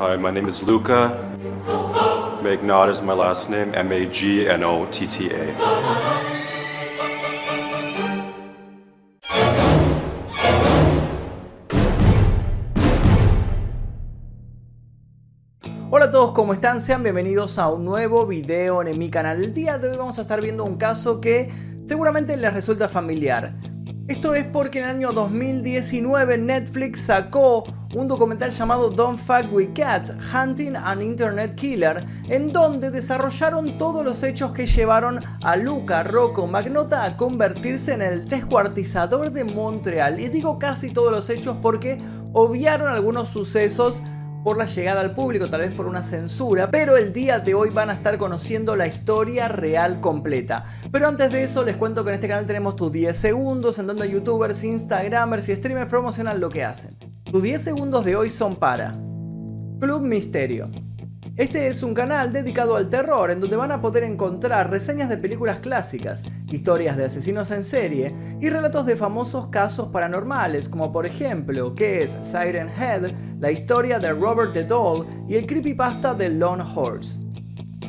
Hi, 0.00 0.16
my 0.16 0.30
name 0.30 0.46
is 0.46 0.62
Luca. 0.62 1.10
Magnot 2.40 2.88
is 2.88 3.02
my 3.02 3.14
last 3.14 3.50
name, 3.50 3.74
M 3.74 3.90
A 3.90 4.06
G 4.06 4.48
N 4.48 4.62
O 4.62 4.86
T 4.86 5.08
T 5.08 5.28
A. 5.34 5.52
Hola 15.90 16.04
a 16.04 16.10
todos, 16.12 16.30
¿cómo 16.30 16.52
están? 16.52 16.80
Sean 16.80 17.02
bienvenidos 17.02 17.58
a 17.58 17.68
un 17.68 17.84
nuevo 17.84 18.24
video 18.24 18.84
en 18.84 18.96
mi 18.96 19.10
canal. 19.10 19.42
El 19.42 19.52
día 19.52 19.78
de 19.78 19.90
hoy 19.90 19.96
vamos 19.96 20.16
a 20.20 20.20
estar 20.20 20.40
viendo 20.40 20.62
un 20.64 20.76
caso 20.76 21.20
que 21.20 21.50
seguramente 21.86 22.36
les 22.36 22.54
resulta 22.54 22.88
familiar. 22.88 23.52
Esto 24.06 24.36
es 24.36 24.44
porque 24.44 24.78
en 24.78 24.84
el 24.84 24.90
año 24.90 25.12
2019 25.12 26.38
Netflix 26.38 27.00
sacó 27.00 27.64
un 27.94 28.06
documental 28.06 28.50
llamado 28.50 28.90
Don't 28.90 29.18
Fuck 29.18 29.52
With 29.52 29.70
Cats, 29.74 30.12
Hunting 30.32 30.76
an 30.76 31.00
Internet 31.00 31.54
Killer, 31.54 32.04
en 32.28 32.52
donde 32.52 32.90
desarrollaron 32.90 33.78
todos 33.78 34.04
los 34.04 34.22
hechos 34.22 34.52
que 34.52 34.66
llevaron 34.66 35.20
a 35.42 35.56
Luca 35.56 36.02
Rocco 36.02 36.46
Magnota 36.46 37.04
a 37.04 37.16
convertirse 37.16 37.94
en 37.94 38.02
el 38.02 38.28
descuartizador 38.28 39.32
de 39.32 39.44
Montreal. 39.44 40.20
Y 40.20 40.28
digo 40.28 40.58
casi 40.58 40.90
todos 40.90 41.10
los 41.10 41.30
hechos 41.30 41.56
porque 41.62 41.98
obviaron 42.32 42.88
algunos 42.88 43.30
sucesos 43.30 44.02
por 44.44 44.56
la 44.56 44.66
llegada 44.66 45.00
al 45.00 45.14
público, 45.14 45.48
tal 45.48 45.62
vez 45.62 45.72
por 45.72 45.86
una 45.86 46.02
censura, 46.02 46.70
pero 46.70 46.96
el 46.96 47.12
día 47.12 47.40
de 47.40 47.54
hoy 47.54 47.70
van 47.70 47.90
a 47.90 47.94
estar 47.94 48.18
conociendo 48.18 48.76
la 48.76 48.86
historia 48.86 49.48
real 49.48 50.00
completa. 50.00 50.64
Pero 50.92 51.08
antes 51.08 51.32
de 51.32 51.42
eso 51.42 51.64
les 51.64 51.76
cuento 51.76 52.04
que 52.04 52.10
en 52.10 52.14
este 52.14 52.28
canal 52.28 52.46
tenemos 52.46 52.76
tus 52.76 52.92
10 52.92 53.16
segundos 53.16 53.78
en 53.78 53.86
donde 53.88 54.08
youtubers, 54.08 54.62
instagramers 54.62 55.48
y 55.48 55.56
streamers 55.56 55.90
promocionan 55.90 56.38
lo 56.38 56.50
que 56.50 56.64
hacen. 56.64 56.96
Tus 57.30 57.42
10 57.42 57.60
segundos 57.60 58.06
de 58.06 58.16
hoy 58.16 58.30
son 58.30 58.56
para 58.56 58.92
Club 59.80 60.00
Misterio. 60.00 60.70
Este 61.36 61.68
es 61.68 61.82
un 61.82 61.92
canal 61.92 62.32
dedicado 62.32 62.74
al 62.74 62.88
terror 62.88 63.30
en 63.30 63.38
donde 63.38 63.54
van 63.54 63.70
a 63.70 63.82
poder 63.82 64.02
encontrar 64.04 64.70
reseñas 64.70 65.10
de 65.10 65.18
películas 65.18 65.58
clásicas, 65.58 66.24
historias 66.50 66.96
de 66.96 67.04
asesinos 67.04 67.50
en 67.50 67.64
serie 67.64 68.16
y 68.40 68.48
relatos 68.48 68.86
de 68.86 68.96
famosos 68.96 69.48
casos 69.48 69.88
paranormales 69.88 70.70
como 70.70 70.90
por 70.90 71.04
ejemplo 71.04 71.74
¿Qué 71.74 72.02
es 72.02 72.16
Siren 72.22 72.70
Head?, 72.70 73.12
la 73.40 73.52
historia 73.52 73.98
de 73.98 74.10
Robert 74.10 74.54
the 74.54 74.64
Doll 74.64 75.06
y 75.28 75.34
el 75.34 75.44
creepypasta 75.44 76.14
de 76.14 76.30
Lone 76.30 76.64
Horse. 76.74 77.20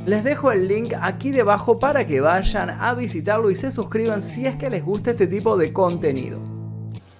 Les 0.05 0.21
dejo 0.25 0.51
el 0.51 0.67
link 0.67 0.93
aquí 1.01 1.31
debajo 1.31 1.79
para 1.79 2.05
que 2.05 2.19
vayan 2.19 2.71
a 2.71 2.93
visitarlo 2.93 3.49
y 3.49 3.55
se 3.55 3.71
suscriban 3.71 4.21
si 4.21 4.45
es 4.45 4.57
que 4.57 4.69
les 4.69 4.83
gusta 4.83 5.11
este 5.11 5.27
tipo 5.27 5.55
de 5.55 5.71
contenido. 5.71 6.41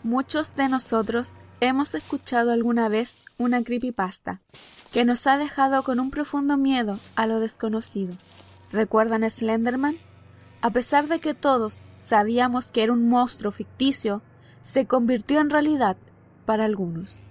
Muchos 0.04 0.54
de 0.58 0.68
nosotros 0.68 1.38
hemos 1.62 1.96
escuchado 1.96 2.52
alguna 2.52 2.90
vez 2.90 3.26
una 3.38 3.64
creepypasta 3.64 4.40
que 4.92 5.06
nos 5.06 5.28
ha 5.28 5.38
dejado 5.38 5.84
con 5.84 6.00
un 6.00 6.10
profundo 6.10 6.58
miedo 6.58 7.00
a 7.16 7.28
lo 7.28 7.40
desconocido. 7.40 8.16
¿Recuerdan 8.72 9.30
Slenderman? 9.30 9.98
A 10.62 10.72
pesar 10.72 11.08
de 11.08 11.20
que 11.20 11.34
todos 11.34 11.82
sabíamos 11.98 12.72
que 12.72 12.84
era 12.84 12.94
un 12.94 13.08
monstruo 13.08 13.52
ficticio, 13.52 14.22
se 14.62 14.86
convirtió 14.86 15.40
en 15.40 15.50
realidad 15.50 15.98
para 16.46 16.66
algunos. 16.66 17.24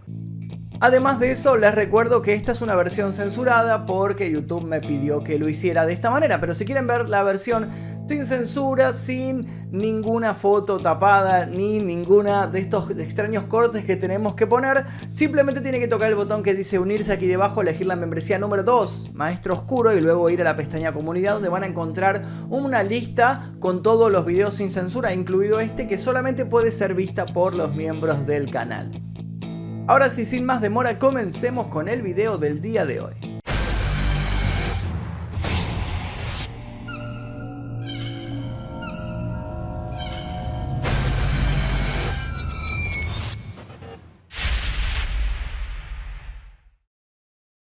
Además 0.81 1.19
de 1.19 1.33
eso, 1.33 1.57
les 1.57 1.75
recuerdo 1.75 2.23
que 2.23 2.35
esta 2.35 2.53
es 2.53 2.61
una 2.61 2.77
versión 2.77 3.13
censurada 3.13 3.85
porque 3.85 4.31
YouTube 4.31 4.63
me 4.63 4.81
pidió 4.81 5.25
que 5.25 5.37
lo 5.37 5.49
hiciera 5.49 5.85
de 5.85 5.93
esta 5.93 6.09
manera, 6.09 6.41
pero 6.41 6.55
si 6.55 6.65
quieren 6.65 6.87
ver 6.87 7.09
la 7.09 7.25
versión 7.25 7.69
sin 8.07 8.25
censura, 8.25 8.93
sin 8.93 9.69
ninguna 9.73 10.35
foto 10.35 10.79
tapada, 10.79 11.47
ni 11.47 11.81
ninguna 11.81 12.47
de 12.47 12.61
estos 12.61 12.91
extraños 12.91 13.45
cortes 13.45 13.85
que 13.85 13.97
tenemos 13.97 14.37
que 14.37 14.47
poner, 14.47 14.85
simplemente 15.11 15.61
tiene 15.61 15.81
que 15.81 15.89
tocar 15.89 16.11
el 16.11 16.15
botón 16.15 16.45
que 16.45 16.55
dice 16.55 16.79
unirse 16.79 17.13
aquí 17.13 17.27
debajo, 17.27 17.61
elegir 17.61 17.89
la 17.89 17.97
membresía 17.97 18.39
número 18.39 18.63
2, 18.63 19.11
Maestro 19.15 19.55
Oscuro, 19.55 19.97
y 19.97 20.01
luego 20.01 20.31
ir 20.31 20.43
a 20.43 20.45
la 20.45 20.55
pestaña 20.55 20.93
comunidad 20.93 21.35
donde 21.35 21.49
van 21.49 21.65
a 21.65 21.67
encontrar 21.67 22.23
una 22.51 22.85
lista 22.85 23.53
con 23.59 23.83
todos 23.83 24.13
los 24.13 24.25
videos 24.25 24.55
sin 24.55 24.71
censura, 24.71 25.13
incluido 25.13 25.59
este 25.59 25.89
que 25.89 25.99
solamente 25.99 26.47
puede 26.47 26.71
ser 26.71 26.95
vista 26.95 27.27
por 27.27 27.53
los 27.53 27.75
miembros 27.75 28.27
del 28.29 28.49
canal. 28.49 29.08
Ahora 29.89 30.11
sí, 30.11 30.27
sin 30.27 30.45
más 30.45 30.61
demora, 30.61 30.99
comencemos 30.99 31.69
con 31.69 31.89
el 31.89 32.03
video 32.03 32.37
del 32.37 32.61
día 32.61 32.85
de 32.85 33.01
hoy. 33.01 33.15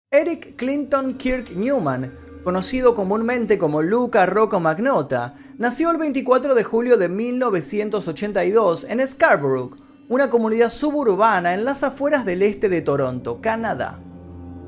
Eric 0.10 0.56
Clinton 0.56 1.14
Kirk 1.20 1.52
Newman, 1.52 2.18
conocido 2.44 2.96
comúnmente 2.96 3.60
como 3.60 3.84
Luca 3.84 4.26
Rocco 4.26 4.60
Magnota, 4.60 5.36
nació 5.60 5.92
el 5.92 5.98
24 5.98 6.56
de 6.56 6.64
julio 6.64 6.98
de 6.98 7.10
1982 7.10 8.86
en 8.86 9.08
Scarborough, 9.08 9.87
una 10.10 10.30
comunidad 10.30 10.70
suburbana 10.70 11.54
en 11.54 11.66
las 11.66 11.84
afueras 11.84 12.24
del 12.24 12.42
este 12.42 12.70
de 12.70 12.82
Toronto, 12.82 13.40
Canadá. 13.42 14.00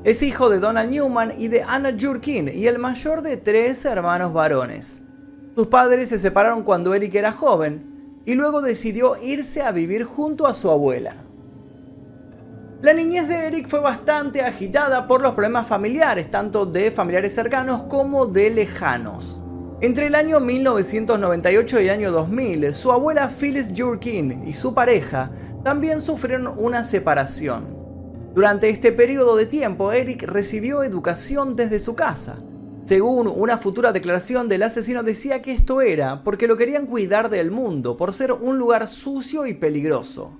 Es 0.04 0.22
hijo 0.22 0.50
de 0.50 0.58
Donald 0.58 0.90
Newman 0.90 1.32
y 1.38 1.48
de 1.48 1.62
Anna 1.62 1.96
Jurkin 1.98 2.50
y 2.52 2.66
el 2.66 2.78
mayor 2.78 3.22
de 3.22 3.38
tres 3.38 3.84
hermanos 3.86 4.34
varones. 4.34 5.00
Sus 5.56 5.68
padres 5.68 6.10
se 6.10 6.18
separaron 6.18 6.62
cuando 6.62 6.94
Eric 6.94 7.14
era 7.14 7.32
joven 7.32 8.20
y 8.26 8.34
luego 8.34 8.60
decidió 8.60 9.16
irse 9.22 9.62
a 9.62 9.72
vivir 9.72 10.04
junto 10.04 10.46
a 10.46 10.52
su 10.54 10.70
abuela. 10.70 11.16
La 12.82 12.92
niñez 12.92 13.26
de 13.28 13.46
Eric 13.46 13.66
fue 13.66 13.80
bastante 13.80 14.42
agitada 14.42 15.06
por 15.06 15.22
los 15.22 15.32
problemas 15.32 15.66
familiares, 15.66 16.30
tanto 16.30 16.66
de 16.66 16.90
familiares 16.90 17.34
cercanos 17.34 17.82
como 17.84 18.26
de 18.26 18.50
lejanos. 18.50 19.39
Entre 19.82 20.08
el 20.08 20.14
año 20.14 20.40
1998 20.40 21.80
y 21.80 21.84
el 21.84 21.90
año 21.90 22.12
2000, 22.12 22.74
su 22.74 22.92
abuela 22.92 23.30
Phyllis 23.30 23.72
Jurkin 23.74 24.46
y 24.46 24.52
su 24.52 24.74
pareja 24.74 25.30
también 25.64 26.02
sufrieron 26.02 26.52
una 26.54 26.84
separación. 26.84 27.78
Durante 28.34 28.68
este 28.68 28.92
periodo 28.92 29.36
de 29.36 29.46
tiempo, 29.46 29.90
Eric 29.90 30.24
recibió 30.24 30.82
educación 30.82 31.56
desde 31.56 31.80
su 31.80 31.94
casa. 31.94 32.36
Según 32.84 33.26
una 33.26 33.56
futura 33.56 33.90
declaración 33.92 34.50
del 34.50 34.64
asesino 34.64 35.02
decía 35.02 35.40
que 35.40 35.52
esto 35.52 35.80
era 35.80 36.22
porque 36.24 36.46
lo 36.46 36.58
querían 36.58 36.84
cuidar 36.84 37.30
del 37.30 37.50
mundo, 37.50 37.96
por 37.96 38.12
ser 38.12 38.32
un 38.32 38.58
lugar 38.58 38.86
sucio 38.86 39.46
y 39.46 39.54
peligroso. 39.54 40.36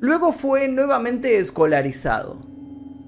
Luego 0.00 0.32
fue 0.32 0.68
nuevamente 0.68 1.36
escolarizado. 1.36 2.38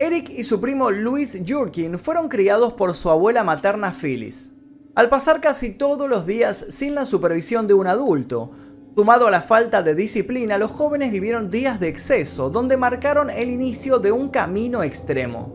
Eric 0.03 0.31
y 0.31 0.45
su 0.45 0.63
primo 0.63 0.91
Louis 0.91 1.37
Jurkin 1.47 1.99
fueron 1.99 2.31
criados 2.31 2.73
por 2.73 2.95
su 2.95 3.11
abuela 3.11 3.45
materna 3.45 3.93
Phyllis. 3.93 4.51
Al 4.95 5.11
pasar 5.11 5.43
casi 5.43 5.73
todos 5.73 6.09
los 6.09 6.25
días 6.25 6.65
sin 6.71 6.95
la 6.95 7.05
supervisión 7.05 7.67
de 7.67 7.75
un 7.75 7.87
adulto, 7.87 8.51
sumado 8.97 9.27
a 9.27 9.31
la 9.31 9.43
falta 9.43 9.83
de 9.83 9.95
disciplina, 9.95 10.57
los 10.57 10.71
jóvenes 10.71 11.13
vivieron 11.13 11.51
días 11.51 11.81
de 11.81 11.89
exceso, 11.89 12.49
donde 12.49 12.79
marcaron 12.79 13.29
el 13.29 13.51
inicio 13.51 13.99
de 13.99 14.11
un 14.11 14.31
camino 14.31 14.83
extremo. 14.83 15.53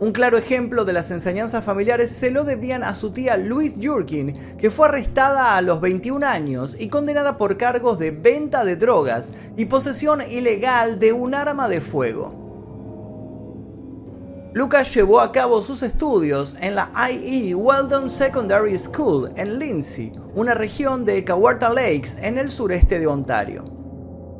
Un 0.00 0.12
claro 0.12 0.36
ejemplo 0.36 0.84
de 0.84 0.92
las 0.92 1.10
enseñanzas 1.10 1.64
familiares 1.64 2.10
se 2.10 2.30
lo 2.30 2.44
debían 2.44 2.82
a 2.82 2.92
su 2.92 3.10
tía 3.10 3.38
Louise 3.38 3.80
Jurkin, 3.82 4.58
que 4.58 4.70
fue 4.70 4.88
arrestada 4.88 5.56
a 5.56 5.62
los 5.62 5.80
21 5.80 6.26
años 6.26 6.76
y 6.78 6.88
condenada 6.88 7.38
por 7.38 7.56
cargos 7.56 7.98
de 7.98 8.10
venta 8.10 8.66
de 8.66 8.76
drogas 8.76 9.32
y 9.56 9.64
posesión 9.64 10.20
ilegal 10.30 10.98
de 10.98 11.14
un 11.14 11.34
arma 11.34 11.70
de 11.70 11.80
fuego. 11.80 12.41
Lucas 14.54 14.92
llevó 14.94 15.20
a 15.20 15.32
cabo 15.32 15.62
sus 15.62 15.82
estudios 15.82 16.58
en 16.60 16.74
la 16.74 16.90
IE 17.10 17.54
Weldon 17.54 18.10
Secondary 18.10 18.78
School 18.78 19.32
en 19.34 19.58
Lindsay, 19.58 20.12
una 20.34 20.52
región 20.52 21.06
de 21.06 21.24
Kawarta 21.24 21.70
Lakes 21.70 22.18
en 22.20 22.36
el 22.36 22.50
sureste 22.50 23.00
de 23.00 23.06
Ontario. 23.06 23.64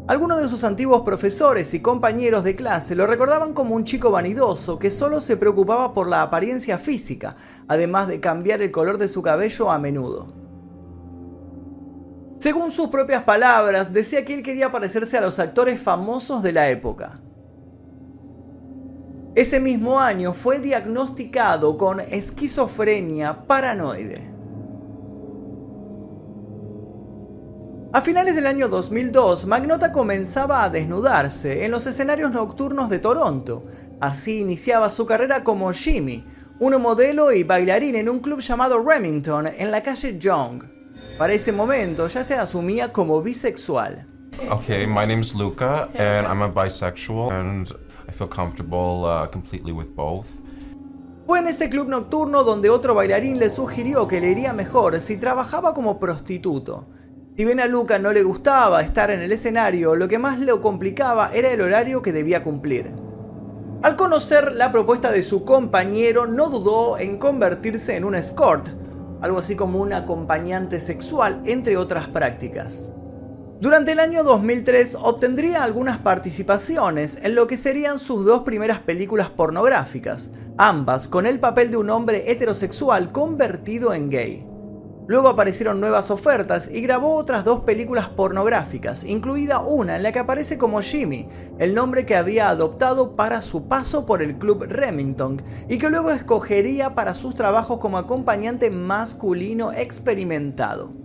Algunos 0.09 0.43
de 0.43 0.51
sus 0.51 0.65
antiguos 0.65 1.01
profesores 1.01 1.73
y 1.73 1.81
compañeros 1.81 2.45
de 2.45 2.55
clase 2.55 2.95
lo 2.95 3.07
recordaban 3.07 3.55
como 3.55 3.75
un 3.75 3.87
chico 3.87 4.11
vanidoso 4.11 4.79
que 4.79 4.91
solo 4.91 5.19
se 5.23 5.39
preocupaba 5.39 5.95
por 5.95 6.07
la 6.07 6.21
apariencia 6.21 6.77
física, 6.77 7.37
además 7.67 8.07
de 8.07 8.21
cambiar 8.21 8.61
el 8.61 8.71
color 8.71 8.99
de 8.99 9.09
su 9.09 9.23
cabello 9.23 9.71
a 9.71 9.79
menudo. 9.79 10.27
Según 12.39 12.71
sus 12.71 12.89
propias 12.89 13.23
palabras, 13.23 13.95
decía 13.95 14.27
que 14.27 14.35
él 14.35 14.43
quería 14.43 14.71
parecerse 14.71 15.17
a 15.17 15.23
los 15.23 15.39
actores 15.39 15.81
famosos 15.81 16.43
de 16.43 16.53
la 16.53 16.69
época. 16.69 17.23
Ese 19.35 19.61
mismo 19.61 19.99
año 19.99 20.35
fue 20.35 20.59
diagnosticado 20.59 21.79
con 21.79 22.01
esquizofrenia 22.01 23.47
paranoide. 23.47 24.31
A 27.95 28.01
finales 28.03 28.35
del 28.35 28.47
año 28.47 28.69
2002, 28.69 29.47
Magnota 29.47 29.91
comenzaba 29.91 30.65
a 30.65 30.69
desnudarse 30.69 31.65
en 31.65 31.71
los 31.71 31.87
escenarios 31.87 32.31
nocturnos 32.31 32.91
de 32.91 32.99
Toronto. 32.99 33.65
Así 34.01 34.41
iniciaba 34.41 34.91
su 34.91 35.07
carrera 35.07 35.43
como 35.43 35.73
Jimmy, 35.73 36.27
un 36.59 36.81
modelo 36.83 37.33
y 37.33 37.43
bailarín 37.43 37.97
en 37.97 38.11
un 38.11 38.21
club 38.21 38.41
llamado 38.41 38.83
Remington 38.83 39.47
en 39.47 39.71
la 39.71 39.83
calle 39.83 40.19
Young. 40.19 40.65
Para 41.17 41.33
ese 41.33 41.53
momento 41.53 42.07
ya 42.07 42.23
se 42.23 42.35
asumía 42.35 42.93
como 42.93 43.23
bisexual. 43.23 44.07
Okay, 44.51 44.87
my 44.87 45.07
name's 45.07 45.35
Luca, 45.35 45.89
and 45.95 46.27
I'm 46.27 46.43
a 46.43 46.49
bisexual, 46.49 47.31
and 47.31 47.73
comfortable 48.29 49.07
uh. 49.97 50.23
Fue 51.27 51.39
en 51.39 51.47
ese 51.47 51.71
club 51.71 51.89
nocturno 51.89 52.43
donde 52.43 52.69
otro 52.69 52.95
bailarín 52.95 53.39
le 53.39 53.49
sugirió 53.49 54.09
que 54.09 54.21
le 54.21 54.31
iría 54.31 54.53
mejor 54.53 55.01
si 55.01 55.17
trabajaba 55.17 55.73
como 55.73 55.99
prostituto. 55.99 56.87
Si 57.37 57.45
bien 57.45 57.61
a 57.61 57.67
Luca 57.67 57.99
no 57.99 58.13
le 58.13 58.23
gustaba 58.23 58.83
estar 58.83 59.11
en 59.11 59.21
el 59.21 59.33
escenario, 59.33 59.97
lo 59.97 60.09
que 60.09 60.19
más 60.19 60.39
le 60.39 60.59
complicaba 60.61 61.31
era 61.33 61.51
el 61.51 61.61
horario 61.61 62.03
que 62.03 62.13
debía 62.13 62.43
cumplir. 62.43 62.91
Al 63.83 63.97
conocer 63.97 64.53
la 64.53 64.71
propuesta 64.71 65.11
de 65.11 65.23
su 65.23 65.45
compañero, 65.45 66.27
no 66.27 66.51
dudó 66.51 66.99
en 66.99 67.19
convertirse 67.19 67.97
en 67.97 68.05
un 68.05 68.15
escort, 68.15 68.69
algo 69.21 69.39
así 69.39 69.57
como 69.57 69.81
un 69.81 69.93
acompañante 69.93 70.81
sexual, 70.81 71.41
entre 71.47 71.77
otras 71.77 72.09
prácticas. 72.09 72.93
Durante 73.63 73.93
el 73.93 74.01
año 74.01 74.25
2003 74.25 74.97
obtendría 75.01 75.63
algunas 75.63 75.99
participaciones 75.99 77.17
en 77.23 77.37
lo 77.37 77.47
que 77.47 77.57
serían 77.57 78.01
sus 78.01 78.25
dos 78.25 78.43
primeras 78.43 78.81
películas 78.81 79.31
pornográficas, 79.31 80.33
ambas 80.59 81.07
con 81.07 81.27
el 81.27 81.39
papel 81.39 81.71
de 81.71 81.77
un 81.77 81.89
hombre 81.89 82.29
heterosexual 82.33 83.13
convertido 83.13 83.95
en 83.95 84.11
gay. 84.11 84.45
Luego 85.07 85.29
aparecieron 85.29 85.79
nuevas 85.79 86.11
ofertas 86.11 86.69
y 86.73 86.81
grabó 86.81 87.15
otras 87.15 87.45
dos 87.45 87.61
películas 87.61 88.09
pornográficas, 88.09 89.05
incluida 89.05 89.61
una 89.61 89.95
en 89.95 90.03
la 90.03 90.11
que 90.11 90.19
aparece 90.19 90.59
como 90.59 90.83
Jimmy, 90.83 91.29
el 91.61 91.73
nombre 91.73 92.05
que 92.05 92.17
había 92.17 92.49
adoptado 92.49 93.15
para 93.15 93.43
su 93.43 93.69
paso 93.69 94.07
por 94.07 94.23
el 94.23 94.39
club 94.39 94.65
Remington 94.65 95.41
y 95.69 95.79
que 95.79 95.89
luego 95.89 96.11
escogería 96.11 96.97
para 96.97 97.15
sus 97.15 97.37
trabajos 97.37 97.79
como 97.79 97.97
acompañante 97.97 98.73
masculino 98.73 99.73
experimentado. 99.73 101.02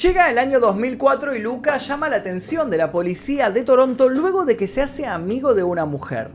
Llega 0.00 0.30
el 0.30 0.38
año 0.38 0.60
2004 0.60 1.34
y 1.34 1.40
Luca 1.40 1.76
llama 1.76 2.08
la 2.08 2.16
atención 2.16 2.70
de 2.70 2.78
la 2.78 2.90
policía 2.90 3.50
de 3.50 3.64
Toronto 3.64 4.08
luego 4.08 4.46
de 4.46 4.56
que 4.56 4.66
se 4.66 4.80
hace 4.80 5.06
amigo 5.06 5.52
de 5.52 5.62
una 5.62 5.84
mujer. 5.84 6.30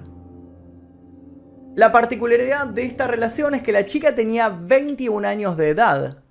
La 1.73 1.91
particularidad 1.91 2.67
de 2.67 2.85
esta 2.85 3.07
relación 3.07 3.55
es 3.55 3.63
que 3.63 3.71
la 3.71 3.83
chica 3.83 4.13
tenía 4.13 4.49
21 4.49 5.27
años 5.27 5.57
de 5.57 5.69
edad, 5.69 6.23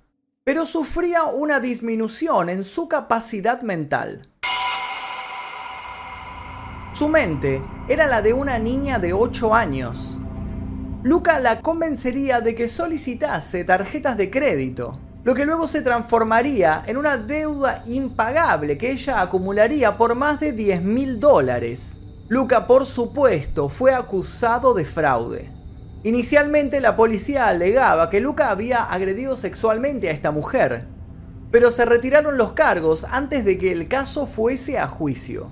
pero 0.45 0.65
sufría 0.65 1.25
una 1.25 1.59
disminución 1.59 2.47
en 2.47 2.63
su 2.63 2.87
capacidad 2.87 3.61
mental. 3.63 4.21
Su 6.93 7.09
mente 7.09 7.61
era 7.89 8.07
la 8.07 8.21
de 8.21 8.31
una 8.31 8.59
niña 8.59 8.97
de 8.97 9.11
8 9.11 9.53
años. 9.53 10.17
Luca 11.03 11.41
la 11.41 11.59
convencería 11.59 12.39
de 12.39 12.55
que 12.55 12.69
solicitase 12.69 13.65
tarjetas 13.65 14.15
de 14.15 14.31
crédito, 14.31 14.97
lo 15.25 15.33
que 15.33 15.43
luego 15.43 15.67
se 15.67 15.81
transformaría 15.81 16.83
en 16.85 16.97
una 16.97 17.17
deuda 17.17 17.81
impagable 17.87 18.77
que 18.77 18.91
ella 18.91 19.21
acumularía 19.21 19.97
por 19.97 20.13
más 20.13 20.39
de 20.39 20.51
10 20.51 20.83
mil 20.83 21.19
dólares. 21.19 21.97
Luca, 22.27 22.67
por 22.67 22.85
supuesto, 22.85 23.67
fue 23.67 23.91
acusado 23.91 24.75
de 24.75 24.85
fraude. 24.85 25.49
Inicialmente 26.03 26.79
la 26.79 26.95
policía 26.95 27.47
alegaba 27.47 28.11
que 28.11 28.19
Luca 28.19 28.51
había 28.51 28.83
agredido 28.83 29.35
sexualmente 29.35 30.09
a 30.09 30.11
esta 30.11 30.29
mujer, 30.29 30.85
pero 31.49 31.71
se 31.71 31.85
retiraron 31.85 32.37
los 32.37 32.51
cargos 32.51 33.03
antes 33.09 33.45
de 33.45 33.57
que 33.57 33.71
el 33.71 33.87
caso 33.87 34.27
fuese 34.27 34.77
a 34.77 34.87
juicio. 34.87 35.47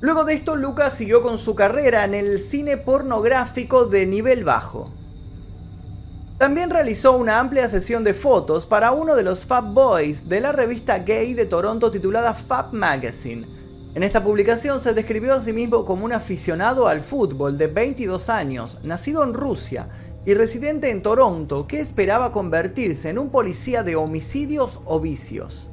Luego 0.00 0.24
de 0.24 0.34
esto, 0.34 0.56
Luca 0.56 0.90
siguió 0.90 1.22
con 1.22 1.38
su 1.38 1.54
carrera 1.54 2.04
en 2.04 2.14
el 2.14 2.40
cine 2.40 2.76
pornográfico 2.76 3.86
de 3.86 4.04
nivel 4.06 4.42
bajo. 4.42 4.90
También 6.38 6.70
realizó 6.70 7.16
una 7.16 7.40
amplia 7.40 7.68
sesión 7.68 8.04
de 8.04 8.14
fotos 8.14 8.64
para 8.64 8.92
uno 8.92 9.16
de 9.16 9.24
los 9.24 9.44
Fab 9.44 9.74
Boys 9.74 10.28
de 10.28 10.40
la 10.40 10.52
revista 10.52 11.00
gay 11.00 11.34
de 11.34 11.46
Toronto 11.46 11.90
titulada 11.90 12.32
Fab 12.32 12.72
Magazine, 12.72 13.46
en 13.98 14.04
esta 14.04 14.22
publicación 14.22 14.78
se 14.78 14.94
describió 14.94 15.34
a 15.34 15.40
sí 15.40 15.52
mismo 15.52 15.84
como 15.84 16.04
un 16.04 16.12
aficionado 16.12 16.86
al 16.86 17.00
fútbol 17.00 17.58
de 17.58 17.66
22 17.66 18.28
años, 18.28 18.78
nacido 18.84 19.24
en 19.24 19.34
Rusia 19.34 19.88
y 20.24 20.34
residente 20.34 20.90
en 20.90 21.02
Toronto, 21.02 21.66
que 21.66 21.80
esperaba 21.80 22.30
convertirse 22.30 23.08
en 23.08 23.18
un 23.18 23.30
policía 23.30 23.82
de 23.82 23.96
homicidios 23.96 24.78
o 24.84 25.00
vicios. 25.00 25.68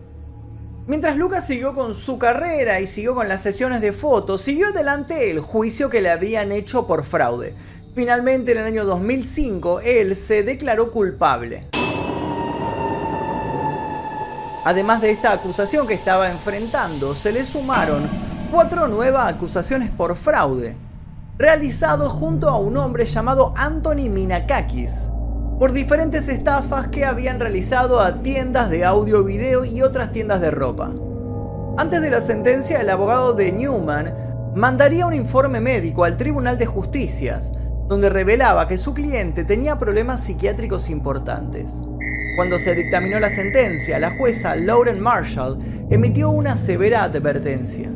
Mientras 0.88 1.18
Lucas 1.18 1.46
siguió 1.46 1.76
con 1.76 1.94
su 1.94 2.18
carrera 2.18 2.80
y 2.80 2.88
siguió 2.88 3.14
con 3.14 3.28
las 3.28 3.44
sesiones 3.44 3.82
de 3.82 3.92
fotos, 3.92 4.42
siguió 4.42 4.70
adelante 4.70 5.30
el 5.30 5.40
juicio 5.40 5.90
que 5.90 6.02
le 6.02 6.10
habían 6.10 6.52
hecho 6.52 6.88
por 6.88 7.04
fraude. 7.04 7.54
Finalmente, 7.96 8.52
en 8.52 8.58
el 8.58 8.66
año 8.66 8.84
2005, 8.84 9.80
él 9.80 10.18
se 10.18 10.44
declaró 10.44 10.92
culpable. 10.92 11.66
Además 14.66 15.00
de 15.00 15.12
esta 15.12 15.32
acusación 15.32 15.88
que 15.88 15.94
estaba 15.94 16.30
enfrentando, 16.30 17.16
se 17.16 17.32
le 17.32 17.46
sumaron 17.46 18.10
cuatro 18.52 18.90
nuevas 18.90 19.34
acusaciones 19.34 19.92
por 19.92 20.18
fraude, 20.18 20.76
realizado 21.38 22.10
junto 22.10 22.50
a 22.50 22.60
un 22.60 22.76
hombre 22.76 23.06
llamado 23.06 23.54
Anthony 23.56 24.10
Minakakis, 24.10 25.10
por 25.58 25.72
diferentes 25.72 26.28
estafas 26.28 26.90
que 26.90 27.06
habían 27.06 27.40
realizado 27.40 28.02
a 28.02 28.22
tiendas 28.22 28.70
de 28.70 28.84
audio 28.84 29.24
video 29.24 29.64
y 29.64 29.82
otras 29.82 30.12
tiendas 30.12 30.42
de 30.42 30.52
ropa. 30.52 30.92
Antes 31.78 32.02
de 32.02 32.10
la 32.10 32.20
sentencia, 32.20 32.82
el 32.82 32.90
abogado 32.90 33.34
de 33.34 33.54
Newman 33.54 34.14
mandaría 34.54 35.08
un 35.08 35.14
informe 35.14 35.62
médico 35.62 36.04
al 36.04 36.18
Tribunal 36.18 36.58
de 36.58 36.66
Justicias, 36.66 37.54
donde 37.88 38.10
revelaba 38.10 38.68
que 38.68 38.78
su 38.78 38.94
cliente 38.94 39.44
tenía 39.44 39.78
problemas 39.78 40.24
psiquiátricos 40.24 40.90
importantes. 40.90 41.82
Cuando 42.36 42.60
se 42.60 42.76
dictaminó 42.76 43.20
la 43.20 43.30
sentencia, 43.30 44.00
la 44.00 44.18
jueza 44.18 44.56
Lauren 44.56 45.00
Marshall 45.00 45.60
emitió 45.90 46.30
una 46.30 46.58
severa 46.58 47.04
advertencia. 47.04 47.90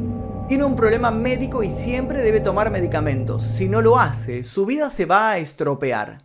Tiene 0.48 0.64
un 0.64 0.76
problema 0.76 1.12
médico 1.12 1.64
y 1.64 1.72
siempre 1.72 2.22
debe 2.22 2.40
tomar 2.40 2.72
medicamentos. 2.72 3.44
Si 3.44 3.68
no 3.68 3.82
lo 3.82 4.00
hace, 4.00 4.44
su 4.44 4.66
vida 4.66 4.90
se 4.90 5.06
va 5.06 5.32
a 5.32 5.38
estropear. 5.40 6.20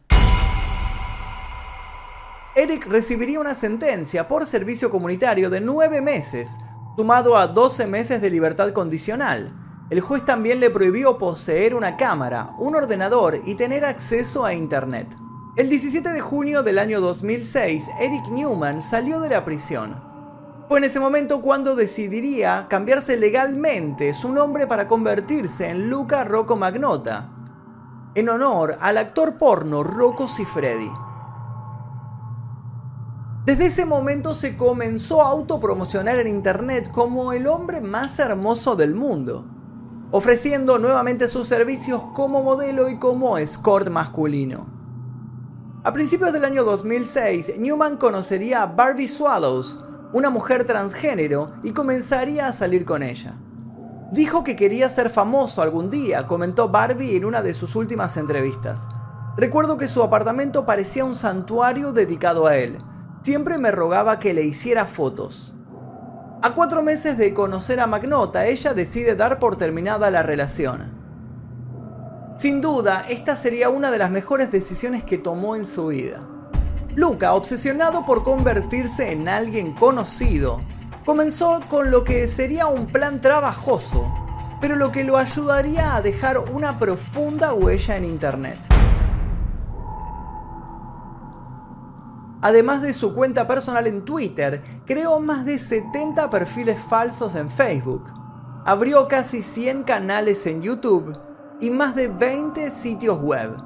Eric 2.55 2.87
recibiría 2.87 3.40
una 3.40 3.55
sentencia 3.55 4.28
por 4.28 4.46
servicio 4.46 4.90
comunitario 4.90 5.50
de 5.50 5.60
9 5.60 6.00
meses, 6.00 6.56
sumado 6.96 7.37
a 7.37 7.49
12 7.49 7.87
meses 7.87 8.20
de 8.20 8.31
libertad 8.31 8.72
condicional. 8.72 9.63
El 9.94 10.00
juez 10.00 10.25
también 10.25 10.58
le 10.58 10.70
prohibió 10.70 11.19
poseer 11.19 11.73
una 11.73 11.96
cámara, 11.96 12.56
un 12.58 12.75
ordenador 12.75 13.41
y 13.44 13.55
tener 13.55 13.85
acceso 13.85 14.44
a 14.44 14.52
Internet. 14.52 15.06
El 15.55 15.69
17 15.69 16.11
de 16.11 16.20
junio 16.20 16.64
del 16.64 16.81
año 16.81 17.00
2006, 17.00 17.91
Eric 18.00 18.26
Newman 18.26 18.82
salió 18.82 19.20
de 19.20 19.29
la 19.29 19.44
prisión. 19.44 20.02
Fue 20.67 20.79
en 20.79 20.85
ese 20.85 20.99
momento 20.99 21.41
cuando 21.41 21.76
decidiría 21.76 22.67
cambiarse 22.69 23.17
legalmente 23.17 24.15
su 24.15 24.32
nombre 24.32 24.67
para 24.67 24.89
convertirse 24.89 25.69
en 25.69 25.89
Luca 25.89 26.24
Rocco 26.24 26.56
Magnota, 26.56 27.31
en 28.17 28.29
honor 28.29 28.77
al 28.81 28.98
actor 28.98 29.39
porno 29.39 29.84
Rocco 29.84 30.27
Siffredi. 30.27 30.91
Desde 33.44 33.67
ese 33.67 33.84
momento 33.84 34.34
se 34.34 34.56
comenzó 34.56 35.22
a 35.22 35.29
autopromocionar 35.29 36.19
en 36.19 36.27
internet 36.27 36.91
como 36.91 37.32
el 37.32 37.46
hombre 37.46 37.81
más 37.81 38.19
hermoso 38.19 38.74
del 38.74 38.96
mundo, 38.96 39.54
ofreciendo 40.17 40.79
nuevamente 40.79 41.27
sus 41.27 41.49
servicios 41.49 42.01
como 42.15 42.41
modelo 42.44 42.89
y 42.89 43.01
como 43.01 43.37
escort 43.37 43.89
masculino. 43.91 44.69
A 45.83 45.93
principios 45.93 46.33
del 46.33 46.44
año 46.44 46.63
2006, 46.63 47.59
Newman 47.59 47.97
conocería 47.97 48.63
a 48.63 48.67
Barbie 48.67 49.09
Swallows, 49.09 49.85
una 50.13 50.31
mujer 50.31 50.63
transgénero, 50.63 51.49
y 51.65 51.73
comenzaría 51.73 52.47
a 52.47 52.53
salir 52.53 52.85
con 52.85 53.03
ella. 53.03 53.35
Dijo 54.13 54.44
que 54.44 54.55
quería 54.55 54.89
ser 54.89 55.11
famoso 55.11 55.63
algún 55.63 55.91
día, 55.91 56.29
comentó 56.29 56.69
Barbie 56.69 57.17
en 57.17 57.25
una 57.25 57.43
de 57.43 57.53
sus 57.53 57.75
últimas 57.75 58.17
entrevistas. 58.17 58.87
Recuerdo 59.37 59.79
que 59.79 59.89
su 59.89 60.01
apartamento 60.01 60.65
parecía 60.65 61.05
un 61.05 61.17
santuario 61.17 61.93
dedicado 61.93 62.47
a 62.47 62.56
él. 62.56 62.79
Siempre 63.23 63.59
me 63.59 63.73
rogaba 63.73 64.21
que 64.21 64.33
le 64.33 64.44
hiciera 64.44 64.87
fotos. 64.87 65.56
A 66.44 66.53
cuatro 66.53 66.82
meses 66.82 67.17
de 67.17 67.32
conocer 67.32 67.81
a 67.81 67.86
Magnota, 67.86 68.44
ella 68.44 68.74
decide 68.74 69.17
dar 69.17 69.39
por 69.39 69.56
terminada 69.56 70.10
la 70.10 70.22
relación. 70.22 70.93
Sin 72.36 72.60
duda, 72.60 73.06
esta 73.08 73.34
sería 73.34 73.70
una 73.70 73.91
de 73.91 73.96
las 73.96 74.10
mejores 74.10 74.53
decisiones 74.53 75.05
que 75.05 75.17
tomó 75.17 75.56
en 75.56 75.65
su 75.65 75.86
vida. 75.86 76.20
Luca, 76.94 77.32
obsesionado 77.32 78.05
por 78.05 78.22
convertirse 78.22 79.10
en 79.10 79.27
alguien 79.27 79.72
conocido, 79.72 80.60
comenzó 81.06 81.63
con 81.70 81.91
lo 81.91 82.05
que 82.05 82.29
sería 82.29 82.67
un 82.67 82.89
plan 82.89 83.22
trabajoso, 83.22 84.06
pero 84.60 84.77
lo 84.77 84.93
que 84.93 85.03
lo 85.03 85.17
ayudaría 85.17 85.96
a 85.96 86.03
dejar 86.03 86.39
una 86.53 86.79
profunda 86.79 87.55
huella 87.55 87.96
en 87.96 88.05
Internet. 88.05 88.58
Además 92.44 92.82
de 92.82 92.93
su 92.93 93.15
cuenta 93.15 93.48
personal 93.48 93.86
en 93.86 94.05
Twitter, 94.05 94.63
creó 94.84 95.19
más 95.19 95.46
de 95.46 95.58
70 95.58 96.29
perfiles 96.29 96.79
falsos 96.79 97.36
en 97.36 97.48
Facebook. 97.48 98.05
Abrió 98.67 99.08
casi 99.08 99.41
100 99.41 99.84
canales 99.84 100.46
en 100.46 100.60
YouTube 100.60 101.19
y 101.58 101.70
más 101.70 101.94
de 101.94 102.08
20 102.08 102.70
sitios 102.70 103.19
web. 103.19 103.56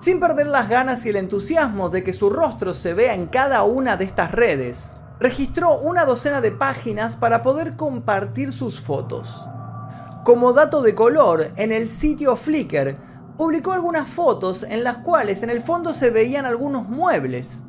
Sin 0.00 0.20
perder 0.20 0.48
las 0.48 0.68
ganas 0.68 1.06
y 1.06 1.08
el 1.08 1.16
entusiasmo 1.16 1.88
de 1.88 2.04
que 2.04 2.12
su 2.12 2.28
rostro 2.28 2.74
se 2.74 2.92
vea 2.92 3.14
en 3.14 3.24
cada 3.28 3.62
una 3.62 3.96
de 3.96 4.04
estas 4.04 4.32
redes, 4.32 4.98
registró 5.18 5.78
una 5.78 6.04
docena 6.04 6.42
de 6.42 6.52
páginas 6.52 7.16
para 7.16 7.42
poder 7.42 7.76
compartir 7.76 8.52
sus 8.52 8.82
fotos. 8.82 9.48
Como 10.24 10.52
dato 10.52 10.82
de 10.82 10.94
color, 10.94 11.52
en 11.56 11.72
el 11.72 11.88
sitio 11.88 12.36
Flickr 12.36 12.98
publicó 13.36 13.72
algunas 13.72 14.08
fotos 14.08 14.62
en 14.62 14.84
las 14.84 14.98
cuales 14.98 15.42
en 15.42 15.50
el 15.50 15.60
fondo 15.60 15.94
se 15.94 16.10
veían 16.10 16.44
algunos 16.44 16.88
muebles, 16.88 17.62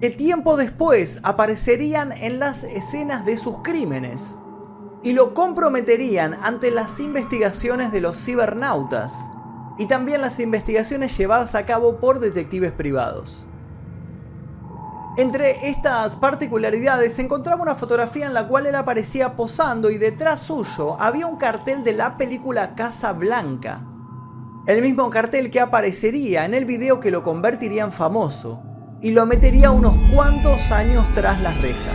que 0.00 0.10
tiempo 0.10 0.56
después 0.56 1.20
aparecerían 1.22 2.12
en 2.12 2.38
las 2.38 2.64
escenas 2.64 3.24
de 3.24 3.36
sus 3.36 3.62
crímenes 3.62 4.38
y 5.02 5.12
lo 5.12 5.34
comprometerían 5.34 6.34
ante 6.42 6.70
las 6.70 6.98
investigaciones 6.98 7.92
de 7.92 8.00
los 8.00 8.22
cibernautas 8.22 9.30
y 9.78 9.86
también 9.86 10.20
las 10.20 10.40
investigaciones 10.40 11.16
llevadas 11.16 11.54
a 11.54 11.66
cabo 11.66 11.98
por 11.98 12.20
detectives 12.20 12.72
privados. 12.72 13.46
Entre 15.16 15.68
estas 15.68 16.16
particularidades 16.16 17.14
se 17.14 17.22
encontraba 17.22 17.62
una 17.62 17.76
fotografía 17.76 18.26
en 18.26 18.34
la 18.34 18.48
cual 18.48 18.66
él 18.66 18.74
aparecía 18.74 19.36
posando 19.36 19.90
y 19.90 19.98
detrás 19.98 20.40
suyo 20.40 21.00
había 21.00 21.28
un 21.28 21.36
cartel 21.36 21.84
de 21.84 21.92
la 21.92 22.16
película 22.16 22.74
Casa 22.74 23.12
Blanca. 23.12 23.93
El 24.66 24.80
mismo 24.80 25.10
cartel 25.10 25.50
que 25.50 25.60
aparecería 25.60 26.46
en 26.46 26.54
el 26.54 26.64
video 26.64 26.98
que 26.98 27.10
lo 27.10 27.22
convertiría 27.22 27.84
en 27.84 27.92
famoso 27.92 28.62
y 29.02 29.10
lo 29.10 29.26
metería 29.26 29.70
unos 29.70 29.94
cuantos 30.10 30.72
años 30.72 31.04
tras 31.14 31.42
las 31.42 31.60
rejas. 31.60 31.94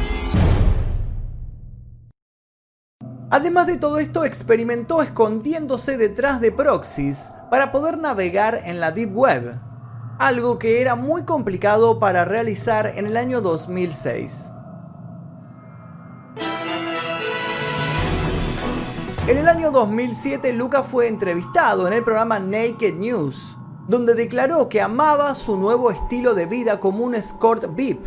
Además 3.32 3.66
de 3.66 3.78
todo 3.78 3.98
esto, 3.98 4.24
experimentó 4.24 5.02
escondiéndose 5.02 5.98
detrás 5.98 6.42
de 6.42 6.52
proxies 6.52 7.32
para 7.50 7.72
poder 7.72 7.98
navegar 7.98 8.60
en 8.64 8.80
la 8.80 8.92
Deep 8.92 9.18
Web, 9.18 9.60
algo 10.20 10.60
que 10.60 10.80
era 10.80 10.94
muy 10.94 11.26
complicado 11.26 12.00
para 12.00 12.24
realizar 12.24 12.86
en 12.96 13.08
el 13.08 13.18
año 13.18 13.42
2006. 13.42 14.52
En 19.30 19.38
el 19.38 19.48
año 19.48 19.70
2007, 19.70 20.54
Luca 20.54 20.82
fue 20.82 21.08
entrevistado 21.08 21.86
en 21.86 21.94
el 21.94 22.04
programa 22.04 22.40
Naked 22.40 22.96
News, 22.96 23.56
donde 23.88 24.16
declaró 24.16 24.70
que 24.70 24.82
amaba 24.82 25.36
su 25.36 25.56
nuevo 25.56 25.92
estilo 25.92 26.34
de 26.34 26.48
vida 26.48 26.80
como 26.80 27.04
un 27.04 27.14
escort 27.14 27.76
VIP. 27.76 28.04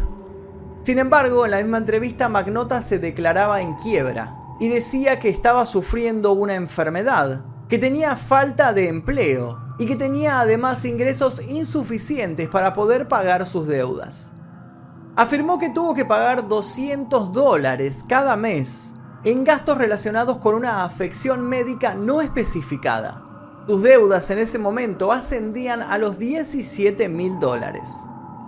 Sin 0.82 0.98
embargo, 0.98 1.44
en 1.44 1.52
la 1.52 1.58
misma 1.58 1.78
entrevista, 1.78 2.28
Magnota 2.28 2.82
se 2.82 2.98
declaraba 2.98 3.60
en 3.60 3.74
quiebra 3.74 4.36
y 4.58 4.68
decía 4.68 5.20
que 5.20 5.28
estaba 5.28 5.64
sufriendo 5.64 6.32
una 6.32 6.56
enfermedad, 6.56 7.44
que 7.68 7.78
tenía 7.78 8.16
falta 8.16 8.72
de 8.72 8.88
empleo 8.88 9.60
y 9.78 9.86
que 9.86 9.94
tenía 9.94 10.40
además 10.40 10.84
ingresos 10.84 11.40
insuficientes 11.48 12.48
para 12.48 12.72
poder 12.72 13.06
pagar 13.06 13.46
sus 13.46 13.68
deudas. 13.68 14.32
Afirmó 15.14 15.60
que 15.60 15.70
tuvo 15.70 15.94
que 15.94 16.04
pagar 16.04 16.48
200 16.48 17.30
dólares 17.30 18.00
cada 18.08 18.34
mes 18.34 18.92
en 19.24 19.44
gastos 19.44 19.78
relacionados 19.78 20.38
con 20.38 20.54
una 20.54 20.84
afección 20.84 21.42
médica 21.42 21.94
no 21.94 22.20
especificada. 22.20 23.22
Sus 23.66 23.82
deudas 23.82 24.28
en 24.30 24.38
ese 24.38 24.58
momento 24.58 25.12
ascendían 25.12 25.80
a 25.82 25.96
los 25.96 26.18
17 26.18 27.08
mil 27.08 27.38
dólares. 27.38 27.88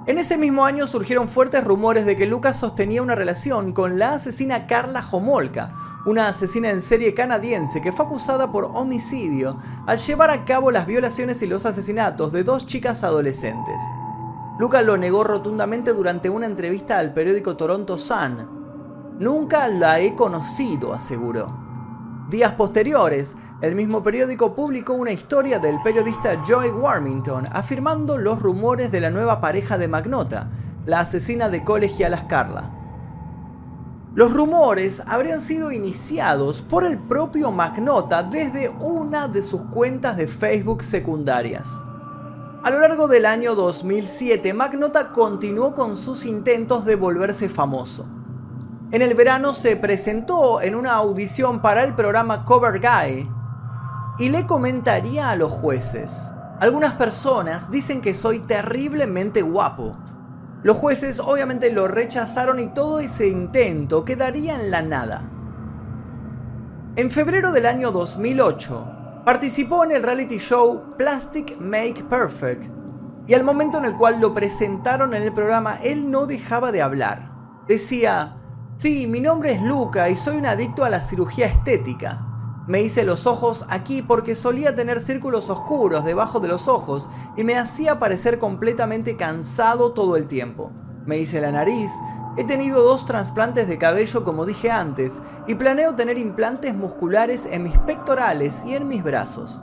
En 0.06 0.18
ese 0.18 0.36
mismo 0.36 0.64
año 0.64 0.88
surgieron 0.88 1.28
fuertes 1.28 1.62
rumores 1.62 2.04
de 2.04 2.16
que 2.16 2.26
Lucas 2.26 2.58
sostenía 2.58 3.02
una 3.02 3.14
relación 3.14 3.72
con 3.72 3.98
la 3.98 4.14
asesina 4.14 4.66
Carla 4.66 5.04
Homolka, 5.10 5.72
una 6.06 6.28
asesina 6.28 6.70
en 6.70 6.82
serie 6.82 7.14
canadiense 7.14 7.80
que 7.80 7.92
fue 7.92 8.04
acusada 8.04 8.50
por 8.50 8.64
homicidio 8.64 9.56
al 9.86 9.98
llevar 9.98 10.30
a 10.30 10.44
cabo 10.44 10.72
las 10.72 10.86
violaciones 10.86 11.40
y 11.42 11.46
los 11.46 11.64
asesinatos 11.64 12.32
de 12.32 12.42
dos 12.42 12.66
chicas 12.66 13.04
adolescentes. 13.04 13.80
Luca 14.58 14.82
lo 14.82 14.96
negó 14.96 15.24
rotundamente 15.24 15.92
durante 15.94 16.28
una 16.28 16.46
entrevista 16.46 16.98
al 16.98 17.14
periódico 17.14 17.56
Toronto 17.56 17.96
Sun. 17.96 18.53
Nunca 19.18 19.68
la 19.68 20.00
he 20.00 20.16
conocido, 20.16 20.92
aseguró. 20.92 21.46
Días 22.30 22.54
posteriores, 22.54 23.36
el 23.60 23.76
mismo 23.76 24.02
periódico 24.02 24.56
publicó 24.56 24.94
una 24.94 25.12
historia 25.12 25.60
del 25.60 25.80
periodista 25.82 26.42
Joy 26.42 26.70
Warmington 26.70 27.46
afirmando 27.52 28.18
los 28.18 28.42
rumores 28.42 28.90
de 28.90 29.00
la 29.00 29.10
nueva 29.10 29.40
pareja 29.40 29.78
de 29.78 29.86
Magnota, 29.86 30.50
la 30.84 31.00
asesina 31.00 31.48
de 31.48 31.62
colegialas 31.62 32.24
Carla. 32.24 32.70
Los 34.16 34.32
rumores 34.32 35.00
habrían 35.06 35.40
sido 35.40 35.70
iniciados 35.70 36.60
por 36.60 36.84
el 36.84 36.98
propio 36.98 37.52
Magnota 37.52 38.24
desde 38.24 38.68
una 38.68 39.28
de 39.28 39.44
sus 39.44 39.60
cuentas 39.62 40.16
de 40.16 40.26
Facebook 40.26 40.82
secundarias. 40.82 41.68
A 42.64 42.70
lo 42.70 42.80
largo 42.80 43.06
del 43.06 43.26
año 43.26 43.54
2007, 43.54 44.54
Magnota 44.54 45.12
continuó 45.12 45.72
con 45.74 45.96
sus 45.96 46.24
intentos 46.24 46.84
de 46.84 46.96
volverse 46.96 47.48
famoso. 47.48 48.06
En 48.94 49.02
el 49.02 49.14
verano 49.14 49.54
se 49.54 49.74
presentó 49.74 50.62
en 50.62 50.76
una 50.76 50.92
audición 50.92 51.60
para 51.60 51.82
el 51.82 51.94
programa 51.94 52.44
Cover 52.44 52.80
Guy 52.80 53.28
y 54.20 54.28
le 54.28 54.46
comentaría 54.46 55.30
a 55.30 55.34
los 55.34 55.50
jueces. 55.50 56.30
Algunas 56.60 56.92
personas 56.92 57.72
dicen 57.72 58.00
que 58.00 58.14
soy 58.14 58.38
terriblemente 58.38 59.42
guapo, 59.42 59.96
los 60.62 60.76
jueces 60.76 61.18
obviamente 61.18 61.72
lo 61.72 61.88
rechazaron 61.88 62.60
y 62.60 62.68
todo 62.68 63.00
ese 63.00 63.26
intento 63.26 64.04
quedaría 64.04 64.54
en 64.54 64.70
la 64.70 64.82
nada. 64.82 65.28
En 66.94 67.10
febrero 67.10 67.50
del 67.50 67.66
año 67.66 67.90
2008, 67.90 69.22
participó 69.24 69.82
en 69.82 69.90
el 69.90 70.04
reality 70.04 70.38
show 70.38 70.94
Plastic 70.96 71.58
Make 71.58 72.04
Perfect 72.08 72.70
y 73.26 73.34
al 73.34 73.42
momento 73.42 73.78
en 73.78 73.86
el 73.86 73.96
cual 73.96 74.20
lo 74.20 74.32
presentaron 74.34 75.14
en 75.14 75.22
el 75.24 75.34
programa 75.34 75.80
él 75.82 76.12
no 76.12 76.26
dejaba 76.26 76.70
de 76.70 76.80
hablar. 76.80 77.32
Decía, 77.66 78.36
sí, 78.76 79.06
mi 79.06 79.20
nombre 79.20 79.52
es 79.52 79.62
Luca 79.62 80.08
y 80.08 80.16
soy 80.16 80.36
un 80.36 80.46
adicto 80.46 80.84
a 80.84 80.90
la 80.90 81.00
cirugía 81.00 81.46
estética. 81.46 82.26
Me 82.66 82.80
hice 82.80 83.04
los 83.04 83.26
ojos 83.26 83.66
aquí 83.68 84.00
porque 84.00 84.34
solía 84.34 84.74
tener 84.74 85.00
círculos 85.00 85.50
oscuros 85.50 86.02
debajo 86.02 86.40
de 86.40 86.48
los 86.48 86.66
ojos 86.66 87.10
y 87.36 87.44
me 87.44 87.56
hacía 87.56 87.98
parecer 87.98 88.38
completamente 88.38 89.16
cansado 89.16 89.92
todo 89.92 90.16
el 90.16 90.28
tiempo. 90.28 90.70
Me 91.04 91.18
hice 91.18 91.42
la 91.42 91.52
nariz, 91.52 91.92
he 92.38 92.44
tenido 92.44 92.82
dos 92.82 93.04
trasplantes 93.04 93.68
de 93.68 93.76
cabello 93.76 94.24
como 94.24 94.46
dije 94.46 94.70
antes 94.70 95.20
y 95.46 95.56
planeo 95.56 95.94
tener 95.94 96.16
implantes 96.16 96.74
musculares 96.74 97.46
en 97.50 97.64
mis 97.64 97.78
pectorales 97.80 98.64
y 98.66 98.74
en 98.74 98.88
mis 98.88 99.02
brazos. 99.02 99.62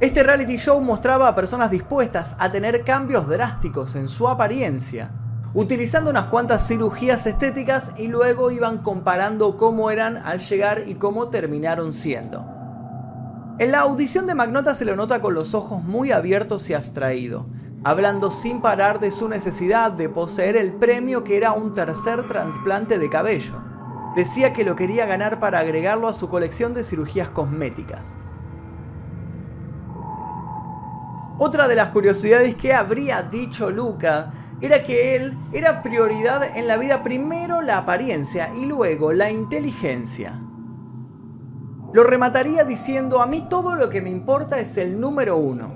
Este 0.00 0.24
reality 0.24 0.56
show 0.56 0.80
mostraba 0.80 1.28
a 1.28 1.36
personas 1.36 1.70
dispuestas 1.70 2.34
a 2.40 2.50
tener 2.50 2.82
cambios 2.82 3.28
drásticos 3.28 3.94
en 3.94 4.08
su 4.08 4.28
apariencia 4.28 5.12
utilizando 5.54 6.10
unas 6.10 6.26
cuantas 6.26 6.66
cirugías 6.66 7.26
estéticas 7.26 7.92
y 7.98 8.08
luego 8.08 8.50
iban 8.50 8.78
comparando 8.78 9.56
cómo 9.56 9.90
eran 9.90 10.16
al 10.16 10.40
llegar 10.40 10.82
y 10.86 10.94
cómo 10.94 11.28
terminaron 11.28 11.92
siendo. 11.92 12.46
En 13.58 13.70
la 13.70 13.80
audición 13.80 14.26
de 14.26 14.34
Magnota 14.34 14.74
se 14.74 14.86
lo 14.86 14.96
nota 14.96 15.20
con 15.20 15.34
los 15.34 15.54
ojos 15.54 15.84
muy 15.84 16.10
abiertos 16.10 16.70
y 16.70 16.74
abstraído, 16.74 17.46
hablando 17.84 18.30
sin 18.30 18.62
parar 18.62 18.98
de 18.98 19.12
su 19.12 19.28
necesidad 19.28 19.92
de 19.92 20.08
poseer 20.08 20.56
el 20.56 20.72
premio 20.72 21.22
que 21.22 21.36
era 21.36 21.52
un 21.52 21.72
tercer 21.72 22.26
trasplante 22.26 22.98
de 22.98 23.10
cabello. 23.10 23.60
Decía 24.16 24.52
que 24.52 24.64
lo 24.64 24.74
quería 24.74 25.06
ganar 25.06 25.38
para 25.38 25.58
agregarlo 25.58 26.08
a 26.08 26.14
su 26.14 26.28
colección 26.28 26.72
de 26.74 26.84
cirugías 26.84 27.30
cosméticas. 27.30 28.16
Otra 31.38 31.66
de 31.66 31.74
las 31.74 31.88
curiosidades 31.88 32.54
que 32.54 32.72
habría 32.72 33.22
dicho 33.22 33.70
Luca 33.70 34.32
era 34.62 34.84
que 34.84 35.16
él 35.16 35.36
era 35.52 35.82
prioridad 35.82 36.56
en 36.56 36.68
la 36.68 36.76
vida 36.76 37.02
primero 37.02 37.62
la 37.62 37.78
apariencia 37.78 38.50
y 38.54 38.64
luego 38.64 39.12
la 39.12 39.28
inteligencia. 39.28 40.40
Lo 41.92 42.04
remataría 42.04 42.64
diciendo 42.64 43.20
a 43.20 43.26
mí 43.26 43.46
todo 43.50 43.74
lo 43.74 43.90
que 43.90 44.00
me 44.00 44.08
importa 44.08 44.60
es 44.60 44.78
el 44.78 45.00
número 45.00 45.36
uno. 45.36 45.74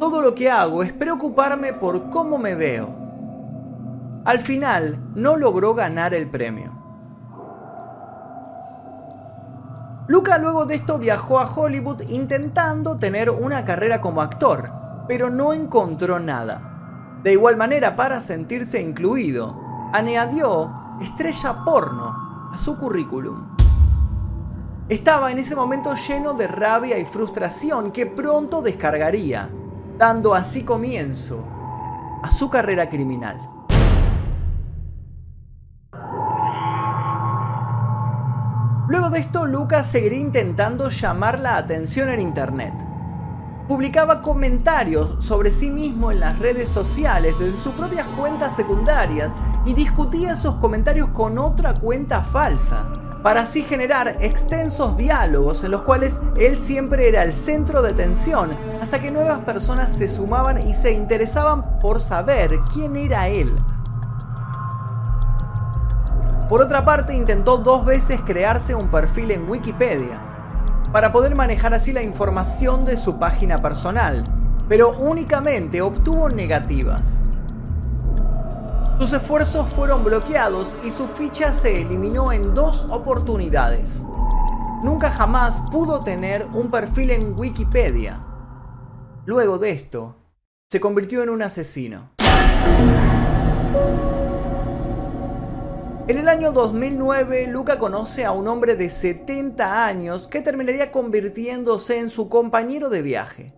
Todo 0.00 0.22
lo 0.22 0.34
que 0.34 0.50
hago 0.50 0.82
es 0.82 0.94
preocuparme 0.94 1.74
por 1.74 2.08
cómo 2.08 2.38
me 2.38 2.54
veo. 2.54 2.88
Al 4.24 4.38
final 4.40 4.98
no 5.14 5.36
logró 5.36 5.74
ganar 5.74 6.14
el 6.14 6.26
premio. 6.26 6.72
Luca 10.06 10.38
luego 10.38 10.64
de 10.64 10.76
esto 10.76 10.98
viajó 10.98 11.40
a 11.40 11.54
Hollywood 11.54 12.00
intentando 12.08 12.96
tener 12.96 13.28
una 13.28 13.66
carrera 13.66 14.00
como 14.00 14.22
actor, 14.22 14.70
pero 15.06 15.28
no 15.28 15.52
encontró 15.52 16.18
nada. 16.18 16.73
De 17.24 17.32
igual 17.32 17.56
manera, 17.56 17.96
para 17.96 18.20
sentirse 18.20 18.82
incluido, 18.82 19.58
añadió 19.94 20.70
estrella 21.00 21.64
porno 21.64 22.50
a 22.52 22.58
su 22.58 22.76
currículum. 22.76 23.46
Estaba 24.90 25.32
en 25.32 25.38
ese 25.38 25.56
momento 25.56 25.94
lleno 25.94 26.34
de 26.34 26.46
rabia 26.46 26.98
y 26.98 27.06
frustración 27.06 27.92
que 27.92 28.04
pronto 28.04 28.60
descargaría, 28.60 29.48
dando 29.96 30.34
así 30.34 30.64
comienzo 30.64 31.42
a 32.22 32.30
su 32.30 32.50
carrera 32.50 32.90
criminal. 32.90 33.40
Luego 38.86 39.08
de 39.08 39.20
esto, 39.20 39.46
Lucas 39.46 39.86
seguiría 39.86 40.18
intentando 40.20 40.90
llamar 40.90 41.40
la 41.40 41.56
atención 41.56 42.10
en 42.10 42.20
Internet. 42.20 42.74
Publicaba 43.68 44.20
comentarios 44.20 45.24
sobre 45.24 45.50
sí 45.50 45.70
mismo 45.70 46.12
en 46.12 46.20
las 46.20 46.38
redes 46.38 46.68
sociales 46.68 47.34
desde 47.38 47.56
sus 47.56 47.72
propias 47.74 48.06
cuentas 48.08 48.54
secundarias 48.54 49.32
y 49.64 49.72
discutía 49.72 50.34
esos 50.34 50.56
comentarios 50.56 51.08
con 51.10 51.38
otra 51.38 51.74
cuenta 51.74 52.22
falsa, 52.22 52.84
para 53.22 53.42
así 53.42 53.62
generar 53.62 54.18
extensos 54.20 54.98
diálogos 54.98 55.64
en 55.64 55.70
los 55.70 55.82
cuales 55.82 56.20
él 56.36 56.58
siempre 56.58 57.08
era 57.08 57.22
el 57.22 57.32
centro 57.32 57.80
de 57.80 57.92
atención, 57.92 58.50
hasta 58.82 59.00
que 59.00 59.10
nuevas 59.10 59.38
personas 59.40 59.92
se 59.92 60.08
sumaban 60.08 60.68
y 60.68 60.74
se 60.74 60.92
interesaban 60.92 61.78
por 61.78 62.02
saber 62.02 62.60
quién 62.72 62.96
era 62.96 63.28
él. 63.28 63.56
Por 66.50 66.60
otra 66.60 66.84
parte, 66.84 67.14
intentó 67.14 67.56
dos 67.56 67.86
veces 67.86 68.20
crearse 68.20 68.74
un 68.74 68.88
perfil 68.88 69.30
en 69.30 69.48
Wikipedia, 69.48 70.20
para 70.94 71.10
poder 71.10 71.34
manejar 71.34 71.74
así 71.74 71.92
la 71.92 72.04
información 72.04 72.84
de 72.84 72.96
su 72.96 73.18
página 73.18 73.60
personal, 73.60 74.22
pero 74.68 74.96
únicamente 74.96 75.82
obtuvo 75.82 76.28
negativas. 76.28 77.20
Sus 79.00 79.12
esfuerzos 79.12 79.68
fueron 79.70 80.04
bloqueados 80.04 80.76
y 80.84 80.92
su 80.92 81.08
ficha 81.08 81.52
se 81.52 81.80
eliminó 81.80 82.30
en 82.30 82.54
dos 82.54 82.86
oportunidades. 82.90 84.04
Nunca 84.84 85.10
jamás 85.10 85.62
pudo 85.72 85.98
tener 85.98 86.46
un 86.52 86.70
perfil 86.70 87.10
en 87.10 87.34
Wikipedia. 87.36 88.24
Luego 89.26 89.58
de 89.58 89.72
esto, 89.72 90.14
se 90.70 90.78
convirtió 90.78 91.24
en 91.24 91.30
un 91.30 91.42
asesino. 91.42 92.13
En 96.06 96.18
el 96.18 96.28
año 96.28 96.52
2009, 96.52 97.46
Luca 97.46 97.78
conoce 97.78 98.26
a 98.26 98.32
un 98.32 98.46
hombre 98.46 98.76
de 98.76 98.90
70 98.90 99.86
años 99.86 100.28
que 100.28 100.42
terminaría 100.42 100.92
convirtiéndose 100.92 101.98
en 101.98 102.10
su 102.10 102.28
compañero 102.28 102.90
de 102.90 103.00
viaje. 103.00 103.54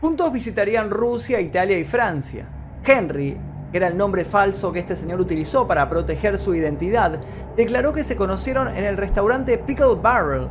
Juntos 0.00 0.32
visitarían 0.32 0.88
Rusia, 0.90 1.38
Italia 1.42 1.78
y 1.78 1.84
Francia. 1.84 2.48
Henry, 2.86 3.38
que 3.70 3.76
era 3.76 3.88
el 3.88 3.98
nombre 3.98 4.24
falso 4.24 4.72
que 4.72 4.78
este 4.78 4.96
señor 4.96 5.20
utilizó 5.20 5.66
para 5.66 5.90
proteger 5.90 6.38
su 6.38 6.54
identidad, 6.54 7.20
declaró 7.54 7.92
que 7.92 8.02
se 8.02 8.16
conocieron 8.16 8.68
en 8.68 8.84
el 8.84 8.96
restaurante 8.96 9.58
Pickle 9.58 9.96
Barrel, 10.02 10.48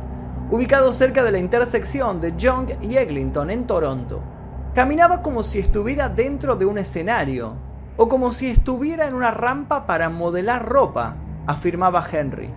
ubicado 0.52 0.92
cerca 0.92 1.24
de 1.24 1.32
la 1.32 1.38
intersección 1.40 2.20
de 2.20 2.36
Young 2.36 2.70
y 2.80 2.96
Eglinton 2.96 3.50
en 3.50 3.66
Toronto. 3.66 4.22
Caminaba 4.72 5.20
como 5.20 5.42
si 5.42 5.58
estuviera 5.58 6.08
dentro 6.08 6.54
de 6.54 6.66
un 6.66 6.78
escenario, 6.78 7.69
o 7.96 8.08
como 8.08 8.32
si 8.32 8.48
estuviera 8.48 9.06
en 9.06 9.14
una 9.14 9.30
rampa 9.30 9.86
para 9.86 10.08
modelar 10.08 10.66
ropa, 10.66 11.16
afirmaba 11.46 12.04
Henry. 12.10 12.50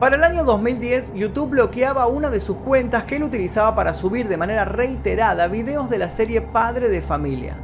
Para 0.00 0.16
el 0.16 0.22
año 0.22 0.44
2010, 0.44 1.14
YouTube 1.14 1.50
bloqueaba 1.50 2.06
una 2.06 2.30
de 2.30 2.40
sus 2.40 2.58
cuentas 2.58 3.04
que 3.04 3.16
él 3.16 3.24
utilizaba 3.24 3.74
para 3.74 3.94
subir 3.94 4.28
de 4.28 4.36
manera 4.36 4.64
reiterada 4.64 5.48
videos 5.48 5.90
de 5.90 5.98
la 5.98 6.08
serie 6.08 6.40
Padre 6.40 6.88
de 6.88 7.02
Familia. 7.02 7.56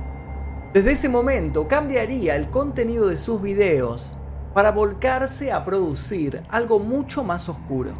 Desde 0.72 0.92
ese 0.92 1.08
momento 1.08 1.68
cambiaría 1.68 2.34
el 2.34 2.50
contenido 2.50 3.06
de 3.06 3.16
sus 3.16 3.40
videos 3.40 4.16
para 4.52 4.72
volcarse 4.72 5.52
a 5.52 5.64
producir 5.64 6.42
algo 6.48 6.80
mucho 6.80 7.22
más 7.22 7.48
oscuro. 7.48 7.92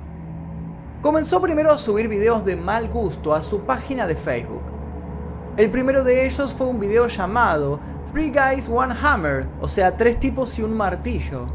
Comenzó 1.00 1.41
primero 1.41 1.71
a 1.71 1.79
subir 1.79 2.09
videos 2.09 2.45
de 2.45 2.57
mal 2.57 2.88
gusto 2.88 3.35
a 3.35 3.43
su 3.43 3.61
página 3.61 4.07
de 4.07 4.17
Facebook. 4.17 4.62
El 5.57 5.71
primero 5.71 6.03
de 6.03 6.26
ellos 6.26 6.53
fue 6.53 6.67
un 6.67 6.81
video 6.81 7.07
llamado 7.07 7.79
Three 8.14 8.30
Guys 8.30 8.68
One 8.68 8.94
Hammer, 9.02 9.44
o 9.61 9.66
sea, 9.66 9.97
tres 9.97 10.21
tipos 10.21 10.56
y 10.61 10.62
un 10.62 10.76
martillo. 10.76 11.47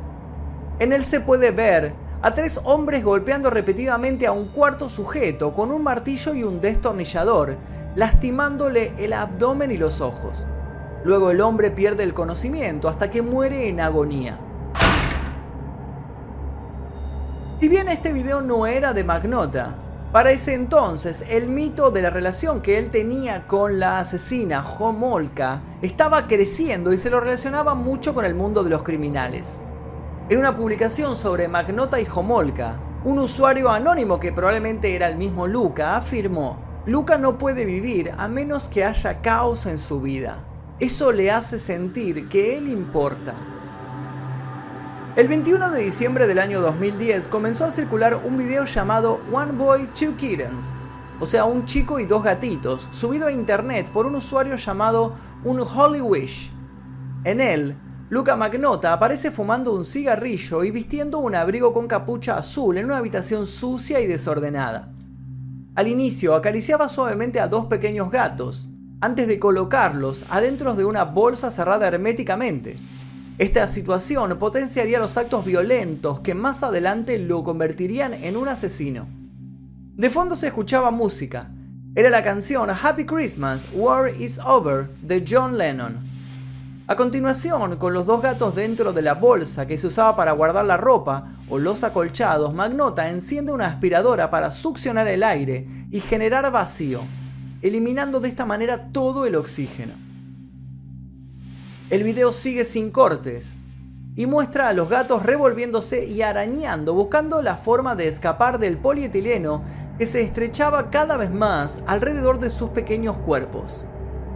En 0.79 0.91
él 0.91 1.05
se 1.05 1.21
puede 1.21 1.51
ver 1.51 1.93
a 2.21 2.33
tres 2.33 2.59
hombres 2.65 3.01
golpeando 3.01 3.49
repetidamente 3.49 4.27
a 4.27 4.33
un 4.33 4.47
cuarto 4.47 4.89
sujeto 4.89 5.53
con 5.53 5.71
un 5.71 5.81
martillo 5.81 6.33
y 6.33 6.43
un 6.43 6.59
destornillador, 6.59 7.55
lastimándole 7.95 8.91
el 8.97 9.13
abdomen 9.13 9.71
y 9.71 9.77
los 9.77 10.01
ojos. 10.01 10.45
Luego 11.05 11.31
el 11.31 11.39
hombre 11.39 11.71
pierde 11.71 12.03
el 12.03 12.13
conocimiento 12.13 12.89
hasta 12.89 13.09
que 13.09 13.21
muere 13.21 13.69
en 13.69 13.79
agonía. 13.79 14.37
Si 17.61 17.69
bien 17.69 17.87
este 17.87 18.11
video 18.11 18.41
no 18.41 18.67
era 18.67 18.91
de 18.91 19.05
Magnota, 19.05 19.75
para 20.11 20.31
ese 20.31 20.55
entonces, 20.55 21.23
el 21.29 21.49
mito 21.49 21.91
de 21.91 22.01
la 22.01 22.09
relación 22.09 22.61
que 22.61 22.79
él 22.79 22.89
tenía 22.89 23.45
con 23.45 23.77
la 23.77 23.99
asesina 23.99 24.63
Homolka 24.63 25.61
estaba 25.83 26.25
creciendo 26.25 26.91
y 26.91 26.97
se 26.97 27.11
lo 27.11 27.19
relacionaba 27.19 27.75
mucho 27.75 28.15
con 28.15 28.25
el 28.25 28.33
mundo 28.33 28.63
de 28.63 28.71
los 28.71 28.81
criminales. 28.81 29.65
En 30.29 30.39
una 30.39 30.55
publicación 30.55 31.15
sobre 31.15 31.47
Magnota 31.47 32.01
y 32.01 32.07
Homolka, 32.11 32.79
un 33.03 33.19
usuario 33.19 33.69
anónimo 33.69 34.19
que 34.19 34.31
probablemente 34.31 34.95
era 34.95 35.07
el 35.07 35.15
mismo 35.15 35.45
Luca 35.45 35.95
afirmó, 35.95 36.57
Luca 36.87 37.19
no 37.19 37.37
puede 37.37 37.65
vivir 37.65 38.11
a 38.17 38.27
menos 38.27 38.67
que 38.67 38.83
haya 38.83 39.21
caos 39.21 39.67
en 39.67 39.77
su 39.77 40.01
vida. 40.01 40.43
Eso 40.79 41.11
le 41.11 41.29
hace 41.29 41.59
sentir 41.59 42.27
que 42.29 42.57
él 42.57 42.67
importa. 42.67 43.35
El 45.15 45.27
21 45.27 45.71
de 45.71 45.81
diciembre 45.81 46.27
del 46.27 46.37
año 46.37 46.61
2010 46.61 47.27
comenzó 47.29 47.65
a 47.65 47.71
circular 47.71 48.21
un 48.23 48.37
video 48.37 48.65
llamado 48.65 49.19
One 49.31 49.53
Boy, 49.53 49.87
Two 49.87 50.15
Kittens, 50.15 50.75
o 51.19 51.25
sea, 51.25 51.45
un 51.45 51.65
chico 51.65 51.99
y 51.99 52.05
dos 52.05 52.23
gatitos, 52.23 52.87
subido 52.91 53.25
a 53.25 53.31
internet 53.31 53.89
por 53.89 54.05
un 54.05 54.13
usuario 54.13 54.55
llamado 54.55 55.15
Un 55.43 55.61
Holy 55.61 55.99
Wish. 55.99 56.51
En 57.23 57.41
él, 57.41 57.75
Luca 58.09 58.35
Magnota 58.35 58.93
aparece 58.93 59.31
fumando 59.31 59.73
un 59.73 59.83
cigarrillo 59.83 60.63
y 60.63 60.69
vistiendo 60.69 61.17
un 61.17 61.33
abrigo 61.33 61.73
con 61.73 61.87
capucha 61.87 62.35
azul 62.35 62.77
en 62.77 62.85
una 62.85 62.97
habitación 62.97 63.47
sucia 63.47 63.99
y 63.99 64.05
desordenada. 64.05 64.93
Al 65.73 65.87
inicio 65.87 66.35
acariciaba 66.35 66.87
suavemente 66.87 67.39
a 67.39 67.47
dos 67.47 67.65
pequeños 67.65 68.11
gatos, 68.11 68.69
antes 69.01 69.27
de 69.27 69.39
colocarlos 69.39 70.23
adentro 70.29 70.75
de 70.75 70.85
una 70.85 71.03
bolsa 71.03 71.49
cerrada 71.49 71.87
herméticamente. 71.87 72.77
Esta 73.39 73.69
situación 73.69 74.37
potenciaría 74.37 74.99
los 74.99 75.15
actos 75.15 75.45
violentos 75.45 76.19
que 76.19 76.35
más 76.35 76.61
adelante 76.61 77.17
lo 77.17 77.41
convertirían 77.41 78.13
en 78.13 78.35
un 78.35 78.49
asesino. 78.49 79.07
De 79.95 80.09
fondo 80.09 80.35
se 80.35 80.47
escuchaba 80.47 80.91
música. 80.91 81.49
Era 81.95 82.09
la 82.09 82.21
canción 82.21 82.69
Happy 82.69 83.05
Christmas, 83.05 83.65
War 83.71 84.13
is 84.13 84.39
Over 84.39 84.89
de 85.01 85.23
John 85.25 85.57
Lennon. 85.57 85.99
A 86.87 86.97
continuación, 86.97 87.77
con 87.77 87.93
los 87.93 88.05
dos 88.05 88.21
gatos 88.21 88.55
dentro 88.55 88.91
de 88.91 89.03
la 89.03 89.13
bolsa 89.13 89.65
que 89.65 89.77
se 89.77 89.87
usaba 89.87 90.17
para 90.17 90.33
guardar 90.33 90.65
la 90.65 90.75
ropa 90.75 91.29
o 91.47 91.59
los 91.59 91.85
acolchados, 91.85 92.53
Magnota 92.53 93.07
enciende 93.07 93.53
una 93.53 93.67
aspiradora 93.67 94.29
para 94.29 94.51
succionar 94.51 95.07
el 95.07 95.23
aire 95.23 95.65
y 95.91 96.01
generar 96.01 96.51
vacío, 96.51 96.99
eliminando 97.61 98.19
de 98.19 98.27
esta 98.27 98.45
manera 98.45 98.89
todo 98.91 99.25
el 99.25 99.35
oxígeno. 99.35 100.08
El 101.89 102.03
video 102.03 102.33
sigue 102.33 102.65
sin 102.65 102.91
cortes 102.91 103.55
y 104.15 104.27
muestra 104.27 104.67
a 104.67 104.73
los 104.73 104.89
gatos 104.89 105.23
revolviéndose 105.23 106.05
y 106.05 106.21
arañando, 106.21 106.93
buscando 106.93 107.41
la 107.41 107.57
forma 107.57 107.95
de 107.95 108.07
escapar 108.07 108.59
del 108.59 108.77
polietileno 108.77 109.63
que 109.97 110.05
se 110.05 110.21
estrechaba 110.21 110.91
cada 110.91 111.17
vez 111.17 111.31
más 111.31 111.81
alrededor 111.87 112.39
de 112.39 112.51
sus 112.51 112.69
pequeños 112.69 113.17
cuerpos. 113.17 113.87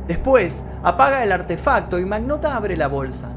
Después 0.07 0.63
apaga 0.81 1.23
el 1.23 1.31
artefacto 1.31 1.99
y 1.99 2.05
Magnota 2.05 2.55
abre 2.55 2.75
la 2.75 2.87
bolsa. 2.87 3.29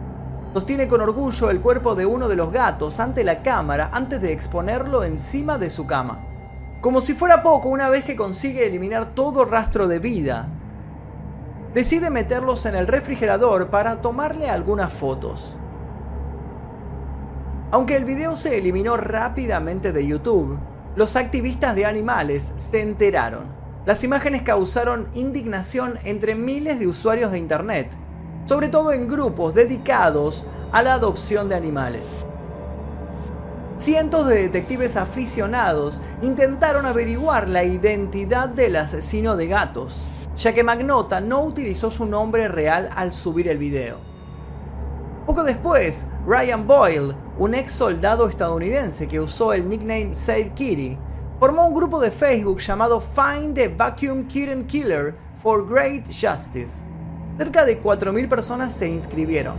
Sostiene 0.55 0.89
con 0.89 1.03
orgullo 1.03 1.51
el 1.51 1.61
cuerpo 1.61 1.95
de 1.95 2.07
uno 2.07 2.27
de 2.27 2.37
los 2.37 2.51
gatos 2.51 3.01
ante 3.01 3.23
la 3.23 3.43
cámara 3.43 3.91
antes 3.93 4.23
de 4.23 4.33
exponerlo 4.33 5.05
encima 5.05 5.59
de 5.59 5.69
su 5.69 5.87
cama. 5.87 6.25
Como 6.81 7.03
si 7.03 7.13
fuera 7.13 7.43
poco, 7.43 7.69
una 7.69 7.91
vez 7.91 8.07
que 8.07 8.17
consigue 8.17 8.67
eliminar 8.67 9.15
todo 9.15 9.45
rastro 9.45 9.87
de 9.87 9.99
vida, 9.99 10.49
decide 11.77 12.09
meterlos 12.09 12.65
en 12.65 12.75
el 12.75 12.87
refrigerador 12.87 13.69
para 13.69 14.01
tomarle 14.01 14.49
algunas 14.49 14.91
fotos. 14.91 15.59
Aunque 17.71 17.97
el 17.97 18.07
video 18.07 18.39
se 18.39 18.57
eliminó 18.57 18.97
rápidamente 18.97 19.93
de 19.93 20.07
YouTube, 20.07 20.59
los 20.95 21.17
activistas 21.17 21.77
de 21.77 21.85
animales 21.85 22.55
se 22.57 22.81
enteraron. 22.81 23.49
Las 23.85 24.05
imágenes 24.05 24.41
causaron 24.41 25.09
indignación 25.13 25.99
entre 26.05 26.35
miles 26.35 26.79
de 26.79 26.87
usuarios 26.87 27.31
de 27.31 27.37
Internet, 27.37 27.91
sobre 28.47 28.71
todo 28.71 28.93
en 28.93 29.07
grupos 29.07 29.53
dedicados 29.53 30.47
a 30.73 30.83
la 30.83 30.95
adopción 30.95 31.51
de 31.51 31.57
animales. 31.57 32.17
Cientos 33.77 34.27
de 34.29 34.37
detectives 34.37 34.97
aficionados 34.97 36.01
intentaron 36.23 36.87
averiguar 36.87 37.51
la 37.51 37.65
identidad 37.65 38.49
del 38.49 38.77
asesino 38.77 39.37
de 39.37 39.49
gatos, 39.49 40.09
ya 40.37 40.53
que 40.53 40.63
Magnota 40.63 41.21
no 41.21 41.43
utilizó 41.43 41.91
su 41.91 42.05
nombre 42.05 42.49
real 42.49 42.91
al 42.95 43.13
subir 43.13 43.49
el 43.49 43.59
video. 43.59 43.97
Poco 45.27 45.43
después, 45.43 46.05
Ryan 46.27 46.67
Boyle, 46.67 47.15
un 47.39 47.55
ex 47.55 47.73
soldado 47.73 48.29
estadounidense 48.29 49.09
que 49.09 49.19
usó 49.19 49.53
el 49.53 49.69
nickname 49.69 50.15
Save 50.15 50.53
Kitty, 50.55 50.99
formó 51.41 51.67
un 51.67 51.75
grupo 51.75 52.01
de 52.01 52.11
Facebook 52.11 52.59
llamado 52.59 53.01
Find 53.01 53.55
the 53.55 53.69
Vacuum 53.69 54.27
Kitten 54.29 54.67
Killer 54.67 55.15
for 55.43 55.67
Great 55.69 56.07
Justice. 56.07 56.83
Cerca 57.39 57.65
de 57.65 57.83
4.000 57.83 58.29
personas 58.29 58.73
se 58.73 58.89
inscribieron. 58.89 59.57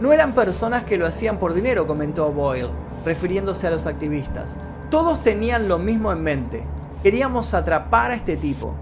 No 0.00 0.12
eran 0.12 0.32
personas 0.32 0.84
que 0.84 0.96
lo 0.96 1.06
hacían 1.06 1.38
por 1.38 1.54
dinero, 1.54 1.86
comentó 1.86 2.32
Boyle, 2.32 2.70
refiriéndose 3.04 3.66
a 3.66 3.70
los 3.70 3.86
activistas. 3.86 4.56
Todos 4.90 5.22
tenían 5.22 5.68
lo 5.68 5.78
mismo 5.78 6.12
en 6.12 6.22
mente. 6.22 6.62
Queríamos 7.02 7.54
atrapar 7.54 8.10
a 8.10 8.14
este 8.14 8.36
tipo. 8.36 8.74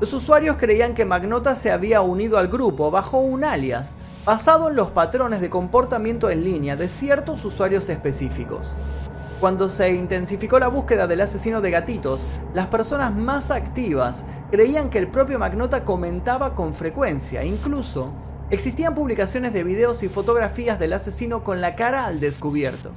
Los 0.00 0.12
usuarios 0.12 0.56
creían 0.58 0.94
que 0.94 1.04
Magnota 1.04 1.56
se 1.56 1.72
había 1.72 2.02
unido 2.02 2.38
al 2.38 2.46
grupo 2.46 2.88
bajo 2.92 3.18
un 3.18 3.42
alias, 3.42 3.96
basado 4.24 4.68
en 4.68 4.76
los 4.76 4.92
patrones 4.92 5.40
de 5.40 5.50
comportamiento 5.50 6.30
en 6.30 6.44
línea 6.44 6.76
de 6.76 6.88
ciertos 6.88 7.44
usuarios 7.44 7.88
específicos. 7.88 8.76
Cuando 9.40 9.68
se 9.70 9.90
intensificó 9.90 10.60
la 10.60 10.68
búsqueda 10.68 11.08
del 11.08 11.20
asesino 11.20 11.60
de 11.60 11.72
gatitos, 11.72 12.26
las 12.54 12.68
personas 12.68 13.12
más 13.12 13.50
activas 13.50 14.24
creían 14.52 14.88
que 14.88 14.98
el 14.98 15.08
propio 15.08 15.40
Magnota 15.40 15.84
comentaba 15.84 16.54
con 16.54 16.76
frecuencia, 16.76 17.42
incluso 17.42 18.12
existían 18.50 18.94
publicaciones 18.94 19.52
de 19.52 19.64
videos 19.64 20.04
y 20.04 20.08
fotografías 20.08 20.78
del 20.78 20.92
asesino 20.92 21.42
con 21.42 21.60
la 21.60 21.74
cara 21.74 22.06
al 22.06 22.20
descubierto. 22.20 22.92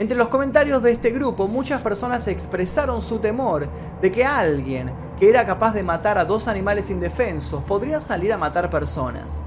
Entre 0.00 0.16
los 0.16 0.30
comentarios 0.30 0.82
de 0.82 0.92
este 0.92 1.10
grupo, 1.10 1.46
muchas 1.46 1.82
personas 1.82 2.26
expresaron 2.26 3.02
su 3.02 3.18
temor 3.18 3.68
de 4.00 4.10
que 4.10 4.24
alguien 4.24 4.90
que 5.18 5.28
era 5.28 5.44
capaz 5.44 5.74
de 5.74 5.82
matar 5.82 6.16
a 6.16 6.24
dos 6.24 6.48
animales 6.48 6.88
indefensos 6.88 7.62
podría 7.64 8.00
salir 8.00 8.32
a 8.32 8.38
matar 8.38 8.70
personas. 8.70 9.42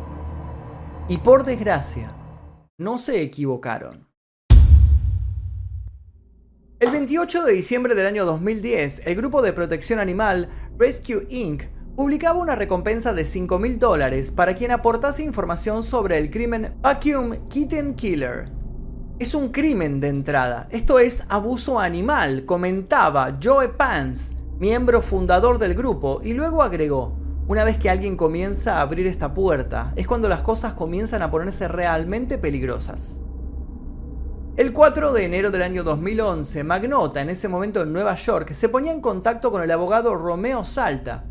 Y 1.08 1.18
por 1.18 1.44
desgracia, 1.44 2.14
no 2.78 3.00
se 3.00 3.24
equivocaron. 3.24 4.08
El 6.80 6.92
28 6.92 7.46
de 7.46 7.54
diciembre 7.54 7.96
del 7.96 8.06
año 8.06 8.24
2010, 8.24 9.08
el 9.08 9.16
grupo 9.16 9.42
de 9.42 9.54
protección 9.54 10.00
animal 10.00 10.52
Rescue 10.78 11.26
Inc. 11.32 11.64
publicaba 11.96 12.40
una 12.40 12.56
recompensa 12.56 13.12
de 13.14 13.26
5 13.26 13.58
mil 13.58 13.80
dólares 13.80 14.30
para 14.30 14.54
quien 14.54 14.70
aportase 14.70 15.24
información 15.24 15.82
sobre 15.82 16.20
el 16.20 16.30
crimen 16.30 16.76
Vacuum 16.84 17.48
Kitten 17.48 17.96
Killer, 17.96 18.63
es 19.20 19.36
un 19.36 19.50
crimen 19.50 20.00
de 20.00 20.10
entrada. 20.10 20.68
Esto 20.72 21.00
es 21.00 21.26
abuso 21.30 21.80
animal, 21.80 22.46
comentaba 22.46 23.38
Joe 23.42 23.70
Pants, 23.70 24.34
miembro 24.60 25.02
fundador 25.02 25.60
del 25.60 25.76
grupo, 25.76 26.20
y 26.24 26.34
luego 26.34 26.64
agregó, 26.64 27.16
una 27.48 27.64
vez 27.64 27.78
que 27.78 27.90
alguien 27.90 28.18
comienza 28.18 28.78
a 28.78 28.82
abrir 28.82 29.06
esta 29.06 29.34
puerta, 29.34 29.94
es 29.96 30.08
cuando 30.08 30.30
las 30.30 30.42
cosas 30.42 30.74
comienzan 30.74 31.22
a 31.22 31.30
ponerse 31.30 31.68
realmente 31.68 32.38
peligrosas. 32.38 33.22
El 34.56 34.72
4 34.72 35.14
de 35.14 35.26
enero 35.26 35.52
del 35.52 35.64
año 35.64 35.84
2011, 35.84 36.64
Magnota, 36.64 37.22
en 37.22 37.30
ese 37.30 37.48
momento 37.48 37.82
en 37.82 37.92
Nueva 37.92 38.16
York, 38.16 38.54
se 38.54 38.70
ponía 38.70 38.92
en 38.92 39.02
contacto 39.02 39.52
con 39.52 39.62
el 39.64 39.72
abogado 39.72 40.16
Romeo 40.16 40.64
Salta, 40.64 41.26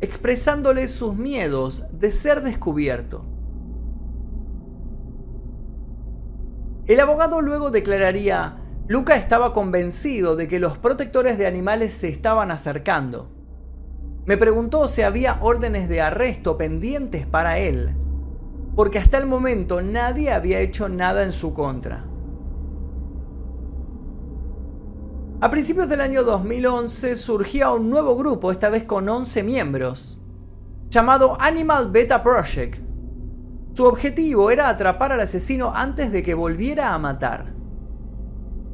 expresándole 0.00 0.88
sus 0.88 1.16
miedos 1.16 1.84
de 1.92 2.12
ser 2.12 2.42
descubierto. 2.42 3.29
El 6.90 6.98
abogado 6.98 7.40
luego 7.40 7.70
declararía, 7.70 8.56
Luca 8.88 9.14
estaba 9.14 9.52
convencido 9.52 10.34
de 10.34 10.48
que 10.48 10.58
los 10.58 10.76
protectores 10.76 11.38
de 11.38 11.46
animales 11.46 11.92
se 11.92 12.08
estaban 12.08 12.50
acercando. 12.50 13.30
Me 14.26 14.36
preguntó 14.36 14.88
si 14.88 15.02
había 15.02 15.38
órdenes 15.40 15.88
de 15.88 16.00
arresto 16.00 16.58
pendientes 16.58 17.28
para 17.28 17.58
él, 17.58 17.94
porque 18.74 18.98
hasta 18.98 19.18
el 19.18 19.26
momento 19.26 19.80
nadie 19.80 20.32
había 20.32 20.58
hecho 20.58 20.88
nada 20.88 21.22
en 21.22 21.30
su 21.30 21.54
contra. 21.54 22.06
A 25.40 25.48
principios 25.48 25.88
del 25.88 26.00
año 26.00 26.24
2011 26.24 27.14
surgía 27.14 27.70
un 27.70 27.88
nuevo 27.88 28.16
grupo, 28.16 28.50
esta 28.50 28.68
vez 28.68 28.82
con 28.82 29.08
11 29.08 29.44
miembros, 29.44 30.20
llamado 30.88 31.40
Animal 31.40 31.92
Beta 31.92 32.24
Project, 32.24 32.89
su 33.74 33.84
objetivo 33.84 34.50
era 34.50 34.68
atrapar 34.68 35.12
al 35.12 35.20
asesino 35.20 35.72
antes 35.74 36.12
de 36.12 36.22
que 36.22 36.34
volviera 36.34 36.92
a 36.92 36.98
matar. 36.98 37.54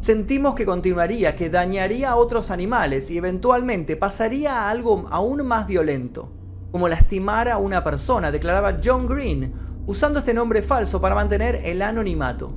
Sentimos 0.00 0.54
que 0.54 0.66
continuaría, 0.66 1.36
que 1.36 1.50
dañaría 1.50 2.10
a 2.10 2.16
otros 2.16 2.50
animales 2.50 3.10
y 3.10 3.18
eventualmente 3.18 3.96
pasaría 3.96 4.62
a 4.62 4.70
algo 4.70 5.06
aún 5.10 5.46
más 5.46 5.66
violento, 5.66 6.32
como 6.70 6.88
lastimar 6.88 7.48
a 7.48 7.58
una 7.58 7.84
persona, 7.84 8.30
declaraba 8.30 8.78
John 8.82 9.06
Green, 9.06 9.52
usando 9.86 10.20
este 10.20 10.34
nombre 10.34 10.62
falso 10.62 11.00
para 11.00 11.14
mantener 11.14 11.60
el 11.64 11.82
anonimato. 11.82 12.54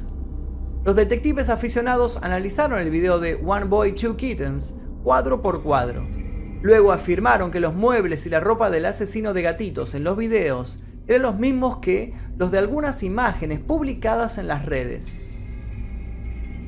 Los 0.86 0.96
detectives 0.96 1.50
aficionados 1.50 2.20
analizaron 2.22 2.80
el 2.80 2.90
video 2.90 3.20
de 3.20 3.36
One 3.36 3.66
Boy, 3.66 3.94
Two 3.94 4.16
Kittens 4.16 4.76
cuadro 5.04 5.42
por 5.42 5.62
cuadro. 5.62 6.06
Luego 6.62 6.92
afirmaron 6.92 7.52
que 7.52 7.60
los 7.60 7.74
muebles 7.74 8.26
y 8.26 8.30
la 8.30 8.40
ropa 8.40 8.70
del 8.70 8.86
asesino 8.86 9.34
de 9.34 9.42
gatitos 9.42 9.96
en 9.96 10.04
los 10.04 10.18
videos 10.18 10.80
eran 11.10 11.24
los 11.24 11.40
mismos 11.40 11.78
que 11.78 12.14
los 12.38 12.52
de 12.52 12.60
algunas 12.60 13.02
imágenes 13.02 13.60
publicadas 13.60 14.38
en 14.38 14.48
las 14.48 14.66
redes. 14.66 15.16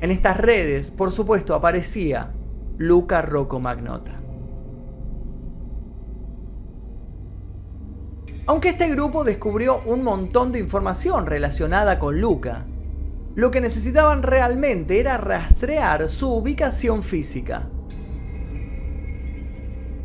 En 0.00 0.10
estas 0.10 0.36
redes, 0.36 0.90
por 0.90 1.12
supuesto, 1.12 1.54
aparecía 1.54 2.32
Luca 2.76 3.22
Rocco 3.22 3.60
Magnota. 3.60 4.10
Aunque 8.46 8.70
este 8.70 8.88
grupo 8.88 9.22
descubrió 9.22 9.80
un 9.86 10.02
montón 10.02 10.50
de 10.50 10.58
información 10.58 11.26
relacionada 11.26 12.00
con 12.00 12.20
Luca, 12.20 12.64
lo 13.36 13.52
que 13.52 13.60
necesitaban 13.60 14.24
realmente 14.24 14.98
era 14.98 15.18
rastrear 15.18 16.08
su 16.08 16.34
ubicación 16.34 17.04
física. 17.04 17.68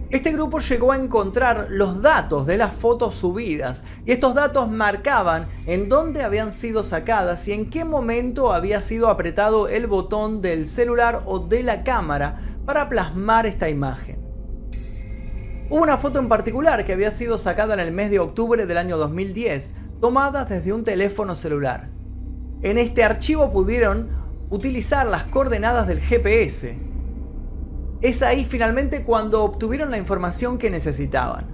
Este 0.09 0.31
grupo 0.31 0.59
llegó 0.59 0.93
a 0.93 0.97
encontrar 0.97 1.67
los 1.69 2.01
datos 2.01 2.47
de 2.47 2.57
las 2.57 2.73
fotos 2.73 3.15
subidas 3.15 3.83
y 4.05 4.13
estos 4.13 4.35
datos 4.35 4.69
marcaban 4.71 5.47
en 5.65 5.89
dónde 5.89 6.23
habían 6.23 6.53
sido 6.53 6.85
sacadas 6.85 7.45
y 7.49 7.51
en 7.51 7.69
qué 7.69 7.83
momento 7.83 8.53
había 8.53 8.79
sido 8.79 9.09
apretado 9.09 9.67
el 9.67 9.85
botón 9.87 10.41
del 10.41 10.65
celular 10.65 11.23
o 11.25 11.39
de 11.39 11.61
la 11.61 11.83
cámara 11.83 12.39
para 12.65 12.87
plasmar 12.87 13.45
esta 13.45 13.67
imagen. 13.67 14.17
Hubo 15.69 15.83
una 15.83 15.97
foto 15.97 16.19
en 16.19 16.29
particular 16.29 16.85
que 16.85 16.93
había 16.93 17.11
sido 17.11 17.37
sacada 17.37 17.73
en 17.73 17.81
el 17.81 17.91
mes 17.91 18.09
de 18.09 18.19
octubre 18.19 18.65
del 18.65 18.77
año 18.77 18.95
2010, 18.95 19.73
tomada 19.99 20.45
desde 20.45 20.71
un 20.71 20.85
teléfono 20.85 21.35
celular. 21.35 21.89
En 22.61 22.77
este 22.77 23.03
archivo 23.03 23.51
pudieron 23.51 24.07
utilizar 24.49 25.05
las 25.05 25.25
coordenadas 25.25 25.85
del 25.85 25.99
GPS, 25.99 26.86
es 28.01 28.21
ahí 28.21 28.45
finalmente 28.45 29.03
cuando 29.03 29.43
obtuvieron 29.43 29.91
la 29.91 29.97
información 29.97 30.57
que 30.57 30.69
necesitaban. 30.69 31.45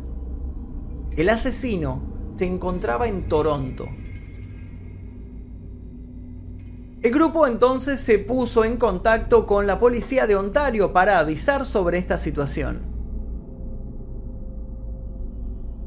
El 1.16 1.30
asesino 1.30 2.02
se 2.38 2.46
encontraba 2.46 3.08
en 3.08 3.28
Toronto. 3.30 3.86
El 7.02 7.12
grupo 7.12 7.48
entonces 7.48 8.00
se 8.00 8.18
puso 8.18 8.64
en 8.64 8.78
contacto 8.78 9.46
con 9.46 9.68
la 9.68 9.80
policía 9.80 10.26
de 10.26 10.36
Ontario 10.36 10.94
para 10.94 11.20
avisar 11.20 11.66
sobre 11.66 11.98
esta 11.98 12.18
situación. 12.18 12.80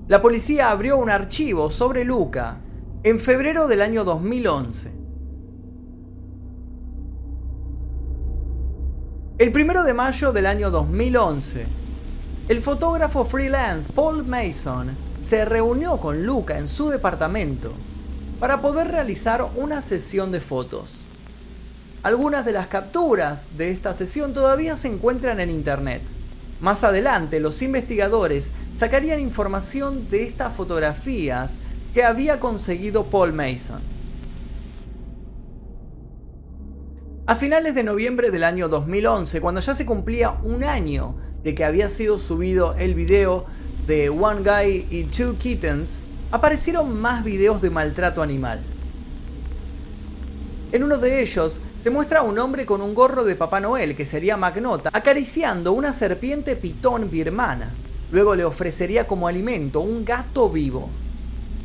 La 0.09 0.23
policía 0.23 0.71
abrió 0.71 0.99
un 0.99 1.11
archivo 1.11 1.71
sobre 1.71 2.05
Luca 2.05 2.61
en 3.03 3.19
febrero 3.19 3.67
del 3.67 3.83
año 3.83 4.05
2011. 4.05 4.96
El 9.39 9.53
primero 9.53 9.83
de 9.83 9.93
mayo 9.93 10.33
del 10.33 10.47
año 10.47 10.71
2011, 10.71 11.67
el 12.49 12.63
fotógrafo 12.63 13.27
freelance 13.27 13.93
Paul 13.93 14.25
Mason 14.25 14.97
se 15.23 15.45
reunió 15.45 16.01
con 16.01 16.25
Luca 16.25 16.57
en 16.57 16.69
su 16.69 16.89
departamento 16.89 17.75
para 18.41 18.63
poder 18.63 18.89
realizar 18.89 19.47
una 19.55 19.83
sesión 19.83 20.33
de 20.33 20.41
fotos. 20.41 21.03
Algunas 22.03 22.47
de 22.47 22.53
las 22.53 22.69
capturas 22.69 23.47
de 23.59 23.73
esta 23.73 23.93
sesión 23.93 24.33
todavía 24.33 24.75
se 24.75 24.89
encuentran 24.89 25.39
en 25.39 25.51
internet. 25.51 26.01
Más 26.63 26.83
adelante, 26.83 27.39
los 27.39 27.61
investigadores 27.61 28.53
sacarían 28.75 29.21
información 29.21 30.09
de 30.09 30.23
estas 30.23 30.55
fotografías 30.55 31.59
que 31.93 32.05
había 32.05 32.41
conseguido 32.41 33.11
Paul 33.11 33.35
Mason. 33.35 33.96
A 37.29 37.35
finales 37.35 37.75
de 37.75 37.83
noviembre 37.83 38.31
del 38.31 38.45
año 38.45 38.69
2011, 38.69 39.41
cuando 39.41 39.61
ya 39.61 39.75
se 39.75 39.85
cumplía 39.85 40.39
un 40.45 40.63
año 40.63 41.17
de 41.43 41.57
que 41.57 41.65
había 41.65 41.89
sido 41.89 42.21
subido 42.21 42.77
el 42.79 42.95
video 42.95 43.47
de 43.89 44.11
One 44.11 44.43
Guy 44.43 44.87
y 44.89 45.05
Two 45.11 45.37
Kittens, 45.37 46.05
aparecieron 46.31 47.01
más 47.01 47.25
videos 47.25 47.61
de 47.61 47.71
maltrato 47.71 48.23
animal. 48.23 48.63
En 50.71 50.85
uno 50.85 50.99
de 50.99 51.21
ellos 51.21 51.61
se 51.79 51.91
muestra 51.91 52.21
a 52.21 52.23
un 52.23 52.39
hombre 52.39 52.65
con 52.65 52.81
un 52.81 52.95
gorro 52.95 53.25
de 53.25 53.35
Papá 53.35 53.59
Noel, 53.59 53.97
que 53.97 54.07
sería 54.07 54.37
Magnota, 54.37 54.91
acariciando 54.93 55.73
una 55.73 55.93
serpiente 55.95 56.55
pitón 56.55 57.11
birmana. 57.11 57.75
Luego 58.13 58.37
le 58.37 58.45
ofrecería 58.45 59.09
como 59.09 59.27
alimento 59.27 59.81
un 59.81 60.05
gato 60.05 60.49
vivo. 60.49 60.91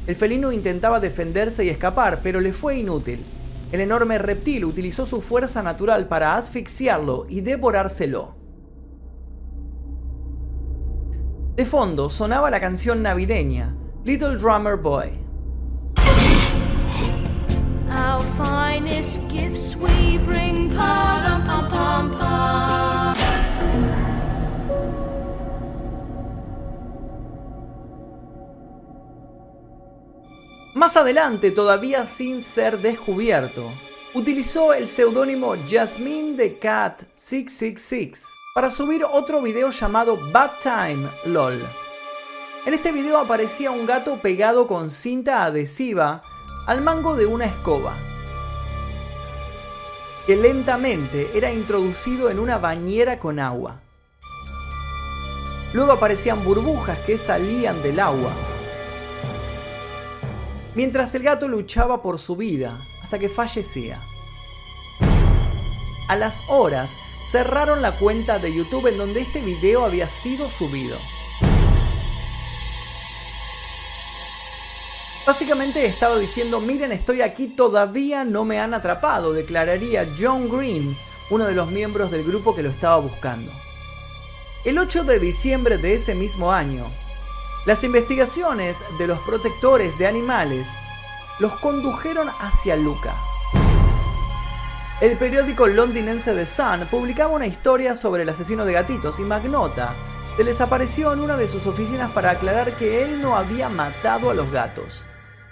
El 0.08 0.16
felino 0.16 0.52
intentaba 0.52 1.00
defenderse 1.00 1.64
y 1.64 1.70
escapar, 1.70 2.22
pero 2.24 2.42
le 2.42 2.52
fue 2.52 2.78
inútil. 2.78 3.24
El 3.72 3.80
enorme 3.80 4.18
reptil 4.18 4.66
utilizó 4.66 5.06
su 5.06 5.22
fuerza 5.22 5.64
natural 5.64 6.08
para 6.08 6.36
asfixiarlo 6.36 7.26
y 7.30 7.42
devorárselo. 7.42 8.36
De 11.56 11.66
fondo 11.66 12.10
sonaba 12.10 12.50
la 12.50 12.60
canción 12.60 13.02
navideña 13.02 13.76
Little 14.04 14.36
Drummer 14.36 14.78
Boy. 14.78 15.12
Más 30.82 30.98
adelante, 30.98 31.52
todavía 31.52 32.08
sin 32.08 32.42
ser 32.42 32.80
descubierto, 32.80 33.72
utilizó 34.16 34.74
el 34.74 34.90
seudónimo 34.90 35.54
Jasmine 35.70 36.36
the 36.36 36.58
Cat 36.58 37.04
666 37.14 38.26
para 38.56 38.72
subir 38.72 39.04
otro 39.04 39.44
video 39.44 39.70
llamado 39.70 40.18
Bad 40.32 40.54
Time 40.60 41.08
LOL. 41.26 41.64
En 42.66 42.74
este 42.74 42.92
video 42.92 43.20
aparecía 43.20 43.70
un 43.70 43.86
gato 43.86 44.20
pegado 44.24 44.66
con 44.66 44.90
cinta 44.90 45.44
adhesiva 45.44 46.24
al 46.66 46.82
mango 46.82 47.16
de 47.16 47.28
una 47.28 47.46
escoba, 47.46 47.96
que 50.26 50.36
lentamente 50.36 51.30
era 51.36 51.52
introducido 51.52 52.32
en 52.32 52.40
una 52.40 52.58
bañera 52.58 53.20
con 53.20 53.38
agua. 53.38 53.82
Luego 55.74 55.92
aparecían 55.92 56.44
burbujas 56.44 56.98
que 57.06 57.20
salían 57.20 57.84
del 57.84 58.00
agua, 58.00 58.32
mientras 60.76 61.14
el 61.16 61.24
gato 61.24 61.48
luchaba 61.48 62.02
por 62.02 62.20
su 62.20 62.36
vida 62.36 62.78
hasta 63.04 63.20
que 63.20 63.30
fallecía. 63.30 64.00
A 66.08 66.16
las 66.16 66.44
horas 66.48 66.98
cerraron 67.30 67.82
la 67.82 67.94
cuenta 67.94 68.40
de 68.40 68.54
YouTube 68.54 68.88
en 68.88 68.98
donde 68.98 69.22
este 69.22 69.42
video 69.42 69.86
había 69.86 70.10
sido 70.10 70.50
subido. 70.50 70.98
Básicamente 75.26 75.86
estaba 75.86 76.18
diciendo, 76.18 76.60
miren, 76.60 76.92
estoy 76.92 77.22
aquí, 77.22 77.48
todavía 77.48 78.24
no 78.24 78.44
me 78.44 78.60
han 78.60 78.74
atrapado, 78.74 79.34
declararía 79.34 80.08
John 80.20 80.50
Green, 80.50 80.98
uno 81.30 81.46
de 81.46 81.54
los 81.54 81.70
miembros 81.70 82.12
del 82.12 82.24
grupo 82.24 82.56
que 82.56 82.64
lo 82.64 82.70
estaba 82.70 82.98
buscando. 82.98 83.52
El 84.66 84.78
8 84.78 85.04
de 85.04 85.20
diciembre 85.20 85.78
de 85.78 85.94
ese 85.94 86.16
mismo 86.16 86.52
año, 86.52 86.92
las 87.66 87.84
investigaciones 87.84 88.78
de 88.98 89.08
los 89.08 89.20
protectores 89.20 89.98
de 89.98 90.08
animales 90.08 90.68
los 91.40 91.54
condujeron 91.60 92.30
hacia 92.40 92.76
Luca. 92.76 93.16
El 95.00 95.18
periódico 95.18 95.68
londinense 95.68 96.34
The 96.34 96.46
Sun 96.46 96.88
publicaba 96.90 97.34
una 97.34 97.48
historia 97.48 97.96
sobre 97.96 98.24
el 98.24 98.30
asesino 98.30 98.66
de 98.66 98.74
gatitos 98.74 99.20
y 99.20 99.24
Magnota 99.24 99.96
se 100.42 100.46
les 100.46 100.60
apareció 100.60 101.14
en 101.14 101.20
una 101.20 101.38
de 101.38 101.48
sus 101.48 101.68
oficinas 101.68 102.10
para 102.12 102.32
aclarar 102.32 102.74
que 102.74 103.04
él 103.04 103.22
no 103.22 103.36
había 103.36 103.70
matado 103.70 104.32
a 104.32 104.34
los 104.34 104.52
gatos. 104.52 105.06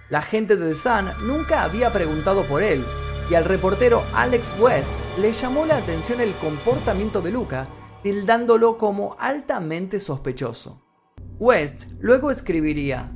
La 0.10 0.24
gente 0.24 0.56
de 0.56 0.70
The 0.70 0.76
Sun 0.76 1.28
nunca 1.28 1.62
había 1.62 1.94
preguntado 1.94 2.44
por 2.46 2.64
él, 2.64 2.84
y 3.30 3.36
al 3.36 3.46
reportero 3.46 4.04
Alex 4.16 4.56
West 4.60 4.96
le 5.20 5.32
llamó 5.32 5.68
la 5.68 5.78
atención 5.78 6.22
el 6.22 6.34
comportamiento 6.38 7.22
de 7.22 7.30
Luca, 7.30 7.68
tildándolo 8.02 8.80
como 8.80 9.16
altamente 9.20 10.00
sospechoso. 10.00 10.89
West 11.40 11.86
luego 12.02 12.32
escribiría, 12.32 13.12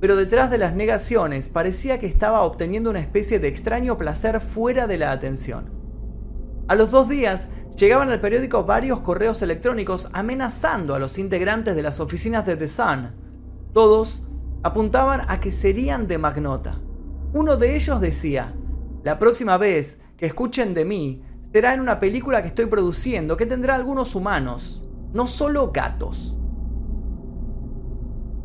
pero 0.00 0.14
detrás 0.14 0.48
de 0.48 0.58
las 0.58 0.74
negaciones 0.74 1.48
parecía 1.48 1.98
que 1.98 2.06
estaba 2.06 2.42
obteniendo 2.42 2.90
una 2.90 3.00
especie 3.00 3.40
de 3.40 3.48
extraño 3.48 3.98
placer 3.98 4.40
fuera 4.40 4.86
de 4.86 4.96
la 4.96 5.10
atención. 5.10 5.70
A 6.68 6.76
los 6.76 6.92
dos 6.92 7.08
días 7.08 7.48
llegaban 7.76 8.10
al 8.10 8.20
periódico 8.20 8.62
varios 8.62 9.00
correos 9.00 9.42
electrónicos 9.42 10.08
amenazando 10.12 10.94
a 10.94 11.00
los 11.00 11.18
integrantes 11.18 11.74
de 11.74 11.82
las 11.82 11.98
oficinas 11.98 12.46
de 12.46 12.56
The 12.56 12.68
Sun. 12.68 13.10
Todos 13.72 14.28
apuntaban 14.62 15.22
a 15.26 15.40
que 15.40 15.50
serían 15.50 16.06
de 16.06 16.18
Magnota. 16.18 16.80
Uno 17.32 17.56
de 17.56 17.74
ellos 17.74 18.00
decía, 18.00 18.54
la 19.02 19.18
próxima 19.18 19.56
vez 19.56 20.00
que 20.16 20.26
escuchen 20.26 20.74
de 20.74 20.84
mí 20.84 21.24
será 21.52 21.74
en 21.74 21.80
una 21.80 21.98
película 21.98 22.40
que 22.40 22.48
estoy 22.48 22.66
produciendo 22.66 23.36
que 23.36 23.46
tendrá 23.46 23.74
algunos 23.74 24.14
humanos, 24.14 24.88
no 25.12 25.26
solo 25.26 25.72
gatos. 25.72 26.38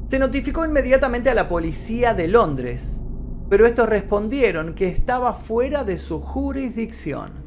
Se 0.07 0.19
notificó 0.19 0.63
inmediatamente 0.63 1.29
a 1.29 1.33
la 1.33 1.49
policía 1.49 2.13
de 2.13 2.29
Londres, 2.29 3.01
pero 3.49 3.65
estos 3.65 3.89
respondieron 3.89 4.73
que 4.73 4.87
estaba 4.87 5.33
fuera 5.33 5.83
de 5.83 5.97
su 5.97 6.21
jurisdicción. 6.21 7.45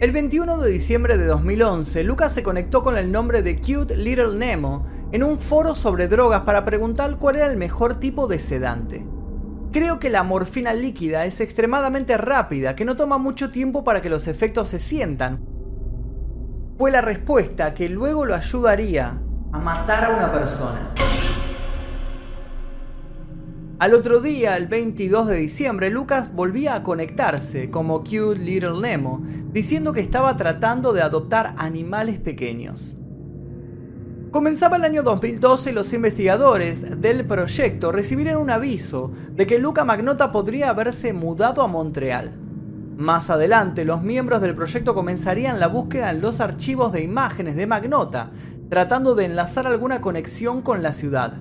El 0.00 0.12
21 0.12 0.58
de 0.58 0.70
diciembre 0.70 1.18
de 1.18 1.26
2011, 1.26 2.04
Lucas 2.04 2.32
se 2.32 2.42
conectó 2.42 2.82
con 2.82 2.96
el 2.96 3.12
nombre 3.12 3.42
de 3.42 3.60
Cute 3.60 3.96
Little 3.96 4.34
Nemo 4.38 4.86
en 5.12 5.22
un 5.22 5.38
foro 5.38 5.74
sobre 5.74 6.08
drogas 6.08 6.42
para 6.42 6.64
preguntar 6.64 7.18
cuál 7.18 7.36
era 7.36 7.50
el 7.50 7.58
mejor 7.58 8.00
tipo 8.00 8.28
de 8.28 8.38
sedante. 8.38 9.04
Creo 9.72 9.98
que 9.98 10.08
la 10.08 10.22
morfina 10.22 10.72
líquida 10.72 11.26
es 11.26 11.40
extremadamente 11.40 12.16
rápida, 12.16 12.74
que 12.74 12.86
no 12.86 12.96
toma 12.96 13.18
mucho 13.18 13.50
tiempo 13.50 13.84
para 13.84 14.00
que 14.00 14.08
los 14.08 14.26
efectos 14.26 14.70
se 14.70 14.78
sientan. 14.78 15.57
Fue 16.78 16.92
la 16.92 17.00
respuesta 17.00 17.74
que 17.74 17.88
luego 17.88 18.24
lo 18.24 18.36
ayudaría 18.36 19.20
a 19.50 19.58
matar 19.58 20.04
a 20.04 20.16
una 20.16 20.30
persona. 20.30 20.94
Al 23.80 23.94
otro 23.94 24.20
día, 24.20 24.56
el 24.56 24.68
22 24.68 25.26
de 25.26 25.36
diciembre, 25.38 25.90
Lucas 25.90 26.32
volvía 26.32 26.76
a 26.76 26.84
conectarse 26.84 27.68
como 27.68 28.04
Cute 28.04 28.38
Little 28.38 28.80
Nemo, 28.80 29.24
diciendo 29.50 29.92
que 29.92 30.00
estaba 30.00 30.36
tratando 30.36 30.92
de 30.92 31.02
adoptar 31.02 31.56
animales 31.58 32.20
pequeños. 32.20 32.96
Comenzaba 34.30 34.76
el 34.76 34.84
año 34.84 35.02
2012 35.02 35.70
y 35.70 35.72
los 35.72 35.92
investigadores 35.92 37.00
del 37.00 37.26
proyecto 37.26 37.90
recibieron 37.90 38.40
un 38.40 38.50
aviso 38.50 39.10
de 39.32 39.48
que 39.48 39.58
Luca 39.58 39.84
Magnota 39.84 40.30
podría 40.30 40.70
haberse 40.70 41.12
mudado 41.12 41.60
a 41.60 41.66
Montreal. 41.66 42.47
Más 42.98 43.30
adelante, 43.30 43.86
los 43.86 44.02
miembros 44.02 44.42
del 44.42 44.54
proyecto 44.54 44.94
comenzarían 44.94 45.58
la 45.58 45.68
búsqueda 45.68 46.10
en 46.10 46.20
los 46.20 46.40
archivos 46.40 46.92
de 46.92 47.02
imágenes 47.02 47.56
de 47.56 47.66
Magnota, 47.66 48.32
tratando 48.68 49.14
de 49.14 49.24
enlazar 49.24 49.66
alguna 49.66 50.02
conexión 50.02 50.60
con 50.60 50.82
la 50.82 50.92
ciudad 50.92 51.38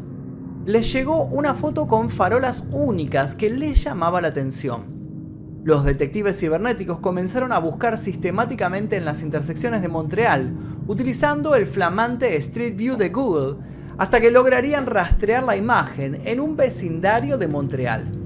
les 0.67 0.91
llegó 0.91 1.23
una 1.23 1.53
foto 1.53 1.87
con 1.87 2.09
farolas 2.09 2.65
únicas 2.73 3.35
que 3.35 3.49
les 3.49 3.81
llamaba 3.85 4.19
la 4.19 4.27
atención. 4.27 5.61
Los 5.63 5.85
detectives 5.85 6.37
cibernéticos 6.37 6.99
comenzaron 6.99 7.53
a 7.53 7.59
buscar 7.59 7.97
sistemáticamente 7.97 8.97
en 8.97 9.05
las 9.05 9.21
intersecciones 9.21 9.81
de 9.81 9.87
Montreal, 9.87 10.53
utilizando 10.85 11.55
el 11.55 11.67
flamante 11.67 12.35
Street 12.35 12.75
View 12.75 12.97
de 12.97 13.07
Google, 13.07 13.63
hasta 13.97 14.19
que 14.19 14.29
lograrían 14.29 14.87
rastrear 14.87 15.43
la 15.43 15.55
imagen 15.55 16.21
en 16.25 16.41
un 16.41 16.57
vecindario 16.57 17.37
de 17.37 17.47
Montreal. 17.47 18.16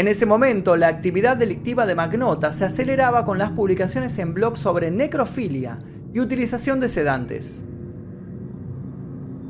En 0.00 0.08
ese 0.08 0.24
momento, 0.24 0.78
la 0.78 0.88
actividad 0.88 1.36
delictiva 1.36 1.84
de 1.84 1.94
Magnota 1.94 2.54
se 2.54 2.64
aceleraba 2.64 3.26
con 3.26 3.36
las 3.36 3.50
publicaciones 3.50 4.18
en 4.18 4.32
blogs 4.32 4.58
sobre 4.58 4.90
necrofilia 4.90 5.78
y 6.14 6.20
utilización 6.20 6.80
de 6.80 6.88
sedantes. 6.88 7.60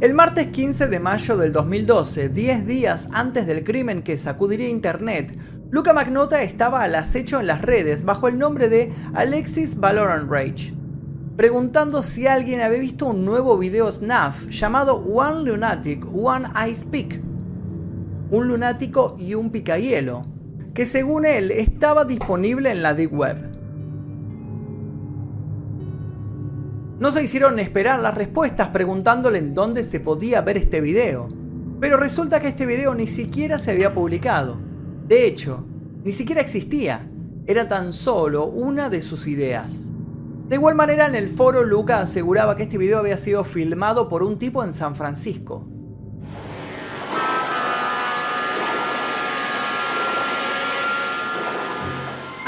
El 0.01 0.13
martes 0.13 0.49
15 0.49 0.89
de 0.89 0.99
mayo 0.99 1.37
del 1.37 1.53
2012, 1.53 2.31
10 2.31 2.67
días 2.67 3.07
antes 3.13 3.47
del 3.47 3.63
crimen 3.63 4.03
que 4.03 4.19
sacudiría 4.19 4.69
Internet, 4.69 5.39
Luca 5.71 5.93
Magnota 5.93 6.43
estaba 6.43 6.83
al 6.83 6.97
acecho 6.97 7.39
en 7.39 7.47
las 7.47 7.63
redes 7.63 8.05
bajo 8.05 8.27
el 8.27 8.37
nombre 8.37 8.69
de 8.69 8.93
Alexis 9.15 9.79
Valorant 9.79 10.29
Rage, 10.29 10.75
preguntando 11.37 12.03
si 12.03 12.27
alguien 12.27 12.61
había 12.61 12.81
visto 12.81 13.07
un 13.07 13.25
nuevo 13.25 13.57
video 13.57 13.93
snuff 13.93 14.49
llamado 14.51 14.97
One 14.97 15.45
Lunatic, 15.45 16.05
One 16.13 16.49
Ice 16.69 16.87
Pick, 16.91 17.23
un 18.33 18.49
lunático 18.49 19.17
y 19.17 19.35
un 19.35 19.51
picahielo, 19.51 20.25
que 20.74 20.87
según 20.87 21.26
él 21.26 21.50
estaba 21.50 22.04
disponible 22.04 22.70
en 22.70 22.83
la 22.83 22.94
Deep 22.94 23.12
Web. 23.12 23.50
No 26.98 27.11
se 27.11 27.22
hicieron 27.22 27.59
esperar 27.59 27.98
las 28.00 28.14
respuestas 28.14 28.68
preguntándole 28.68 29.38
en 29.38 29.54
dónde 29.54 29.85
se 29.85 30.00
podía 30.00 30.42
ver 30.42 30.59
este 30.59 30.80
video. 30.80 31.28
Pero 31.80 31.96
resulta 31.96 32.40
que 32.40 32.48
este 32.48 32.66
video 32.66 32.94
ni 32.94 33.09
siquiera 33.09 33.59
se 33.59 33.70
había 33.70 33.94
publicado. 33.94 34.59
De 35.09 35.26
hecho, 35.26 35.64
ni 36.04 36.12
siquiera 36.12 36.42
existía. 36.42 37.11
Era 37.46 37.66
tan 37.66 37.94
solo 37.94 38.46
una 38.46 38.90
de 38.90 39.00
sus 39.00 39.26
ideas. 39.26 39.90
De 40.46 40.56
igual 40.56 40.74
manera, 40.74 41.06
en 41.06 41.14
el 41.14 41.30
foro 41.30 41.64
Luca 41.64 42.00
aseguraba 42.00 42.54
que 42.54 42.64
este 42.64 42.76
video 42.76 42.98
había 42.98 43.16
sido 43.16 43.44
filmado 43.44 44.09
por 44.09 44.22
un 44.22 44.37
tipo 44.37 44.62
en 44.62 44.74
San 44.74 44.94
Francisco. 44.94 45.66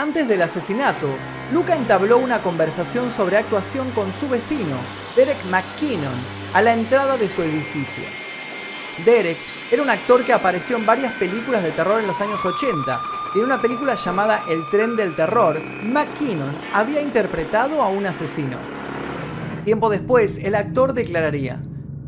Antes 0.03 0.27
del 0.27 0.43
asesinato, 0.43 1.07
Luca 1.53 1.77
entabló 1.77 2.19
una 2.19 2.43
conversación 2.43 3.13
sobre 3.13 3.37
actuación 3.37 3.93
con 3.93 4.13
su 4.13 4.29
vecino, 4.29 4.81
Derek 5.15 5.39
McKinnon, 5.45 6.17
a 6.53 6.61
la 6.61 6.73
entrada 6.73 7.17
de 7.17 7.29
su 7.29 7.41
edificio. 7.41 8.03
Derek 9.05 9.37
era 9.71 9.81
un 9.81 9.89
actor 9.89 10.25
que 10.25 10.33
apareció 10.33 10.77
en 10.77 10.87
varias 10.87 11.13
películas 11.13 11.63
de 11.63 11.71
terror 11.71 12.01
en 12.01 12.09
los 12.09 12.21
años 12.21 12.45
80 12.45 13.01
y 13.37 13.39
en 13.39 13.45
una 13.45 13.63
película 13.63 13.95
llamada 13.95 14.43
El 14.51 14.69
tren 14.71 14.97
del 14.97 15.15
terror, 15.15 15.63
McKinnon 15.85 16.53
había 16.73 17.01
interpretado 17.01 17.81
a 17.81 17.89
un 17.89 18.05
asesino. 18.05 18.57
Tiempo 19.65 19.89
después, 19.89 20.39
el 20.39 20.57
actor 20.57 20.95
declararía, 20.95 21.63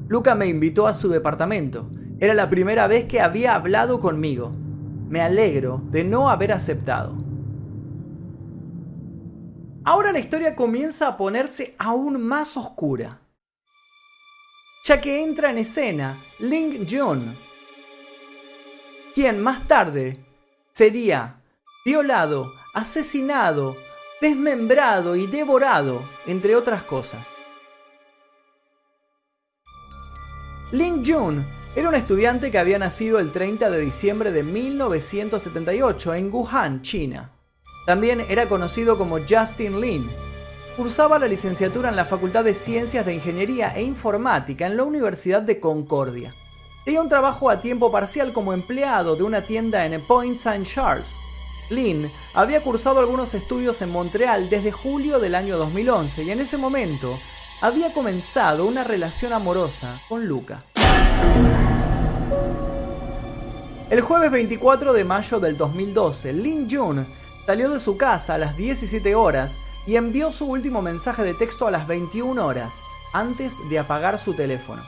Luca 0.08 0.34
me 0.34 0.46
invitó 0.46 0.88
a 0.88 0.94
su 0.94 1.08
departamento. 1.10 1.88
Era 2.18 2.34
la 2.34 2.50
primera 2.50 2.88
vez 2.88 3.04
que 3.04 3.20
había 3.20 3.54
hablado 3.54 4.00
conmigo. 4.00 4.50
Me 5.08 5.20
alegro 5.20 5.80
de 5.92 6.02
no 6.02 6.28
haber 6.28 6.50
aceptado. 6.50 7.23
Ahora 9.86 10.12
la 10.12 10.18
historia 10.18 10.56
comienza 10.56 11.08
a 11.08 11.16
ponerse 11.16 11.74
aún 11.78 12.22
más 12.22 12.56
oscura. 12.56 13.20
ya 14.86 15.00
que 15.00 15.22
entra 15.22 15.50
en 15.50 15.56
escena 15.56 16.18
Ling 16.40 16.86
Jun, 16.86 17.34
quien 19.14 19.42
más 19.42 19.66
tarde 19.66 20.18
sería 20.72 21.40
violado, 21.86 22.52
asesinado, 22.74 23.76
desmembrado 24.20 25.16
y 25.16 25.26
devorado, 25.26 26.06
entre 26.26 26.54
otras 26.54 26.82
cosas. 26.82 27.26
Ling 30.70 31.02
Jun 31.02 31.46
era 31.74 31.88
un 31.88 31.94
estudiante 31.94 32.50
que 32.50 32.58
había 32.58 32.78
nacido 32.78 33.18
el 33.18 33.32
30 33.32 33.70
de 33.70 33.80
diciembre 33.80 34.32
de 34.32 34.42
1978 34.42 36.14
en 36.14 36.30
Wuhan, 36.30 36.82
China. 36.82 37.33
También 37.86 38.24
era 38.28 38.48
conocido 38.48 38.96
como 38.96 39.18
Justin 39.28 39.80
Lin. 39.80 40.10
Cursaba 40.76 41.18
la 41.18 41.28
licenciatura 41.28 41.90
en 41.90 41.96
la 41.96 42.06
Facultad 42.06 42.42
de 42.42 42.54
Ciencias 42.54 43.04
de 43.04 43.14
Ingeniería 43.14 43.76
e 43.76 43.82
Informática 43.82 44.66
en 44.66 44.76
la 44.76 44.84
Universidad 44.84 45.42
de 45.42 45.60
Concordia. 45.60 46.34
Tenía 46.84 47.02
un 47.02 47.08
trabajo 47.08 47.50
a 47.50 47.60
tiempo 47.60 47.92
parcial 47.92 48.32
como 48.32 48.52
empleado 48.52 49.16
de 49.16 49.22
una 49.22 49.42
tienda 49.42 49.84
en 49.84 50.00
Point 50.00 50.38
Saint 50.38 50.66
Charles. 50.66 51.16
Lin 51.70 52.10
había 52.34 52.62
cursado 52.62 53.00
algunos 53.00 53.32
estudios 53.34 53.80
en 53.82 53.90
Montreal 53.90 54.50
desde 54.50 54.72
julio 54.72 55.18
del 55.18 55.34
año 55.34 55.56
2011 55.56 56.24
y 56.24 56.30
en 56.30 56.40
ese 56.40 56.56
momento 56.56 57.18
había 57.60 57.92
comenzado 57.92 58.66
una 58.66 58.84
relación 58.84 59.32
amorosa 59.32 60.00
con 60.08 60.26
Luca. 60.26 60.64
El 63.90 64.00
jueves 64.00 64.30
24 64.30 64.92
de 64.92 65.04
mayo 65.04 65.40
del 65.40 65.56
2012, 65.56 66.32
Lin 66.32 66.68
Jun 66.70 67.06
salió 67.46 67.70
de 67.70 67.80
su 67.80 67.96
casa 67.96 68.34
a 68.34 68.38
las 68.38 68.56
17 68.56 69.14
horas 69.14 69.58
y 69.86 69.96
envió 69.96 70.32
su 70.32 70.46
último 70.46 70.82
mensaje 70.82 71.22
de 71.22 71.34
texto 71.34 71.66
a 71.66 71.70
las 71.70 71.86
21 71.86 72.44
horas, 72.44 72.80
antes 73.12 73.52
de 73.68 73.78
apagar 73.78 74.18
su 74.18 74.34
teléfono. 74.34 74.82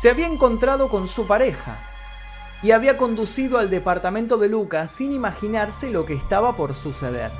Se 0.00 0.10
había 0.10 0.26
encontrado 0.26 0.88
con 0.88 1.08
su 1.08 1.26
pareja 1.26 1.78
y 2.62 2.70
había 2.70 2.96
conducido 2.96 3.58
al 3.58 3.70
departamento 3.70 4.38
de 4.38 4.48
Luca 4.48 4.88
sin 4.88 5.12
imaginarse 5.12 5.90
lo 5.90 6.06
que 6.06 6.14
estaba 6.14 6.56
por 6.56 6.74
suceder. 6.74 7.30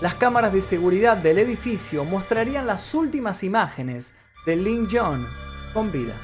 Las 0.00 0.14
cámaras 0.14 0.52
de 0.52 0.62
seguridad 0.62 1.16
del 1.16 1.38
edificio 1.38 2.04
mostrarían 2.04 2.66
las 2.66 2.94
últimas 2.94 3.42
imágenes 3.42 4.12
de 4.46 4.56
Lin 4.56 4.88
John 4.90 5.26
con 5.72 5.90
vida. 5.90 6.14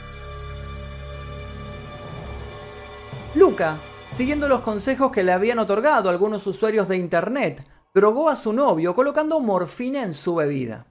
Luca, 3.35 3.77
siguiendo 4.15 4.49
los 4.49 4.61
consejos 4.61 5.13
que 5.13 5.23
le 5.23 5.33
habían 5.33 5.59
otorgado 5.59 6.11
algunos 6.11 6.47
usuarios 6.47 6.89
de 6.89 6.97
internet, 6.97 7.65
drogó 7.95 8.29
a 8.29 8.37
su 8.37 8.53
novio 8.53 8.95
colocando 8.95 9.41
morfina 9.41 10.03
en 10.03 10.15
su 10.15 10.35
bebida. 10.35 10.87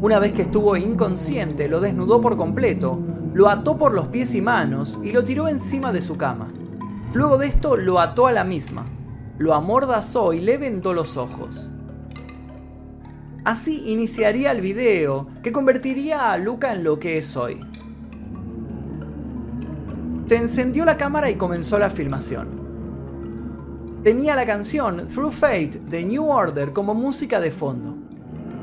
Una 0.00 0.18
vez 0.18 0.32
que 0.32 0.42
estuvo 0.42 0.76
inconsciente, 0.76 1.68
lo 1.68 1.80
desnudó 1.80 2.20
por 2.20 2.36
completo, 2.36 2.98
lo 3.32 3.48
ató 3.48 3.76
por 3.78 3.94
los 3.94 4.08
pies 4.08 4.34
y 4.34 4.42
manos 4.42 4.98
y 5.02 5.12
lo 5.12 5.24
tiró 5.24 5.48
encima 5.48 5.92
de 5.92 6.02
su 6.02 6.16
cama. 6.16 6.52
Luego 7.12 7.38
de 7.38 7.46
esto 7.46 7.76
lo 7.76 8.00
ató 8.00 8.26
a 8.26 8.32
la 8.32 8.44
misma, 8.44 8.86
lo 9.38 9.54
amordazó 9.54 10.32
y 10.32 10.40
le 10.40 10.58
vendó 10.58 10.92
los 10.92 11.16
ojos. 11.16 11.72
Así 13.44 13.90
iniciaría 13.90 14.52
el 14.52 14.60
video 14.60 15.26
que 15.42 15.52
convertiría 15.52 16.32
a 16.32 16.38
Luca 16.38 16.72
en 16.72 16.82
lo 16.82 16.98
que 16.98 17.18
es 17.18 17.36
hoy. 17.36 17.60
Se 20.26 20.36
encendió 20.36 20.86
la 20.86 20.96
cámara 20.96 21.28
y 21.28 21.34
comenzó 21.34 21.78
la 21.78 21.90
filmación. 21.90 22.64
Tenía 24.02 24.34
la 24.34 24.46
canción 24.46 25.06
Through 25.06 25.32
Fate 25.32 25.82
de 25.86 26.02
New 26.02 26.26
Order 26.30 26.72
como 26.72 26.94
música 26.94 27.40
de 27.40 27.50
fondo. 27.50 27.94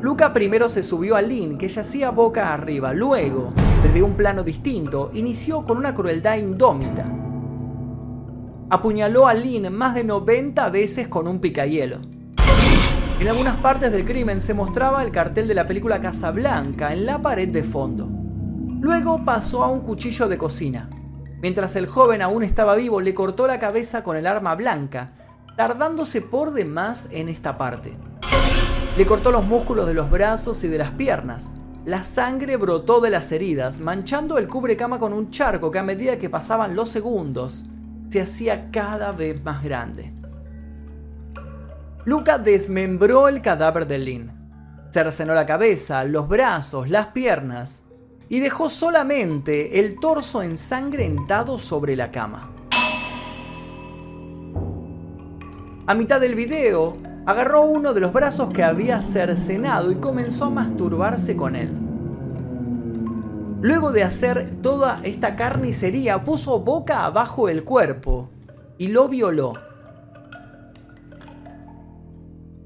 Luca 0.01 0.33
primero 0.33 0.69
se 0.69 0.81
subió 0.81 1.15
a 1.15 1.21
Lynn, 1.21 1.59
que 1.59 1.67
yacía 1.67 2.09
boca 2.09 2.51
arriba. 2.51 2.93
Luego, 2.93 3.53
desde 3.83 4.01
un 4.01 4.15
plano 4.15 4.43
distinto, 4.43 5.11
inició 5.13 5.63
con 5.63 5.77
una 5.77 5.93
crueldad 5.93 6.37
indómita. 6.37 7.05
Apuñaló 8.71 9.27
a 9.27 9.35
Lynn 9.35 9.71
más 9.71 9.93
de 9.93 10.03
90 10.03 10.67
veces 10.71 11.07
con 11.07 11.27
un 11.27 11.39
picahielo. 11.39 11.97
En 13.19 13.27
algunas 13.27 13.57
partes 13.57 13.91
del 13.91 14.03
crimen 14.03 14.41
se 14.41 14.55
mostraba 14.55 15.03
el 15.03 15.11
cartel 15.11 15.47
de 15.47 15.53
la 15.53 15.67
película 15.67 16.01
Casablanca 16.01 16.91
en 16.91 17.05
la 17.05 17.21
pared 17.21 17.49
de 17.49 17.61
fondo. 17.61 18.09
Luego 18.79 19.23
pasó 19.23 19.63
a 19.63 19.69
un 19.69 19.81
cuchillo 19.81 20.27
de 20.27 20.39
cocina. 20.39 20.89
Mientras 21.41 21.75
el 21.75 21.87
joven 21.87 22.21
aún 22.21 22.43
estaba 22.43 22.75
vivo, 22.75 23.01
le 23.01 23.15
cortó 23.15 23.47
la 23.47 23.59
cabeza 23.59 24.03
con 24.03 24.15
el 24.15 24.27
arma 24.27 24.53
blanca, 24.53 25.07
tardándose 25.57 26.21
por 26.21 26.53
demás 26.53 27.09
en 27.11 27.29
esta 27.29 27.57
parte. 27.57 27.95
Le 28.95 29.05
cortó 29.07 29.31
los 29.31 29.45
músculos 29.45 29.87
de 29.87 29.95
los 29.95 30.11
brazos 30.11 30.63
y 30.63 30.67
de 30.67 30.77
las 30.77 30.91
piernas. 30.91 31.55
La 31.83 32.03
sangre 32.03 32.57
brotó 32.57 33.01
de 33.01 33.09
las 33.09 33.31
heridas, 33.31 33.79
manchando 33.79 34.37
el 34.37 34.47
cubrecama 34.47 34.99
con 34.99 35.13
un 35.13 35.31
charco 35.31 35.71
que 35.71 35.79
a 35.79 35.83
medida 35.83 36.19
que 36.19 36.29
pasaban 36.29 36.75
los 36.75 36.89
segundos, 36.89 37.65
se 38.09 38.21
hacía 38.21 38.69
cada 38.69 39.11
vez 39.11 39.43
más 39.43 39.63
grande. 39.63 40.13
Luca 42.05 42.37
desmembró 42.37 43.27
el 43.27 43.41
cadáver 43.41 43.87
de 43.87 43.97
Lynn. 43.97 44.31
Cercenó 44.91 45.33
la 45.33 45.45
cabeza, 45.47 46.03
los 46.03 46.27
brazos, 46.27 46.89
las 46.89 47.07
piernas 47.07 47.80
y 48.31 48.39
dejó 48.39 48.69
solamente 48.69 49.81
el 49.81 49.99
torso 49.99 50.41
ensangrentado 50.41 51.59
sobre 51.59 51.97
la 51.97 52.11
cama. 52.11 52.49
A 55.85 55.93
mitad 55.93 56.21
del 56.21 56.35
video, 56.35 56.95
agarró 57.25 57.63
uno 57.63 57.93
de 57.93 57.99
los 57.99 58.13
brazos 58.13 58.53
que 58.53 58.63
había 58.63 59.01
cercenado 59.01 59.91
y 59.91 59.95
comenzó 59.95 60.45
a 60.45 60.49
masturbarse 60.49 61.35
con 61.35 61.57
él. 61.57 61.73
Luego 63.59 63.91
de 63.91 64.03
hacer 64.03 64.61
toda 64.61 65.01
esta 65.03 65.35
carnicería, 65.35 66.23
puso 66.23 66.61
boca 66.61 67.03
abajo 67.03 67.49
el 67.49 67.65
cuerpo 67.65 68.29
y 68.77 68.87
lo 68.87 69.09
violó. 69.09 69.55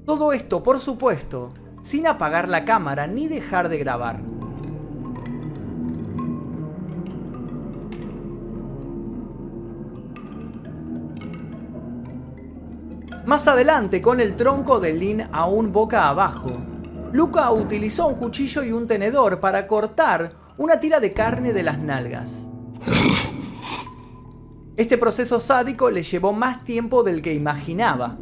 Todo 0.04 0.32
esto, 0.32 0.62
por 0.62 0.78
supuesto, 0.78 1.52
sin 1.82 2.06
apagar 2.06 2.48
la 2.48 2.64
cámara 2.64 3.08
ni 3.08 3.26
dejar 3.26 3.68
de 3.68 3.78
grabar. 3.78 4.20
Más 13.26 13.48
adelante, 13.48 14.00
con 14.00 14.20
el 14.20 14.36
tronco 14.36 14.78
de 14.78 14.92
Lin 14.92 15.24
aún 15.32 15.72
boca 15.72 16.08
abajo, 16.08 16.52
Luca 17.12 17.50
utilizó 17.50 18.06
un 18.06 18.14
cuchillo 18.14 18.62
y 18.62 18.70
un 18.70 18.86
tenedor 18.86 19.40
para 19.40 19.66
cortar 19.66 20.34
una 20.58 20.78
tira 20.78 21.00
de 21.00 21.12
carne 21.12 21.52
de 21.52 21.64
las 21.64 21.76
nalgas. 21.76 22.46
Este 24.76 24.96
proceso 24.96 25.40
sádico 25.40 25.90
le 25.90 26.04
llevó 26.04 26.32
más 26.32 26.62
tiempo 26.64 27.02
del 27.02 27.20
que 27.20 27.34
imaginaba, 27.34 28.16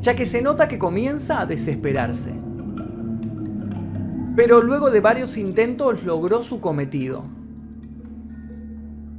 ya 0.00 0.16
que 0.16 0.24
se 0.24 0.40
nota 0.40 0.66
que 0.66 0.78
comienza 0.78 1.42
a 1.42 1.46
desesperarse. 1.46 2.32
Pero 4.34 4.62
luego 4.62 4.90
de 4.90 5.00
varios 5.00 5.36
intentos 5.36 6.04
logró 6.04 6.42
su 6.42 6.62
cometido. 6.62 7.24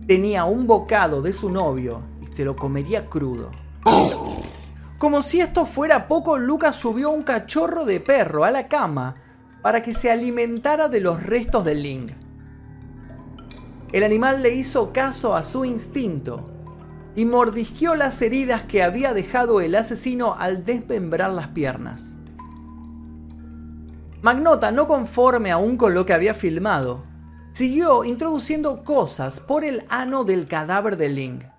Tenía 0.07 0.45
un 0.45 0.65
bocado 0.65 1.21
de 1.21 1.33
su 1.33 1.51
novio 1.51 2.01
y 2.19 2.35
se 2.35 2.45
lo 2.45 2.55
comería 2.55 3.05
crudo. 3.05 3.51
Como 4.99 5.21
si 5.21 5.39
esto 5.39 5.65
fuera 5.65 6.09
poco, 6.09 6.37
Lucas 6.37 6.75
subió 6.75 7.09
un 7.09 7.23
cachorro 7.23 7.85
de 7.85 8.01
perro 8.01 8.43
a 8.43 8.51
la 8.51 8.67
cama 8.67 9.15
para 9.61 9.81
que 9.81 9.93
se 9.93 10.11
alimentara 10.11 10.89
de 10.89 10.99
los 10.99 11.23
restos 11.23 11.63
del 11.63 11.83
Ling. 11.83 12.11
El 13.93 14.03
animal 14.03 14.43
le 14.43 14.53
hizo 14.53 14.91
caso 14.91 15.37
a 15.37 15.45
su 15.45 15.63
instinto 15.63 16.51
y 17.15 17.23
mordisqueó 17.23 17.95
las 17.95 18.21
heridas 18.21 18.63
que 18.63 18.83
había 18.83 19.13
dejado 19.13 19.61
el 19.61 19.75
asesino 19.75 20.35
al 20.37 20.65
desmembrar 20.65 21.31
las 21.31 21.47
piernas. 21.47 22.17
Magnota, 24.21 24.69
no 24.73 24.85
conforme 24.85 25.49
aún 25.49 25.77
con 25.77 25.93
lo 25.93 26.05
que 26.05 26.11
había 26.11 26.33
filmado, 26.33 27.05
siguió 27.53 28.03
introduciendo 28.03 28.83
cosas 28.83 29.39
por 29.39 29.63
el 29.63 29.85
ano 29.87 30.25
del 30.25 30.45
cadáver 30.45 30.97
de 30.97 31.07
Ling. 31.07 31.58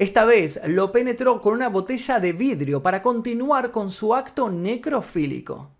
Esta 0.00 0.24
vez 0.24 0.58
lo 0.66 0.92
penetró 0.92 1.42
con 1.42 1.52
una 1.52 1.68
botella 1.68 2.20
de 2.20 2.32
vidrio 2.32 2.82
para 2.82 3.02
continuar 3.02 3.70
con 3.70 3.90
su 3.90 4.14
acto 4.14 4.48
necrofílico. 4.48 5.72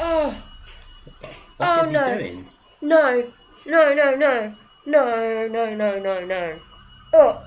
Oh. 0.00 0.32
Oh, 1.58 1.82
no. 1.92 2.00
No, 2.80 3.12
no, 3.64 3.94
no, 3.94 4.16
no. 4.16 4.58
No, 4.86 5.48
no, 5.48 6.00
no, 6.00 6.20
no. 6.20 6.34
Oh. 7.12 7.38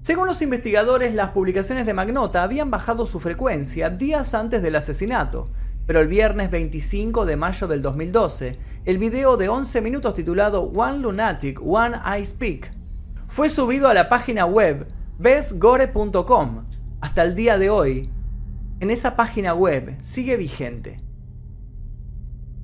Según 0.00 0.26
los 0.26 0.42
investigadores, 0.42 1.14
las 1.14 1.30
publicaciones 1.30 1.86
de 1.86 1.94
Magnota 1.94 2.42
habían 2.42 2.72
bajado 2.72 3.06
su 3.06 3.20
frecuencia 3.20 3.90
días 3.90 4.34
antes 4.34 4.60
del 4.60 4.74
asesinato, 4.74 5.52
pero 5.86 6.00
el 6.00 6.08
viernes 6.08 6.50
25 6.50 7.26
de 7.26 7.36
mayo 7.36 7.68
del 7.68 7.80
2012, 7.80 8.58
el 8.86 8.98
video 8.98 9.36
de 9.36 9.48
11 9.48 9.80
minutos 9.82 10.14
titulado 10.14 10.64
One 10.64 10.98
Lunatic, 10.98 11.60
One 11.64 11.96
Ice 12.18 12.34
Peak 12.36 12.72
fue 13.34 13.50
subido 13.50 13.88
a 13.88 13.94
la 13.94 14.08
página 14.08 14.46
web 14.46 14.86
bestgore.com. 15.18 16.66
Hasta 17.00 17.24
el 17.24 17.34
día 17.34 17.58
de 17.58 17.68
hoy, 17.68 18.08
en 18.78 18.92
esa 18.92 19.16
página 19.16 19.54
web 19.54 19.96
sigue 20.00 20.36
vigente. 20.36 21.02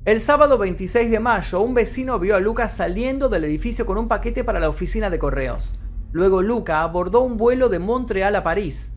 El 0.05 0.21
sábado 0.21 0.57
26 0.57 1.11
de 1.11 1.19
mayo, 1.19 1.59
un 1.59 1.73
vecino 1.73 2.19
vio 2.19 2.37
a 2.37 2.39
Luca 2.39 2.69
saliendo 2.69 3.27
del 3.27 3.43
edificio 3.43 3.85
con 3.85 3.97
un 3.97 4.07
paquete 4.07 4.45
para 4.45 4.61
la 4.61 4.69
oficina 4.69 5.09
de 5.09 5.19
correos. 5.19 5.75
Luego 6.13 6.41
Luca 6.41 6.83
abordó 6.83 7.19
un 7.19 7.35
vuelo 7.35 7.67
de 7.67 7.79
Montreal 7.79 8.33
a 8.37 8.43
París, 8.43 8.93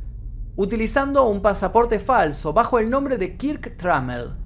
utilizando 0.54 1.26
un 1.26 1.42
pasaporte 1.42 1.98
falso 1.98 2.52
bajo 2.52 2.78
el 2.78 2.88
nombre 2.88 3.18
de 3.18 3.36
Kirk 3.36 3.76
Trammell. 3.76 4.36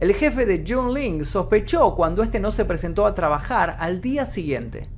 El 0.00 0.12
jefe 0.12 0.44
de 0.44 0.64
Jun 0.66 0.92
Ling 0.92 1.24
sospechó 1.24 1.94
cuando 1.94 2.24
este 2.24 2.40
no 2.40 2.50
se 2.50 2.64
presentó 2.64 3.06
a 3.06 3.14
trabajar 3.14 3.76
al 3.78 4.00
día 4.00 4.26
siguiente. 4.26 4.90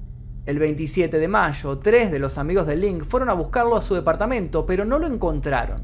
El 0.47 0.61
27 0.61 1.18
de 1.18 1.26
mayo, 1.26 1.78
tres 1.80 2.12
de 2.12 2.20
los 2.20 2.38
amigos 2.38 2.68
de 2.68 2.76
Ling 2.76 3.03
fueron 3.03 3.28
a 3.28 3.32
buscarlo 3.32 3.76
a 3.76 3.82
su 3.82 3.97
departamento, 3.97 4.64
pero 4.64 4.84
no 4.84 5.01
lo 5.01 5.09
encontraron. 5.09 5.82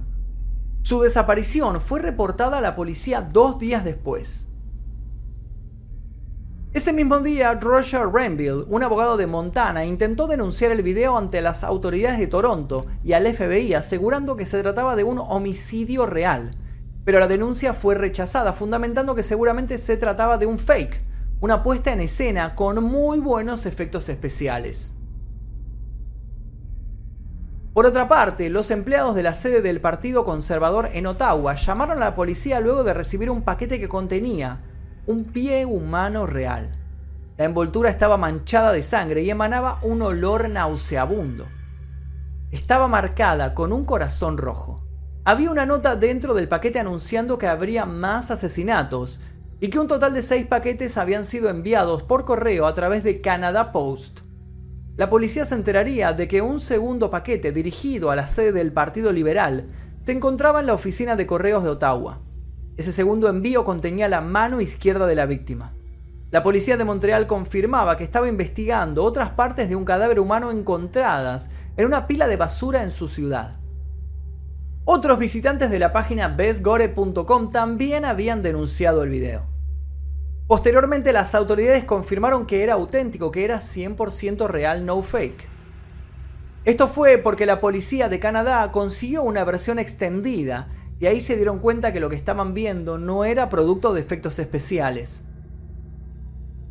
Su 0.82 1.00
desaparición 1.00 1.80
fue 1.80 1.98
reportada 1.98 2.58
a 2.58 2.60
la 2.60 2.76
policía 2.76 3.22
dos 3.22 3.58
días 3.58 3.84
después. 3.84 4.46
Ese 6.72 6.92
mismo 6.92 7.18
día, 7.18 7.54
Roger 7.54 8.06
Renville, 8.06 8.64
un 8.68 8.84
abogado 8.84 9.16
de 9.16 9.26
Montana, 9.26 9.84
intentó 9.84 10.28
denunciar 10.28 10.70
el 10.70 10.82
video 10.82 11.18
ante 11.18 11.42
las 11.42 11.64
autoridades 11.64 12.20
de 12.20 12.28
Toronto 12.28 12.86
y 13.02 13.14
al 13.14 13.26
FBI 13.26 13.74
asegurando 13.74 14.36
que 14.36 14.46
se 14.46 14.62
trataba 14.62 14.94
de 14.94 15.02
un 15.02 15.18
homicidio 15.18 16.06
real. 16.06 16.52
Pero 17.04 17.18
la 17.18 17.26
denuncia 17.26 17.74
fue 17.74 17.96
rechazada, 17.96 18.52
fundamentando 18.52 19.16
que 19.16 19.24
seguramente 19.24 19.76
se 19.78 19.96
trataba 19.96 20.38
de 20.38 20.46
un 20.46 20.60
fake, 20.60 21.02
una 21.42 21.64
puesta 21.64 21.92
en 21.92 22.00
escena 22.00 22.54
con 22.54 22.84
muy 22.84 23.18
buenos 23.18 23.66
efectos 23.66 24.08
especiales. 24.08 24.94
Por 27.74 27.84
otra 27.84 28.06
parte, 28.06 28.48
los 28.48 28.70
empleados 28.70 29.16
de 29.16 29.24
la 29.24 29.34
sede 29.34 29.60
del 29.60 29.80
Partido 29.80 30.24
Conservador 30.24 30.90
en 30.92 31.08
Ottawa 31.08 31.56
llamaron 31.56 31.96
a 31.96 32.04
la 32.04 32.14
policía 32.14 32.60
luego 32.60 32.84
de 32.84 32.94
recibir 32.94 33.28
un 33.28 33.42
paquete 33.42 33.80
que 33.80 33.88
contenía 33.88 34.60
un 35.06 35.24
pie 35.24 35.66
humano 35.66 36.28
real. 36.28 36.76
La 37.36 37.46
envoltura 37.46 37.90
estaba 37.90 38.16
manchada 38.16 38.70
de 38.70 38.84
sangre 38.84 39.22
y 39.22 39.30
emanaba 39.30 39.80
un 39.82 40.00
olor 40.00 40.48
nauseabundo. 40.48 41.48
Estaba 42.52 42.86
marcada 42.86 43.52
con 43.52 43.72
un 43.72 43.84
corazón 43.84 44.38
rojo. 44.38 44.84
Había 45.24 45.50
una 45.50 45.66
nota 45.66 45.96
dentro 45.96 46.34
del 46.34 46.46
paquete 46.46 46.78
anunciando 46.78 47.36
que 47.36 47.48
habría 47.48 47.84
más 47.84 48.30
asesinatos 48.30 49.20
y 49.62 49.70
que 49.70 49.78
un 49.78 49.86
total 49.86 50.12
de 50.12 50.22
seis 50.22 50.44
paquetes 50.44 50.98
habían 50.98 51.24
sido 51.24 51.48
enviados 51.48 52.02
por 52.02 52.24
correo 52.24 52.66
a 52.66 52.74
través 52.74 53.04
de 53.04 53.20
Canada 53.20 53.70
Post. 53.70 54.22
La 54.96 55.08
policía 55.08 55.46
se 55.46 55.54
enteraría 55.54 56.12
de 56.12 56.26
que 56.26 56.42
un 56.42 56.58
segundo 56.58 57.10
paquete 57.10 57.52
dirigido 57.52 58.10
a 58.10 58.16
la 58.16 58.26
sede 58.26 58.50
del 58.50 58.72
Partido 58.72 59.12
Liberal 59.12 59.68
se 60.02 60.10
encontraba 60.10 60.58
en 60.58 60.66
la 60.66 60.74
oficina 60.74 61.14
de 61.14 61.28
correos 61.28 61.62
de 61.62 61.70
Ottawa. 61.70 62.22
Ese 62.76 62.90
segundo 62.90 63.28
envío 63.28 63.64
contenía 63.64 64.08
la 64.08 64.20
mano 64.20 64.60
izquierda 64.60 65.06
de 65.06 65.14
la 65.14 65.26
víctima. 65.26 65.76
La 66.32 66.42
policía 66.42 66.76
de 66.76 66.84
Montreal 66.84 67.28
confirmaba 67.28 67.96
que 67.96 68.02
estaba 68.02 68.26
investigando 68.26 69.04
otras 69.04 69.30
partes 69.30 69.68
de 69.68 69.76
un 69.76 69.84
cadáver 69.84 70.18
humano 70.18 70.50
encontradas 70.50 71.50
en 71.76 71.86
una 71.86 72.08
pila 72.08 72.26
de 72.26 72.36
basura 72.36 72.82
en 72.82 72.90
su 72.90 73.06
ciudad. 73.06 73.60
Otros 74.84 75.20
visitantes 75.20 75.70
de 75.70 75.78
la 75.78 75.92
página 75.92 76.26
bestgore.com 76.26 77.52
también 77.52 78.04
habían 78.04 78.42
denunciado 78.42 79.04
el 79.04 79.10
video. 79.10 79.51
Posteriormente 80.52 81.14
las 81.14 81.34
autoridades 81.34 81.84
confirmaron 81.84 82.44
que 82.44 82.62
era 82.62 82.74
auténtico, 82.74 83.32
que 83.32 83.42
era 83.46 83.62
100% 83.62 84.48
real, 84.48 84.84
no 84.84 85.00
fake. 85.00 85.48
Esto 86.66 86.88
fue 86.88 87.16
porque 87.16 87.46
la 87.46 87.58
policía 87.58 88.10
de 88.10 88.20
Canadá 88.20 88.70
consiguió 88.70 89.22
una 89.22 89.44
versión 89.44 89.78
extendida 89.78 90.68
y 91.00 91.06
ahí 91.06 91.22
se 91.22 91.36
dieron 91.36 91.58
cuenta 91.58 91.94
que 91.94 92.00
lo 92.00 92.10
que 92.10 92.16
estaban 92.16 92.52
viendo 92.52 92.98
no 92.98 93.24
era 93.24 93.48
producto 93.48 93.94
de 93.94 94.02
efectos 94.02 94.38
especiales. 94.38 95.22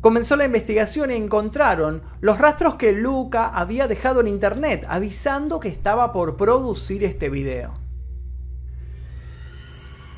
Comenzó 0.00 0.36
la 0.36 0.44
investigación 0.44 1.10
y 1.10 1.14
encontraron 1.14 2.04
los 2.20 2.38
rastros 2.38 2.76
que 2.76 2.92
Luca 2.92 3.48
había 3.48 3.88
dejado 3.88 4.20
en 4.20 4.28
internet 4.28 4.86
avisando 4.88 5.58
que 5.58 5.68
estaba 5.68 6.12
por 6.12 6.36
producir 6.36 7.02
este 7.02 7.30
video. 7.30 7.81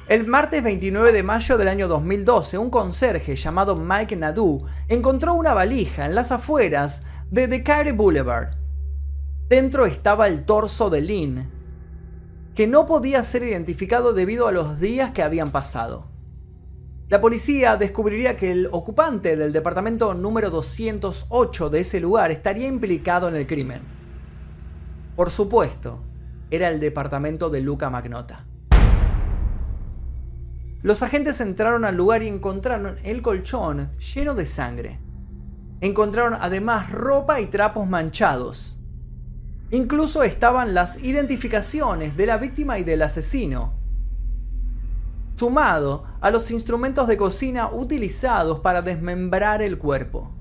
El 0.06 0.26
martes 0.26 0.62
29 0.62 1.12
de 1.12 1.22
mayo 1.22 1.56
del 1.56 1.66
año 1.66 1.88
2012, 1.88 2.58
un 2.58 2.68
conserje 2.68 3.36
llamado 3.36 3.74
Mike 3.74 4.16
Nadu 4.16 4.66
encontró 4.86 5.32
una 5.32 5.54
valija 5.54 6.04
en 6.04 6.14
las 6.14 6.30
afueras 6.30 7.04
de 7.30 7.48
Decaire 7.48 7.92
Boulevard. 7.92 8.50
Dentro 9.48 9.86
estaba 9.86 10.28
el 10.28 10.44
torso 10.44 10.90
de 10.90 11.00
Lynn, 11.00 11.50
que 12.54 12.66
no 12.66 12.84
podía 12.84 13.22
ser 13.22 13.44
identificado 13.44 14.12
debido 14.12 14.46
a 14.46 14.52
los 14.52 14.78
días 14.78 15.12
que 15.12 15.22
habían 15.22 15.52
pasado. 15.52 16.06
La 17.08 17.22
policía 17.22 17.78
descubriría 17.78 18.36
que 18.36 18.52
el 18.52 18.68
ocupante 18.72 19.36
del 19.36 19.54
departamento 19.54 20.12
número 20.12 20.50
208 20.50 21.70
de 21.70 21.80
ese 21.80 22.00
lugar 22.00 22.30
estaría 22.30 22.66
implicado 22.66 23.26
en 23.28 23.36
el 23.36 23.46
crimen. 23.46 23.80
Por 25.16 25.30
supuesto, 25.30 26.00
era 26.50 26.68
el 26.68 26.78
departamento 26.78 27.48
de 27.48 27.62
Luca 27.62 27.88
Magnota. 27.88 28.44
Los 30.84 31.02
agentes 31.02 31.40
entraron 31.40 31.86
al 31.86 31.96
lugar 31.96 32.22
y 32.22 32.28
encontraron 32.28 32.98
el 33.04 33.22
colchón 33.22 33.90
lleno 33.96 34.34
de 34.34 34.44
sangre. 34.44 34.98
Encontraron 35.80 36.36
además 36.38 36.92
ropa 36.92 37.40
y 37.40 37.46
trapos 37.46 37.88
manchados. 37.88 38.78
Incluso 39.70 40.22
estaban 40.22 40.74
las 40.74 41.02
identificaciones 41.02 42.18
de 42.18 42.26
la 42.26 42.36
víctima 42.36 42.78
y 42.78 42.84
del 42.84 43.00
asesino, 43.00 43.72
sumado 45.36 46.04
a 46.20 46.30
los 46.30 46.50
instrumentos 46.50 47.08
de 47.08 47.16
cocina 47.16 47.70
utilizados 47.72 48.60
para 48.60 48.82
desmembrar 48.82 49.62
el 49.62 49.78
cuerpo. 49.78 50.32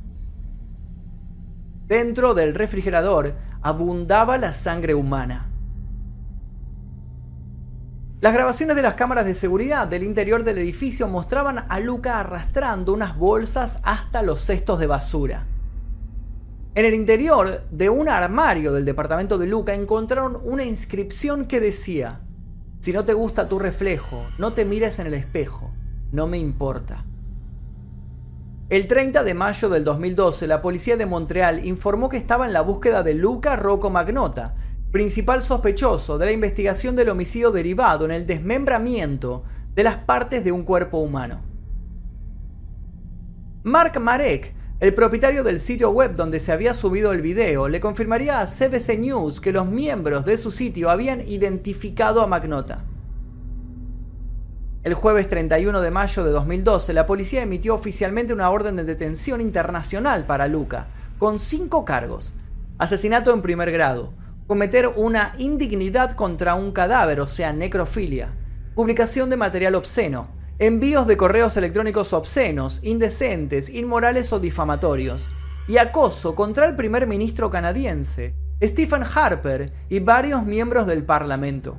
Dentro 1.88 2.34
del 2.34 2.54
refrigerador 2.54 3.34
abundaba 3.62 4.38
la 4.38 4.52
sangre 4.52 4.94
humana. 4.94 5.53
Las 8.24 8.34
grabaciones 8.34 8.78
de 8.78 8.82
las 8.82 8.94
cámaras 8.94 9.26
de 9.26 9.36
seguridad 9.36 9.86
del 9.86 10.02
interior 10.02 10.46
del 10.46 10.58
edificio 10.58 11.10
mostraban 11.10 11.66
a 11.68 11.80
Luca 11.82 12.22
arrastrando 12.22 12.94
unas 12.94 13.18
bolsas 13.18 13.80
hasta 13.84 14.22
los 14.22 14.46
cestos 14.46 14.80
de 14.80 14.88
basura. 14.88 15.46
En 16.74 16.86
el 16.86 16.94
interior 16.94 17.66
de 17.70 17.90
un 17.90 18.08
armario 18.08 18.72
del 18.72 18.86
departamento 18.86 19.38
de 19.38 19.48
Luca 19.48 19.74
encontraron 19.74 20.40
una 20.42 20.64
inscripción 20.64 21.44
que 21.44 21.60
decía, 21.60 22.22
si 22.80 22.94
no 22.94 23.04
te 23.04 23.12
gusta 23.12 23.50
tu 23.50 23.60
reflejo, 23.60 24.26
no 24.38 24.54
te 24.54 24.64
mires 24.64 25.00
en 25.00 25.08
el 25.08 25.16
espejo, 25.16 25.74
no 26.14 26.26
me 26.26 26.38
importa. 26.38 27.04
El 28.70 28.88
30 28.88 29.26
de 29.26 29.34
mayo 29.34 29.68
del 29.68 29.84
2012, 29.84 30.48
la 30.48 30.62
policía 30.62 30.96
de 30.96 31.06
Montreal 31.06 31.66
informó 31.66 32.08
que 32.08 32.16
estaba 32.16 32.48
en 32.48 32.54
la 32.54 32.62
búsqueda 32.62 33.04
de 33.04 33.16
Luca 33.16 33.58
Rocco 33.58 33.90
Magnota, 33.90 34.56
principal 34.94 35.42
sospechoso 35.42 36.20
de 36.20 36.28
la 36.28 36.32
investigación 36.32 36.96
del 36.96 37.10
homicidio 37.10 37.50
derivado 37.50 38.06
en 38.06 38.12
el 38.12 38.28
desmembramiento 38.28 39.44
de 39.74 39.84
las 39.84 39.96
partes 39.98 40.44
de 40.44 40.52
un 40.52 40.62
cuerpo 40.62 41.00
humano. 41.00 41.42
Mark 43.64 44.00
Marek 44.00 44.54
el 44.80 44.94
propietario 44.94 45.44
del 45.44 45.60
sitio 45.60 45.90
web 45.90 46.14
donde 46.14 46.40
se 46.40 46.52
había 46.52 46.76
subido 46.76 47.12
el 47.12 47.24
video 47.24 47.70
le 47.70 47.80
confirmaría 47.80 48.40
a 48.40 48.46
CBC 48.46 49.00
News 49.00 49.42
que 49.42 49.52
los 49.52 49.66
miembros 49.66 50.26
de 50.26 50.38
su 50.38 50.52
sitio 50.52 50.92
habían 50.92 51.28
identificado 51.28 52.22
a 52.22 52.28
Magnota. 52.28 52.84
El 54.84 54.94
jueves 54.94 55.28
31 55.28 55.82
de 55.82 55.90
mayo 55.90 56.24
de 56.24 56.30
2012, 56.30 56.94
la 56.94 57.08
policía 57.08 57.42
emitió 57.42 57.74
oficialmente 57.74 58.32
una 58.32 58.52
orden 58.52 58.76
de 58.76 58.84
detención 58.84 59.42
internacional 59.42 60.28
para 60.28 60.48
Luca, 60.48 60.86
con 61.18 61.40
cinco 61.40 61.84
cargos. 61.84 62.36
Asesinato 62.78 63.34
en 63.34 63.42
primer 63.42 63.72
grado, 63.72 64.14
cometer 64.48 64.88
una 64.96 65.34
indignidad 65.38 66.14
contra 66.16 66.56
un 66.56 66.72
cadáver, 66.72 67.20
o 67.20 67.28
sea, 67.28 67.54
necrofilia, 67.54 68.34
publicación 68.76 69.30
de 69.30 69.38
material 69.38 69.76
obsceno, 69.76 70.30
envíos 70.60 71.08
de 71.08 71.18
correos 71.18 71.56
electrónicos 71.58 72.14
obscenos, 72.14 72.80
indecentes, 72.84 73.70
inmorales 73.70 74.34
o 74.34 74.40
difamatorios, 74.40 75.32
y 75.68 75.78
acoso 75.78 76.36
contra 76.36 76.66
el 76.66 76.76
primer 76.76 77.08
ministro 77.08 77.50
canadiense, 77.50 78.36
Stephen 78.62 79.04
Harper, 79.04 79.72
y 79.90 80.00
varios 80.00 80.46
miembros 80.46 80.88
del 80.88 81.04
Parlamento. 81.04 81.78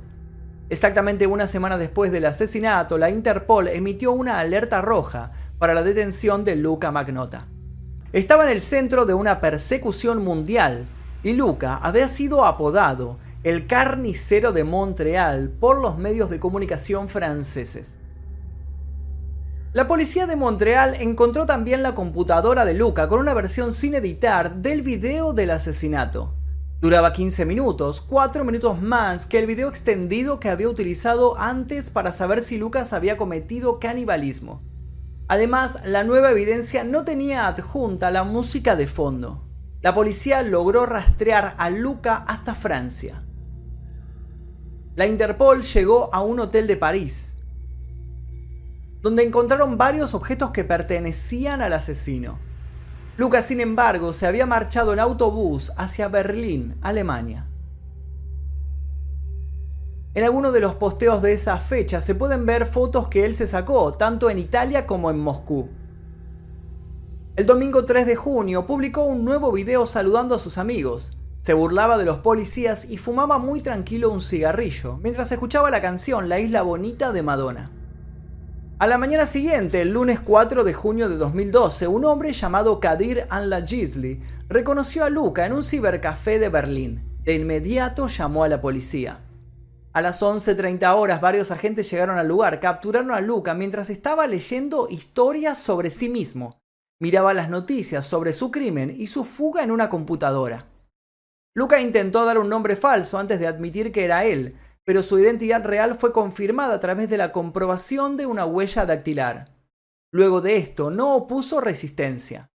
Exactamente 0.69 1.27
una 1.27 1.47
semana 1.47 1.77
después 1.77 2.11
del 2.11 2.25
asesinato, 2.25 2.97
la 2.97 3.11
Interpol 3.11 3.67
emitió 3.67 4.11
una 4.11 4.39
alerta 4.39 4.81
roja 4.81 5.31
para 5.59 5.75
la 5.75 5.83
detención 5.83 6.43
de 6.43 6.55
Luca 6.55 6.91
Magnota. 6.91 7.47
Estaba 8.11 8.45
en 8.45 8.49
el 8.49 8.61
centro 8.61 9.05
de 9.05 9.13
una 9.13 9.41
persecución 9.41 10.23
mundial 10.23 10.87
y 11.25 11.33
Luca 11.33 11.77
había 11.77 12.07
sido 12.07 12.45
apodado 12.45 13.17
el 13.43 13.65
carnicero 13.65 14.51
de 14.51 14.63
Montreal 14.63 15.49
por 15.49 15.81
los 15.81 15.97
medios 15.97 16.29
de 16.29 16.39
comunicación 16.39 17.09
franceses. 17.09 17.99
La 19.73 19.87
policía 19.87 20.27
de 20.27 20.35
Montreal 20.35 20.97
encontró 21.01 21.47
también 21.47 21.81
la 21.81 21.95
computadora 21.95 22.63
de 22.63 22.75
Luca 22.75 23.07
con 23.07 23.19
una 23.19 23.33
versión 23.33 23.73
sin 23.73 23.95
editar 23.95 24.57
del 24.57 24.83
video 24.83 25.33
del 25.33 25.49
asesinato. 25.49 26.35
Duraba 26.79 27.11
15 27.11 27.43
minutos, 27.45 28.01
4 28.01 28.43
minutos 28.43 28.79
más 28.79 29.25
que 29.25 29.39
el 29.39 29.47
video 29.47 29.67
extendido 29.67 30.39
que 30.39 30.49
había 30.49 30.69
utilizado 30.69 31.39
antes 31.39 31.89
para 31.89 32.11
saber 32.11 32.43
si 32.43 32.59
Lucas 32.59 32.93
había 32.93 33.17
cometido 33.17 33.79
canibalismo. 33.79 34.61
Además, 35.27 35.79
la 35.85 36.03
nueva 36.03 36.29
evidencia 36.29 36.83
no 36.83 37.03
tenía 37.03 37.47
adjunta 37.47 38.11
la 38.11 38.23
música 38.23 38.75
de 38.75 38.85
fondo. 38.85 39.44
La 39.85 39.93
policía 39.93 40.41
logró 40.41 40.87
rastrear 40.87 41.53
a 41.59 41.69
Luca 41.69 42.15
hasta 42.27 42.55
Francia. 42.55 43.21
La 44.95 45.05
Interpol 45.05 45.61
llegó 45.61 46.09
a 46.11 46.23
un 46.23 46.39
hotel 46.39 46.65
de 46.65 46.75
París, 46.75 47.37
donde 49.03 49.21
encontraron 49.21 49.77
varios 49.77 50.15
objetos 50.15 50.49
que 50.49 50.63
pertenecían 50.63 51.61
al 51.61 51.71
asesino. 51.71 52.39
Luca, 53.17 53.43
sin 53.43 53.61
embargo, 53.61 54.13
se 54.13 54.25
había 54.25 54.47
marchado 54.47 54.91
en 54.91 54.99
autobús 54.99 55.71
hacia 55.77 56.07
Berlín, 56.07 56.79
Alemania. 56.81 57.45
En 60.15 60.23
algunos 60.23 60.51
de 60.51 60.61
los 60.61 60.73
posteos 60.73 61.21
de 61.21 61.33
esa 61.33 61.59
fecha 61.59 62.01
se 62.01 62.15
pueden 62.15 62.47
ver 62.47 62.65
fotos 62.65 63.07
que 63.07 63.23
él 63.23 63.35
se 63.35 63.45
sacó, 63.45 63.93
tanto 63.93 64.31
en 64.31 64.39
Italia 64.39 64.87
como 64.87 65.11
en 65.11 65.19
Moscú. 65.19 65.69
El 67.35 67.45
domingo 67.45 67.83
3 67.83 68.05
de 68.05 68.15
junio 68.15 68.65
publicó 68.65 69.03
un 69.03 69.25
nuevo 69.25 69.51
video 69.51 69.85
saludando 69.87 70.35
a 70.35 70.39
sus 70.39 70.57
amigos. 70.57 71.19
Se 71.41 71.53
burlaba 71.53 71.97
de 71.97 72.05
los 72.05 72.19
policías 72.19 72.85
y 72.85 72.95
fumaba 72.95 73.39
muy 73.39 73.59
tranquilo 73.59 74.09
un 74.09 74.21
cigarrillo, 74.21 74.99
mientras 75.03 75.33
escuchaba 75.33 75.69
la 75.69 75.81
canción 75.81 76.29
La 76.29 76.39
Isla 76.39 76.61
Bonita 76.61 77.11
de 77.11 77.23
Madonna. 77.23 77.71
A 78.79 78.87
la 78.87 78.97
mañana 78.97 79.25
siguiente, 79.25 79.81
el 79.81 79.91
lunes 79.91 80.21
4 80.21 80.63
de 80.63 80.73
junio 80.73 81.09
de 81.09 81.17
2012, 81.17 81.89
un 81.89 82.05
hombre 82.05 82.31
llamado 82.31 82.79
Kadir 82.79 83.27
Anla-Gisli 83.29 84.21
reconoció 84.47 85.03
a 85.03 85.09
Luca 85.09 85.45
en 85.45 85.51
un 85.51 85.65
cibercafé 85.65 86.39
de 86.39 86.47
Berlín. 86.47 87.19
De 87.25 87.35
inmediato 87.35 88.07
llamó 88.07 88.45
a 88.45 88.47
la 88.47 88.61
policía. 88.61 89.19
A 89.91 90.01
las 90.01 90.21
11.30 90.21 90.89
horas 90.95 91.19
varios 91.19 91.51
agentes 91.51 91.91
llegaron 91.91 92.17
al 92.17 92.29
lugar, 92.29 92.61
capturaron 92.61 93.11
a 93.11 93.19
Luca 93.19 93.53
mientras 93.53 93.89
estaba 93.89 94.25
leyendo 94.25 94.87
historias 94.89 95.59
sobre 95.59 95.89
sí 95.89 96.07
mismo. 96.07 96.61
Miraba 96.99 97.33
las 97.33 97.49
noticias 97.49 98.05
sobre 98.05 98.31
su 98.31 98.51
crimen 98.51 98.95
y 98.97 99.07
su 99.07 99.25
fuga 99.25 99.63
en 99.63 99.71
una 99.71 99.89
computadora. 99.89 100.65
Luca 101.53 101.81
intentó 101.81 102.23
dar 102.23 102.37
un 102.37 102.47
nombre 102.47 102.77
falso 102.77 103.17
antes 103.17 103.39
de 103.39 103.47
admitir 103.47 103.91
que 103.91 104.05
era 104.05 104.23
él, 104.23 104.57
pero 104.85 105.03
su 105.03 105.19
identidad 105.19 105.63
real 105.65 105.97
fue 105.99 106.13
confirmada 106.13 106.75
a 106.75 106.79
través 106.79 107.09
de 107.09 107.17
la 107.17 107.33
comprobación 107.33 108.15
de 108.15 108.25
una 108.25 108.45
huella 108.45 108.85
dactilar. 108.85 109.51
Luego 110.11 110.39
de 110.39 110.55
esto, 110.57 110.89
no 110.89 111.15
opuso 111.15 111.59
resistencia. 111.59 112.49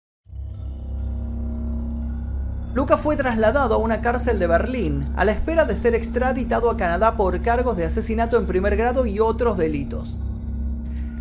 Luca 2.74 2.98
fue 2.98 3.16
trasladado 3.16 3.76
a 3.76 3.78
una 3.78 4.02
cárcel 4.02 4.38
de 4.38 4.46
Berlín 4.46 5.14
a 5.16 5.24
la 5.24 5.32
espera 5.32 5.64
de 5.64 5.78
ser 5.78 5.94
extraditado 5.94 6.68
a 6.68 6.76
Canadá 6.76 7.16
por 7.16 7.40
cargos 7.40 7.78
de 7.78 7.86
asesinato 7.86 8.36
en 8.36 8.46
primer 8.46 8.76
grado 8.76 9.06
y 9.06 9.18
otros 9.18 9.56
delitos. 9.56 10.20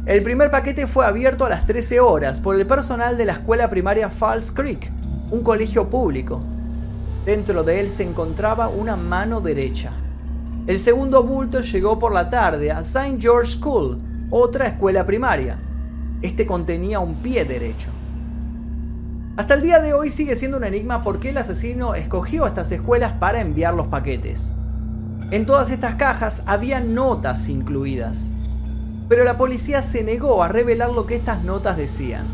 El 0.06 0.22
primer 0.22 0.52
paquete 0.52 0.86
fue 0.86 1.04
abierto 1.04 1.46
a 1.46 1.50
las 1.50 1.66
13 1.66 2.00
horas 2.00 2.40
por 2.40 2.56
el 2.56 2.68
personal 2.68 3.18
de 3.18 3.26
la 3.26 3.34
escuela 3.34 3.72
primaria 3.72 4.12
Falls 4.12 4.52
Creek, 4.52 4.92
un 5.32 5.42
colegio 5.42 5.90
público. 5.90 6.44
Dentro 7.26 7.64
de 7.64 7.80
él 7.80 7.90
se 7.90 8.04
encontraba 8.04 8.68
una 8.68 8.96
mano 8.96 9.42
derecha. 9.42 9.94
El 10.68 10.80
segundo 10.80 11.24
bulto 11.24 11.62
llegó 11.62 11.98
por 11.98 12.14
la 12.14 12.30
tarde 12.30 12.72
a 12.72 12.82
St. 12.82 13.18
George 13.20 13.54
School, 13.54 13.98
otra 14.30 14.68
escuela 14.68 15.08
primaria. 15.08 15.58
Este 16.22 16.46
contenía 16.46 17.00
un 17.00 17.16
pie 17.16 17.44
derecho. 17.44 17.90
Hasta 19.38 19.56
el 19.56 19.64
día 19.64 19.80
de 19.80 19.96
hoy 19.96 20.12
sigue 20.12 20.36
siendo 20.36 20.58
un 20.58 20.66
enigma 20.66 21.02
por 21.02 21.20
qué 21.20 21.30
el 21.30 21.38
asesino 21.40 21.96
escogió 21.96 22.46
estas 22.46 22.72
escuelas 22.72 23.14
para 23.14 23.42
enviar 23.42 23.74
los 23.74 23.88
paquetes. 23.88 24.52
En 25.32 25.48
todas 25.48 25.72
estas 25.72 25.96
cajas 25.96 26.44
había 26.46 26.80
notas 26.80 27.50
incluidas, 27.50 28.35
pero 29.08 29.24
la 29.24 29.38
policía 29.38 29.82
se 29.82 30.04
negó 30.04 30.44
a 30.44 30.48
revelar 30.48 30.92
lo 30.92 31.06
que 31.06 31.16
estas 31.16 31.44
notas 31.44 31.78
decían. 31.78 32.26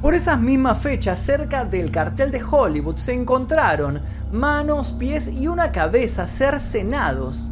Por 0.00 0.14
esas 0.14 0.40
mismas 0.40 0.78
fechas, 0.78 1.20
cerca 1.20 1.64
del 1.64 1.90
cartel 1.90 2.30
de 2.30 2.42
Hollywood 2.42 2.96
se 2.96 3.12
encontraron 3.12 4.00
manos, 4.32 4.92
pies 4.92 5.28
y 5.28 5.46
una 5.46 5.72
cabeza 5.72 6.26
cercenados. 6.26 7.50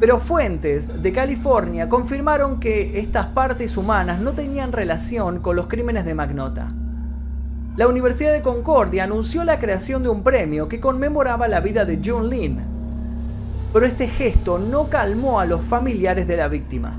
Pero 0.00 0.18
fuentes 0.18 1.02
de 1.02 1.12
California 1.12 1.88
confirmaron 1.88 2.60
que 2.60 2.98
estas 2.98 3.26
partes 3.26 3.76
humanas 3.76 4.20
no 4.20 4.32
tenían 4.32 4.72
relación 4.72 5.40
con 5.40 5.56
los 5.56 5.66
crímenes 5.66 6.04
de 6.04 6.14
Magnota 6.14 6.72
la 7.74 7.88
Universidad 7.88 8.34
de 8.34 8.42
Concordia 8.42 9.04
anunció 9.04 9.44
la 9.44 9.58
creación 9.58 10.02
de 10.02 10.10
un 10.10 10.22
premio 10.22 10.68
que 10.68 10.78
conmemoraba 10.78 11.48
la 11.48 11.60
vida 11.60 11.86
de 11.86 12.00
June 12.04 12.28
Lin. 12.28 12.60
Pero 13.72 13.86
este 13.86 14.08
gesto 14.08 14.58
no 14.58 14.90
calmó 14.90 15.40
a 15.40 15.46
los 15.46 15.62
familiares 15.62 16.28
de 16.28 16.36
la 16.36 16.48
víctima. 16.48 16.98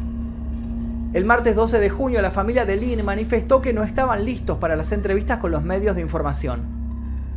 El 1.14 1.26
martes 1.26 1.56
12 1.56 1.80
de 1.80 1.90
junio 1.90 2.22
la 2.22 2.32
familia 2.32 2.66
de 2.66 2.76
Lin 2.76 3.06
manifestó 3.06 3.62
que 3.62 3.74
no 3.74 3.84
estaban 3.84 4.26
listos 4.26 4.58
para 4.58 4.76
las 4.76 4.92
entrevistas 4.92 5.38
con 5.38 5.52
los 5.52 5.64
medios 5.64 5.96
de 5.96 6.02
información. 6.02 6.62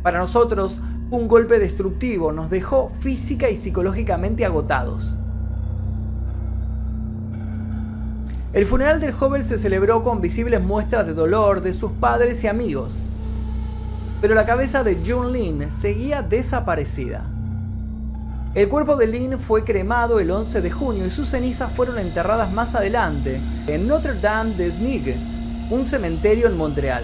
Para 0.03 0.19
nosotros, 0.19 0.79
un 1.11 1.27
golpe 1.27 1.59
destructivo 1.59 2.31
nos 2.31 2.49
dejó 2.49 2.89
física 2.99 3.49
y 3.49 3.55
psicológicamente 3.55 4.45
agotados. 4.45 5.15
El 8.53 8.65
funeral 8.65 8.99
del 8.99 9.11
joven 9.11 9.43
se 9.43 9.57
celebró 9.57 10.03
con 10.03 10.21
visibles 10.21 10.61
muestras 10.63 11.05
de 11.05 11.13
dolor 11.13 11.61
de 11.61 11.73
sus 11.73 11.91
padres 11.91 12.43
y 12.43 12.47
amigos 12.47 13.03
pero 14.21 14.33
la 14.33 14.45
cabeza 14.45 14.83
de 14.83 14.97
June 15.05 15.31
Lin 15.31 15.71
seguía 15.71 16.21
desaparecida. 16.21 17.25
El 18.55 18.69
cuerpo 18.69 18.95
de 18.95 19.07
Lin 19.07 19.37
fue 19.37 19.63
cremado 19.63 20.19
el 20.19 20.31
11 20.31 20.61
de 20.61 20.71
junio 20.71 21.05
y 21.05 21.11
sus 21.11 21.29
cenizas 21.29 21.71
fueron 21.71 21.99
enterradas 21.99 22.53
más 22.53 22.73
adelante 22.75 23.39
en 23.67 23.87
Notre 23.87 24.13
Dame 24.19 24.51
de 24.55 24.71
Snig, 24.71 25.15
un 25.69 25.85
cementerio 25.85 26.47
en 26.47 26.57
Montreal. 26.57 27.03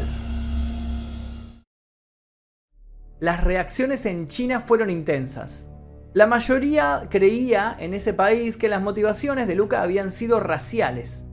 Las 3.19 3.43
reacciones 3.43 4.05
en 4.05 4.25
China 4.27 4.61
fueron 4.61 4.89
intensas. 4.89 5.67
La 6.13 6.27
mayoría 6.27 7.07
creía 7.09 7.75
en 7.79 7.93
ese 7.93 8.13
país 8.13 8.57
que 8.57 8.69
las 8.69 8.81
motivaciones 8.81 9.47
de 9.47 9.55
Luca 9.55 9.81
habían 9.81 10.11
sido 10.11 10.39
raciales. 10.39 11.25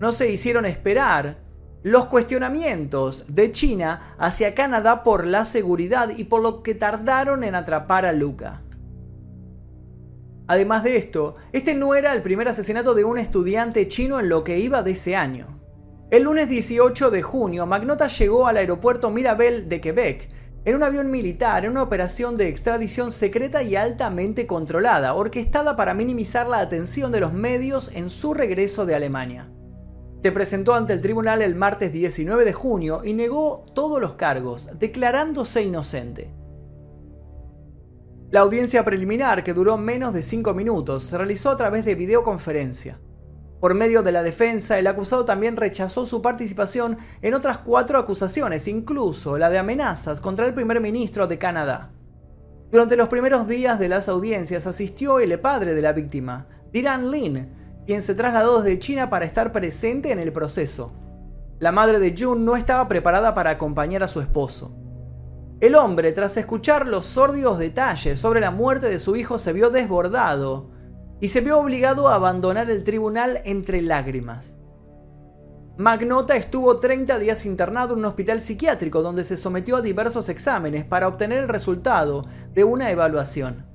No 0.00 0.12
se 0.12 0.30
hicieron 0.30 0.66
esperar 0.66 1.38
los 1.82 2.06
cuestionamientos 2.06 3.24
de 3.28 3.52
China 3.52 4.14
hacia 4.18 4.54
Canadá 4.54 5.02
por 5.02 5.26
la 5.26 5.44
seguridad 5.44 6.10
y 6.16 6.24
por 6.24 6.42
lo 6.42 6.62
que 6.62 6.74
tardaron 6.74 7.44
en 7.44 7.54
atrapar 7.54 8.06
a 8.06 8.12
Luca. 8.12 8.62
Además 10.48 10.82
de 10.82 10.96
esto, 10.96 11.36
este 11.52 11.74
no 11.74 11.94
era 11.94 12.14
el 12.14 12.22
primer 12.22 12.48
asesinato 12.48 12.94
de 12.94 13.04
un 13.04 13.18
estudiante 13.18 13.86
chino 13.86 14.18
en 14.18 14.30
lo 14.30 14.44
que 14.44 14.58
iba 14.58 14.82
de 14.82 14.92
ese 14.92 15.14
año. 15.14 15.60
El 16.10 16.22
lunes 16.22 16.48
18 16.48 17.10
de 17.10 17.20
junio, 17.20 17.66
Magnota 17.66 18.08
llegó 18.08 18.46
al 18.46 18.56
aeropuerto 18.56 19.10
Mirabel 19.10 19.68
de 19.68 19.82
Quebec 19.82 20.30
en 20.64 20.74
un 20.74 20.82
avión 20.82 21.10
militar 21.10 21.66
en 21.66 21.72
una 21.72 21.82
operación 21.82 22.38
de 22.38 22.48
extradición 22.48 23.12
secreta 23.12 23.62
y 23.62 23.76
altamente 23.76 24.46
controlada, 24.46 25.14
orquestada 25.14 25.76
para 25.76 25.92
minimizar 25.92 26.48
la 26.48 26.60
atención 26.60 27.12
de 27.12 27.20
los 27.20 27.34
medios 27.34 27.90
en 27.94 28.08
su 28.08 28.32
regreso 28.32 28.86
de 28.86 28.94
Alemania. 28.94 29.50
Se 30.22 30.32
presentó 30.32 30.74
ante 30.74 30.94
el 30.94 31.02
tribunal 31.02 31.42
el 31.42 31.56
martes 31.56 31.92
19 31.92 32.46
de 32.46 32.52
junio 32.54 33.02
y 33.04 33.12
negó 33.12 33.66
todos 33.74 34.00
los 34.00 34.14
cargos, 34.14 34.70
declarándose 34.78 35.62
inocente. 35.62 36.30
La 38.30 38.40
audiencia 38.40 38.84
preliminar, 38.84 39.42
que 39.42 39.54
duró 39.54 39.78
menos 39.78 40.12
de 40.12 40.22
5 40.22 40.52
minutos, 40.52 41.04
se 41.04 41.16
realizó 41.16 41.48
a 41.48 41.56
través 41.56 41.86
de 41.86 41.94
videoconferencia. 41.94 43.00
Por 43.58 43.72
medio 43.72 44.02
de 44.02 44.12
la 44.12 44.22
defensa, 44.22 44.78
el 44.78 44.86
acusado 44.86 45.24
también 45.24 45.56
rechazó 45.56 46.04
su 46.04 46.20
participación 46.20 46.98
en 47.22 47.32
otras 47.32 47.56
cuatro 47.56 47.98
acusaciones, 47.98 48.68
incluso 48.68 49.38
la 49.38 49.48
de 49.48 49.56
amenazas 49.56 50.20
contra 50.20 50.44
el 50.44 50.52
primer 50.52 50.78
ministro 50.82 51.26
de 51.26 51.38
Canadá. 51.38 51.90
Durante 52.70 52.98
los 52.98 53.08
primeros 53.08 53.48
días 53.48 53.78
de 53.78 53.88
las 53.88 54.10
audiencias 54.10 54.66
asistió 54.66 55.20
el 55.20 55.40
padre 55.40 55.72
de 55.72 55.80
la 55.80 55.94
víctima, 55.94 56.48
Diran 56.70 57.10
Lin, 57.10 57.48
quien 57.86 58.02
se 58.02 58.14
trasladó 58.14 58.60
desde 58.60 58.78
China 58.78 59.08
para 59.08 59.24
estar 59.24 59.52
presente 59.52 60.12
en 60.12 60.18
el 60.18 60.34
proceso. 60.34 60.92
La 61.60 61.72
madre 61.72 61.98
de 61.98 62.14
June 62.16 62.44
no 62.44 62.56
estaba 62.56 62.88
preparada 62.88 63.34
para 63.34 63.48
acompañar 63.48 64.02
a 64.02 64.08
su 64.08 64.20
esposo. 64.20 64.76
El 65.60 65.74
hombre, 65.74 66.12
tras 66.12 66.36
escuchar 66.36 66.86
los 66.86 67.04
sórdidos 67.04 67.58
detalles 67.58 68.20
sobre 68.20 68.40
la 68.40 68.52
muerte 68.52 68.88
de 68.88 69.00
su 69.00 69.16
hijo, 69.16 69.40
se 69.40 69.52
vio 69.52 69.70
desbordado 69.70 70.70
y 71.20 71.28
se 71.28 71.40
vio 71.40 71.58
obligado 71.58 72.06
a 72.06 72.14
abandonar 72.14 72.70
el 72.70 72.84
tribunal 72.84 73.40
entre 73.44 73.82
lágrimas. 73.82 74.56
Magnota 75.76 76.36
estuvo 76.36 76.78
30 76.78 77.18
días 77.18 77.44
internado 77.44 77.94
en 77.94 78.00
un 78.00 78.04
hospital 78.04 78.40
psiquiátrico 78.40 79.02
donde 79.02 79.24
se 79.24 79.36
sometió 79.36 79.76
a 79.76 79.82
diversos 79.82 80.28
exámenes 80.28 80.84
para 80.84 81.08
obtener 81.08 81.38
el 81.38 81.48
resultado 81.48 82.24
de 82.54 82.62
una 82.62 82.92
evaluación. 82.92 83.66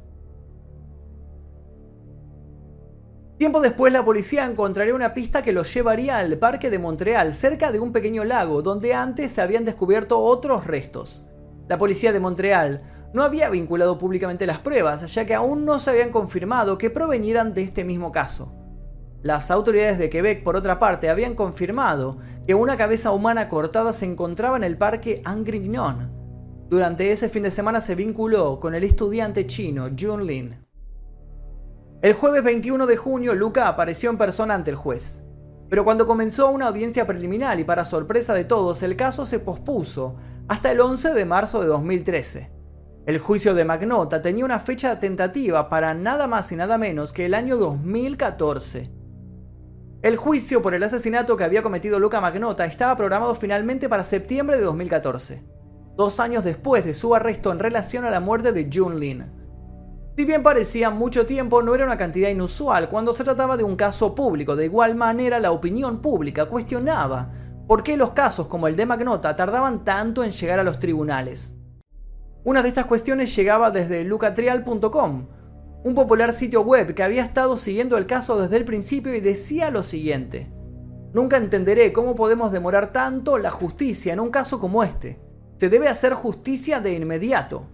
Tiempo 3.38 3.60
después 3.60 3.92
la 3.92 4.06
policía 4.06 4.46
encontraría 4.46 4.96
una 4.96 5.14
pista 5.14 5.42
que 5.42 5.52
los 5.52 5.74
llevaría 5.74 6.18
al 6.18 6.38
parque 6.38 6.70
de 6.70 6.80
Montreal, 6.80 7.34
cerca 7.34 7.74
de 7.74 7.82
un 7.82 7.92
pequeño 7.92 8.24
lago 8.24 8.62
donde 8.62 8.94
antes 8.94 9.34
se 9.34 9.42
habían 9.42 9.66
descubierto 9.66 10.20
otros 10.20 10.66
restos. 10.66 11.28
La 11.74 11.80
policía 11.80 12.14
de 12.14 12.20
Montreal 12.20 12.84
no 13.14 13.24
había 13.24 13.50
vinculado 13.50 13.98
públicamente 13.98 14.46
las 14.46 14.60
pruebas, 14.60 15.12
ya 15.12 15.26
que 15.26 15.34
aún 15.34 15.66
no 15.66 15.80
se 15.80 15.90
habían 15.90 16.12
confirmado 16.12 16.78
que 16.78 16.92
provenieran 16.92 17.56
de 17.56 17.64
este 17.64 17.84
mismo 17.84 18.12
caso. 18.12 18.54
Las 19.24 19.50
autoridades 19.50 19.98
de 19.98 20.12
Quebec, 20.12 20.44
por 20.44 20.56
otra 20.56 20.78
parte, 20.78 21.10
habían 21.10 21.34
confirmado 21.34 22.20
que 22.46 22.54
una 22.54 22.78
cabeza 22.78 23.10
humana 23.12 23.50
cortada 23.50 23.92
se 23.92 24.06
encontraba 24.06 24.56
en 24.56 24.64
el 24.64 24.78
parque 24.78 25.24
Angrignon. 25.26 26.12
Durante 26.70 27.12
ese 27.12 27.28
fin 27.28 27.42
de 27.42 27.50
semana 27.50 27.82
se 27.82 27.96
vinculó 27.96 28.60
con 28.60 28.76
el 28.76 28.84
estudiante 28.84 29.48
chino 29.48 29.90
Jun 30.00 30.28
Lin. 30.28 30.56
El 32.04 32.14
jueves 32.14 32.44
21 32.44 32.86
de 32.86 32.98
junio, 32.98 33.34
Luca 33.34 33.68
apareció 33.68 34.12
en 34.12 34.20
persona 34.20 34.54
ante 34.54 34.70
el 34.70 34.78
juez. 34.78 35.23
Pero 35.74 35.86
cuando 35.86 36.06
comenzó 36.06 36.52
una 36.52 36.68
audiencia 36.68 37.08
preliminar 37.08 37.60
y 37.60 37.64
para 37.64 37.84
sorpresa 37.84 38.36
de 38.36 38.46
todos, 38.46 38.84
el 38.84 38.96
caso 38.96 39.26
se 39.26 39.40
pospuso 39.40 40.18
hasta 40.48 40.70
el 40.70 40.80
11 40.80 41.16
de 41.16 41.26
marzo 41.26 41.62
de 41.62 41.66
2013. 41.66 42.52
El 43.08 43.18
juicio 43.18 43.56
de 43.56 43.66
Magnota 43.66 44.22
tenía 44.22 44.46
una 44.46 44.60
fecha 44.60 45.00
tentativa 45.00 45.70
para 45.70 45.96
nada 45.96 46.28
más 46.28 46.52
y 46.52 46.58
nada 46.58 46.78
menos 46.78 47.12
que 47.12 47.26
el 47.26 47.34
año 47.34 47.58
2014. 47.58 48.92
El 50.04 50.16
juicio 50.16 50.62
por 50.62 50.76
el 50.76 50.84
asesinato 50.84 51.36
que 51.38 51.44
había 51.44 51.64
cometido 51.64 52.00
Luca 52.00 52.22
Magnota 52.22 52.66
estaba 52.66 52.96
programado 52.96 53.34
finalmente 53.34 53.90
para 53.90 54.04
septiembre 54.04 54.58
de 54.58 54.66
2014, 54.66 55.44
dos 55.98 56.20
años 56.20 56.46
después 56.46 56.86
de 56.86 56.94
su 56.94 57.16
arresto 57.16 57.52
en 57.52 57.58
relación 57.58 58.06
a 58.06 58.12
la 58.12 58.20
muerte 58.20 58.52
de 58.52 58.70
Jun 58.72 59.00
Lin. 59.00 59.43
Si 60.16 60.26
bien 60.26 60.44
parecía 60.44 60.92
mucho 60.92 61.26
tiempo, 61.26 61.64
no 61.64 61.74
era 61.74 61.86
una 61.86 61.98
cantidad 61.98 62.30
inusual 62.30 62.88
cuando 62.88 63.16
se 63.16 63.24
trataba 63.24 63.58
de 63.58 63.64
un 63.64 63.76
caso 63.76 64.14
público. 64.14 64.56
De 64.56 64.66
igual 64.66 64.94
manera, 64.94 65.40
la 65.40 65.52
opinión 65.52 66.02
pública 66.02 66.46
cuestionaba 66.46 67.32
por 67.68 67.82
qué 67.82 67.98
los 67.98 68.12
casos 68.12 68.48
como 68.48 68.68
el 68.68 68.76
de 68.76 68.86
Magnota 68.86 69.36
tardaban 69.36 69.84
tanto 69.84 70.24
en 70.24 70.30
llegar 70.30 70.60
a 70.60 70.64
los 70.64 70.78
tribunales. 70.78 71.56
Una 72.44 72.62
de 72.62 72.70
estas 72.70 72.86
cuestiones 72.86 73.36
llegaba 73.36 73.72
desde 73.72 74.04
lucatrial.com, 74.04 75.28
un 75.84 75.96
popular 75.96 76.34
sitio 76.34 76.62
web 76.62 76.94
que 76.94 77.02
había 77.02 77.24
estado 77.24 77.58
siguiendo 77.58 77.98
el 77.98 78.06
caso 78.06 78.40
desde 78.40 78.58
el 78.58 78.66
principio 78.66 79.16
y 79.16 79.20
decía 79.20 79.72
lo 79.72 79.82
siguiente. 79.82 80.52
Nunca 81.14 81.38
entenderé 81.38 81.92
cómo 81.92 82.14
podemos 82.14 82.52
demorar 82.52 82.94
tanto 82.94 83.40
la 83.40 83.50
justicia 83.50 84.14
en 84.14 84.20
un 84.20 84.30
caso 84.30 84.60
como 84.60 84.84
este. 84.84 85.20
Se 85.58 85.70
debe 85.70 85.88
hacer 85.88 86.14
justicia 86.14 86.80
de 86.82 86.94
inmediato. 86.94 87.68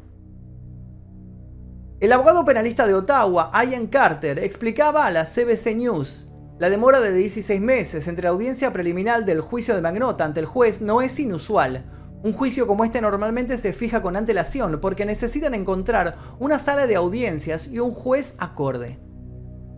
El 2.01 2.13
abogado 2.13 2.45
penalista 2.45 2.87
de 2.87 2.93
Ottawa, 2.93 3.51
Ian 3.61 3.87
Carter, 3.87 4.39
explicaba 4.39 5.05
a 5.05 5.11
la 5.11 5.25
CBC 5.25 5.75
News, 5.75 6.29
la 6.57 6.69
demora 6.69 7.01
de 7.01 7.11
16 7.11 7.59
meses 7.59 8.07
entre 8.07 8.23
la 8.23 8.29
audiencia 8.29 8.71
preliminar 8.71 9.25
del 9.25 9.41
juicio 9.41 9.75
de 9.75 9.81
Magnota 9.81 10.23
ante 10.23 10.39
el 10.39 10.45
juez 10.45 10.79
no 10.79 11.01
es 11.01 11.19
inusual, 11.19 11.83
un 12.23 12.31
juicio 12.31 12.67
como 12.67 12.85
este 12.85 13.01
normalmente 13.01 13.57
se 13.57 13.73
fija 13.73 14.01
con 14.01 14.15
antelación 14.15 14.79
porque 14.79 15.05
necesitan 15.05 15.53
encontrar 15.53 16.15
una 16.39 16.57
sala 16.57 16.87
de 16.87 16.95
audiencias 16.95 17.67
y 17.67 17.79
un 17.79 17.91
juez 17.91 18.35
acorde. 18.37 18.97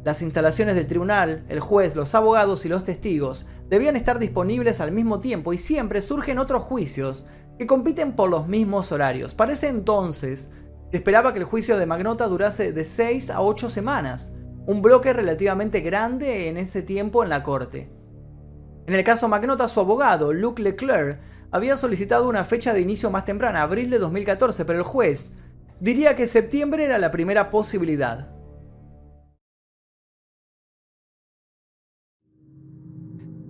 Las 0.04 0.22
instalaciones 0.22 0.76
del 0.76 0.86
tribunal, 0.86 1.44
el 1.50 1.60
juez, 1.60 1.96
los 1.96 2.14
abogados 2.14 2.68
y 2.68 2.70
los 2.70 2.84
testigos 2.84 3.48
debían 3.68 3.96
estar 3.96 4.20
disponibles 4.20 4.80
al 4.80 4.92
mismo 4.92 5.20
tiempo 5.20 5.54
y 5.54 5.58
siempre 5.58 6.04
surgen 6.04 6.38
otros 6.38 6.62
juicios 6.62 7.26
que 7.58 7.66
compiten 7.66 8.14
por 8.14 8.30
los 8.30 8.48
mismos 8.48 8.92
horarios. 8.92 9.34
Para 9.34 9.54
ese 9.54 9.70
entonces, 9.70 10.50
esperaba 10.92 11.34
que 11.34 11.40
el 11.40 11.46
juicio 11.46 11.78
de 11.78 11.86
Magnota 11.86 12.28
durase 12.28 12.74
de 12.74 12.84
6 12.84 13.30
a 13.30 13.42
8 13.42 13.70
semanas, 13.70 14.32
un 14.66 14.82
bloque 14.82 15.14
relativamente 15.14 15.82
grande 15.82 16.50
en 16.50 16.58
ese 16.58 16.82
tiempo 16.82 17.24
en 17.24 17.30
la 17.30 17.44
corte. 17.44 17.90
En 18.88 18.96
el 18.96 19.04
caso 19.04 19.28
Magnota, 19.28 19.68
su 19.68 19.80
abogado, 19.80 20.34
Luc 20.34 20.60
Leclerc, 20.60 21.20
había 21.52 21.78
solicitado 21.78 22.28
una 22.28 22.44
fecha 22.44 22.74
de 22.74 22.82
inicio 22.82 23.10
más 23.10 23.26
temprana, 23.26 23.62
abril 23.62 23.90
de 23.90 24.00
2014, 24.00 24.66
pero 24.66 24.80
el 24.80 24.86
juez 24.86 25.32
diría 25.80 26.16
que 26.16 26.28
septiembre 26.28 26.86
era 26.86 26.98
la 26.98 27.12
primera 27.12 27.52
posibilidad. 27.52 28.30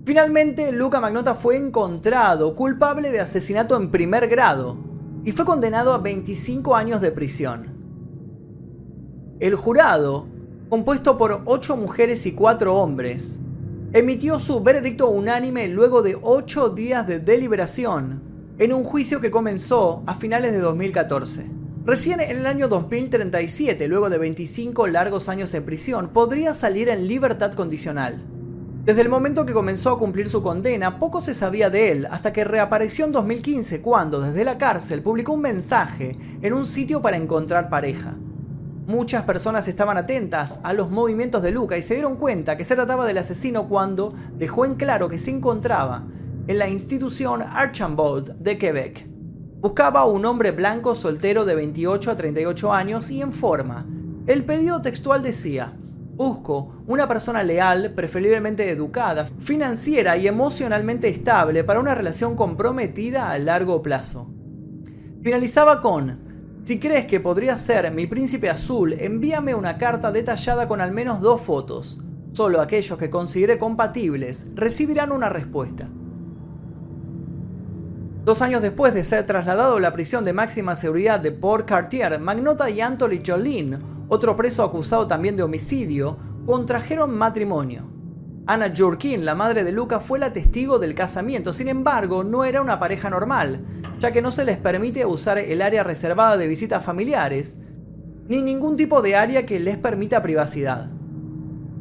Finalmente, 0.06 0.72
Luca 0.72 1.00
Magnota 1.00 1.36
fue 1.36 1.58
encontrado 1.58 2.56
culpable 2.56 3.12
de 3.12 3.20
asesinato 3.20 3.78
en 3.78 3.92
primer 3.92 4.28
grado 4.28 4.91
y 5.24 5.32
fue 5.32 5.46
condenado 5.46 5.94
a 5.94 6.00
25 6.00 6.76
años 6.76 7.02
de 7.02 7.12
prisión. 7.12 7.68
El 9.40 9.56
jurado, 9.56 10.28
compuesto 10.70 11.18
por 11.18 11.42
8 11.46 11.78
mujeres 11.78 12.26
y 12.26 12.34
4 12.34 12.76
hombres, 12.76 13.40
emitió 13.94 14.40
su 14.40 14.62
veredicto 14.62 15.10
unánime 15.10 15.68
luego 15.68 16.02
de 16.02 16.18
8 16.22 16.70
días 16.70 17.08
de 17.08 17.20
deliberación 17.20 18.22
en 18.58 18.74
un 18.74 18.84
juicio 18.84 19.20
que 19.20 19.32
comenzó 19.32 20.04
a 20.06 20.16
finales 20.16 20.52
de 20.52 20.60
2014. 20.60 21.46
Recién 21.84 22.20
en 22.20 22.38
el 22.38 22.46
año 22.46 22.68
2037, 22.68 23.88
luego 23.88 24.10
de 24.10 24.20
25 24.20 24.86
largos 24.88 25.30
años 25.30 25.54
en 25.56 25.66
prisión, 25.66 26.10
podría 26.10 26.54
salir 26.54 26.90
en 26.90 27.08
libertad 27.08 27.54
condicional. 27.54 28.22
Desde 28.84 29.02
el 29.02 29.10
momento 29.10 29.46
que 29.46 29.54
comenzó 29.54 29.92
a 29.92 30.00
cumplir 30.00 30.28
su 30.28 30.42
condena, 30.42 30.98
poco 30.98 31.22
se 31.22 31.36
sabía 31.36 31.70
de 31.70 31.92
él, 31.92 32.08
hasta 32.10 32.34
que 32.34 32.44
reapareció 32.44 33.06
en 33.06 33.12
2015 33.12 33.80
cuando, 33.80 34.22
desde 34.22 34.44
la 34.44 34.58
cárcel, 34.58 35.04
publicó 35.04 35.34
un 35.34 35.42
mensaje 35.42 36.18
en 36.42 36.52
un 36.52 36.66
sitio 36.66 37.00
para 37.00 37.16
encontrar 37.16 37.70
pareja. 37.70 38.18
Muchas 38.88 39.24
personas 39.24 39.68
estaban 39.68 40.00
atentas 40.00 40.60
a 40.64 40.74
los 40.74 40.90
movimientos 40.90 41.44
de 41.44 41.52
Luca 41.52 41.78
y 41.78 41.84
se 41.84 41.94
dieron 41.94 42.16
cuenta 42.16 42.58
que 42.58 42.66
se 42.66 42.76
trataba 42.76 43.06
del 43.06 43.20
asesino 43.20 43.68
cuando 43.68 44.16
dejó 44.36 44.66
en 44.66 44.74
claro 44.74 45.10
que 45.10 45.20
se 45.20 45.30
encontraba 45.30 46.08
en 46.48 46.58
la 46.58 46.68
institución 46.68 47.44
Archambault 47.44 48.30
de 48.30 48.58
Quebec. 48.58 49.08
Buscaba 49.60 50.00
a 50.00 50.06
un 50.06 50.26
hombre 50.26 50.50
blanco 50.50 50.96
soltero 50.96 51.46
de 51.46 51.54
28 51.54 52.10
a 52.10 52.16
38 52.16 52.74
años 52.74 53.12
y 53.12 53.22
en 53.22 53.32
forma. 53.32 53.86
El 54.26 54.44
pedido 54.44 54.82
textual 54.82 55.22
decía, 55.22 55.78
busco 56.22 56.84
una 56.86 57.08
persona 57.08 57.42
leal, 57.42 57.94
preferiblemente 57.96 58.70
educada, 58.70 59.26
financiera 59.26 60.18
y 60.18 60.28
emocionalmente 60.28 61.10
estable 61.10 61.64
para 61.64 61.80
una 61.80 61.96
relación 61.96 62.36
comprometida 62.36 63.32
a 63.32 63.40
largo 63.40 63.82
plazo. 63.82 64.30
Finalizaba 65.24 65.82
con, 65.82 66.62
si 66.64 66.80
crees 66.80 67.08
que 67.08 67.20
podría 67.20 67.58
ser 67.58 67.92
mi 67.92 68.06
príncipe 68.06 68.52
azul, 68.52 68.94
envíame 68.94 69.56
una 69.56 69.80
carta 69.80 70.12
detallada 70.12 70.68
con 70.68 70.80
al 70.80 70.92
menos 70.92 71.22
dos 71.22 71.42
fotos. 71.42 72.00
Solo 72.34 72.62
aquellos 72.62 73.00
que 73.00 73.10
considere 73.10 73.58
compatibles 73.58 74.46
recibirán 74.54 75.12
una 75.12 75.28
respuesta. 75.28 75.90
Dos 78.24 78.44
años 78.44 78.62
después 78.62 78.94
de 78.94 79.04
ser 79.04 79.26
trasladado 79.26 79.78
a 79.78 79.80
la 79.80 79.94
prisión 79.94 80.24
de 80.24 80.32
máxima 80.32 80.76
seguridad 80.76 81.20
de 81.20 81.32
Port 81.32 81.68
Cartier, 81.68 82.20
Magnota 82.20 82.70
y 82.70 82.80
Anthony 82.80 83.20
Jolin, 83.26 83.80
otro 84.10 84.36
preso 84.36 84.64
acusado 84.64 85.08
también 85.08 85.36
de 85.36 85.42
homicidio, 85.42 86.20
contrajeron 86.46 87.18
matrimonio. 87.18 87.90
Anna 88.46 88.72
Jurkin, 88.76 89.26
la 89.26 89.34
madre 89.34 89.64
de 89.64 89.72
Luca, 89.72 90.00
fue 90.00 90.20
la 90.20 90.34
testigo 90.34 90.78
del 90.78 90.94
casamiento, 90.94 91.52
sin 91.52 91.68
embargo, 91.68 92.24
no 92.24 92.44
era 92.44 92.62
una 92.62 92.80
pareja 92.80 93.10
normal, 93.10 93.66
ya 93.98 94.12
que 94.12 94.22
no 94.22 94.32
se 94.32 94.46
les 94.46 94.58
permite 94.58 95.04
usar 95.04 95.40
el 95.40 95.60
área 95.60 95.84
reservada 95.84 96.38
de 96.38 96.46
visitas 96.46 96.84
familiares, 96.84 97.56
ni 98.28 98.44
ningún 98.44 98.76
tipo 98.76 99.02
de 99.02 99.16
área 99.16 99.48
que 99.48 99.60
les 99.60 99.78
permita 99.78 100.22
privacidad. 100.22 100.92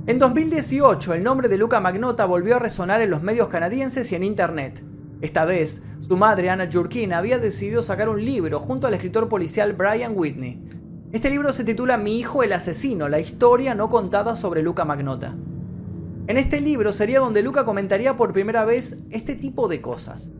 En 0.06 0.18
2018, 0.18 1.12
el 1.12 1.22
nombre 1.22 1.48
de 1.48 1.58
Luca 1.58 1.80
Magnota 1.80 2.24
volvió 2.24 2.56
a 2.56 2.60
resonar 2.60 3.02
en 3.02 3.10
los 3.10 3.22
medios 3.22 3.48
canadienses 3.48 4.10
y 4.10 4.14
en 4.14 4.24
Internet. 4.24 4.89
Esta 5.20 5.44
vez, 5.44 5.82
su 6.00 6.16
madre, 6.16 6.48
Anna 6.48 6.68
Jurkin, 6.72 7.12
había 7.12 7.38
decidido 7.38 7.82
sacar 7.82 8.08
un 8.08 8.24
libro 8.24 8.58
junto 8.58 8.86
al 8.86 8.94
escritor 8.94 9.28
policial 9.28 9.74
Brian 9.74 10.12
Whitney. 10.14 10.62
Este 11.12 11.28
libro 11.28 11.52
se 11.52 11.64
titula 11.64 11.98
Mi 11.98 12.18
hijo 12.18 12.42
el 12.42 12.54
asesino, 12.54 13.06
la 13.08 13.20
historia 13.20 13.74
no 13.74 13.90
contada 13.90 14.34
sobre 14.34 14.62
Luca 14.62 14.86
Magnota. 14.86 15.36
En 16.26 16.38
este 16.38 16.60
libro 16.62 16.94
sería 16.94 17.20
donde 17.20 17.42
Luca 17.42 17.66
comentaría 17.66 18.16
por 18.16 18.32
primera 18.32 18.64
vez 18.64 18.98
este 19.10 19.34
tipo 19.34 19.68
de 19.68 19.82
cosas. 19.82 20.32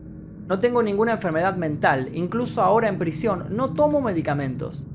No 0.47 0.57
tengo 0.57 0.81
ninguna 0.81 1.13
enfermedad 1.13 1.57
mental, 1.57 2.09
incluso 2.13 2.61
ahora 2.61 2.87
en 2.87 2.97
prisión 2.97 3.47
no 3.51 3.73
tomo 3.73 4.01
medicamentos. 4.01 4.87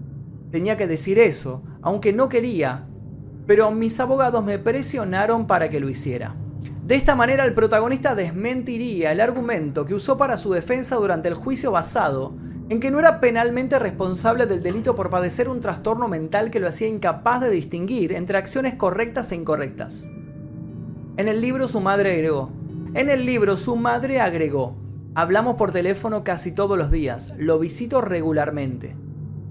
Tenía 0.51 0.77
que 0.77 0.89
decir 0.89 1.19
eso, 1.21 1.63
aunque 1.81 2.13
no 2.13 2.29
quería, 2.29 2.87
pero 3.47 3.71
mis 3.71 4.01
abogados 4.01 4.45
me 4.45 4.59
presionaron 4.59 5.47
para 5.47 5.69
que 5.69 5.79
lo 5.79 5.89
hiciera. 5.89 6.35
De 6.87 6.95
esta 6.95 7.17
manera 7.17 7.45
el 7.45 7.53
protagonista 7.53 8.15
desmentiría 8.15 9.11
el 9.11 9.21
argumento 9.21 9.87
que 9.87 9.95
usó 9.95 10.17
para 10.17 10.39
su 10.39 10.53
defensa 10.53 10.95
durante 10.95 11.27
el 11.27 11.35
juicio 11.35 11.73
basado 11.73 12.35
en 12.69 12.79
que 12.79 12.93
no 12.93 13.01
era 13.01 13.19
penalmente 13.21 13.81
responsable 13.81 14.47
del 14.47 14.63
delito 14.63 14.95
por 14.95 15.11
padecer 15.11 15.49
un 15.49 15.59
trastorno 15.59 16.07
mental 16.07 16.49
que 16.49 16.61
lo 16.61 16.69
hacía 16.69 16.87
incapaz 16.87 17.41
de 17.41 17.51
distinguir 17.51 18.13
entre 18.13 18.39
acciones 18.39 18.75
correctas 18.75 19.33
e 19.33 19.35
incorrectas. 19.35 20.13
En 21.17 21.27
el 21.27 21.41
libro 21.41 21.67
su 21.67 21.81
madre 21.81 22.13
agregó. 22.13 22.53
En 22.95 23.11
el 23.11 23.27
libro 23.27 23.57
su 23.57 23.75
madre 23.75 24.21
agregó. 24.21 24.77
Hablamos 25.17 25.57
por 25.57 25.73
teléfono 25.73 26.23
casi 26.23 26.53
todos 26.53 26.79
los 26.79 26.93
días, 26.93 27.35
lo 27.37 27.59
visito 27.59 28.01
regularmente. 28.01 28.95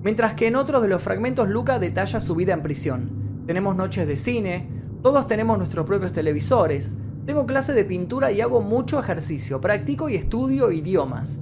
Mientras 0.04 0.36
que 0.36 0.48
en 0.48 0.56
otros 0.56 0.82
de 0.82 0.88
los 0.88 1.04
fragmentos 1.04 1.50
Luca 1.50 1.80
detalla 1.80 2.22
su 2.22 2.34
vida 2.36 2.54
en 2.54 2.62
prisión. 2.62 3.44
Tenemos 3.46 3.76
noches 3.76 4.08
de 4.08 4.16
cine, 4.16 4.70
todos 5.02 5.28
tenemos 5.28 5.58
nuestros 5.58 5.86
propios 5.86 6.14
televisores, 6.14 6.96
tengo 7.26 7.46
clase 7.48 7.74
de 7.74 7.86
pintura 7.86 8.32
y 8.32 8.42
hago 8.42 8.62
mucho 8.62 9.00
ejercicio, 9.00 9.60
practico 9.60 10.10
y 10.10 10.16
estudio 10.16 10.72
idiomas. 10.72 11.42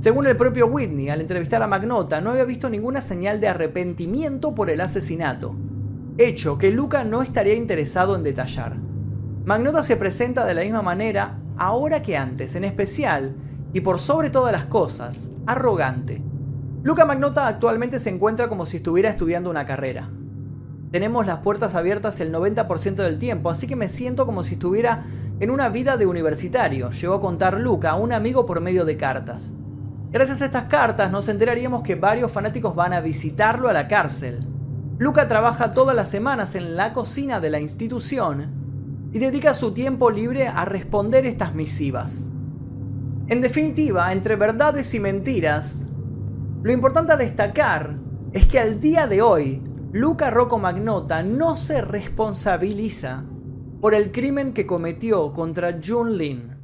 Según 0.00 0.26
el 0.26 0.36
propio 0.36 0.66
Whitney, 0.66 1.10
al 1.10 1.20
entrevistar 1.20 1.62
a 1.62 1.66
Magnota, 1.66 2.20
no 2.20 2.30
había 2.30 2.44
visto 2.44 2.68
ninguna 2.68 3.02
señal 3.02 3.40
de 3.40 3.48
arrepentimiento 3.48 4.54
por 4.54 4.70
el 4.70 4.80
asesinato. 4.80 5.54
hecho 6.18 6.58
que 6.58 6.70
Luca 6.70 7.04
no 7.04 7.22
estaría 7.22 7.54
interesado 7.54 8.14
en 8.16 8.22
detallar. 8.22 8.76
Magnota 9.44 9.82
se 9.82 9.96
presenta 9.96 10.44
de 10.44 10.54
la 10.54 10.62
misma 10.62 10.82
manera 10.82 11.38
ahora 11.56 12.02
que 12.02 12.16
antes, 12.16 12.54
en 12.56 12.64
especial, 12.64 13.36
y 13.72 13.80
por 13.80 14.00
sobre 14.00 14.28
todas 14.28 14.52
las 14.52 14.66
cosas, 14.66 15.30
arrogante. 15.46 16.20
Luca 16.82 17.04
Magnota 17.04 17.46
actualmente 17.46 17.98
se 18.00 18.10
encuentra 18.10 18.48
como 18.48 18.66
si 18.66 18.78
estuviera 18.78 19.10
estudiando 19.10 19.50
una 19.50 19.66
carrera. 19.66 20.10
Tenemos 20.90 21.24
las 21.24 21.38
puertas 21.38 21.76
abiertas 21.76 22.18
el 22.20 22.32
90% 22.32 22.96
del 22.96 23.18
tiempo, 23.18 23.48
así 23.48 23.68
que 23.68 23.76
me 23.76 23.88
siento 23.88 24.26
como 24.26 24.42
si 24.42 24.54
estuviera 24.54 25.04
en 25.38 25.50
una 25.50 25.68
vida 25.68 25.96
de 25.96 26.06
universitario, 26.06 26.90
llegó 26.90 27.14
a 27.14 27.20
contar 27.20 27.60
Luca 27.60 27.90
a 27.90 27.96
un 27.96 28.12
amigo 28.12 28.44
por 28.44 28.60
medio 28.60 28.84
de 28.84 28.96
cartas. 28.96 29.54
Gracias 30.10 30.42
a 30.42 30.46
estas 30.46 30.64
cartas 30.64 31.12
nos 31.12 31.28
enteraríamos 31.28 31.82
que 31.82 31.94
varios 31.94 32.32
fanáticos 32.32 32.74
van 32.74 32.92
a 32.92 33.00
visitarlo 33.00 33.68
a 33.68 33.72
la 33.72 33.86
cárcel. 33.86 34.44
Luca 34.98 35.28
trabaja 35.28 35.72
todas 35.72 35.94
las 35.94 36.08
semanas 36.08 36.56
en 36.56 36.76
la 36.76 36.92
cocina 36.92 37.38
de 37.38 37.50
la 37.50 37.60
institución 37.60 39.08
y 39.12 39.20
dedica 39.20 39.54
su 39.54 39.72
tiempo 39.72 40.10
libre 40.10 40.48
a 40.48 40.64
responder 40.64 41.24
estas 41.24 41.54
misivas. 41.54 42.26
En 43.28 43.40
definitiva, 43.40 44.12
entre 44.12 44.34
verdades 44.34 44.92
y 44.92 44.98
mentiras, 44.98 45.86
lo 46.64 46.72
importante 46.72 47.12
a 47.12 47.16
destacar 47.16 47.96
es 48.32 48.46
que 48.46 48.58
al 48.58 48.80
día 48.80 49.06
de 49.06 49.22
hoy, 49.22 49.62
Luca 49.92 50.30
Rocco 50.30 50.56
Magnota 50.56 51.24
no 51.24 51.56
se 51.56 51.82
responsabiliza 51.82 53.24
por 53.80 53.92
el 53.92 54.12
crimen 54.12 54.52
que 54.52 54.64
cometió 54.64 55.32
contra 55.32 55.80
Jun 55.84 56.16
Lin. 56.16 56.59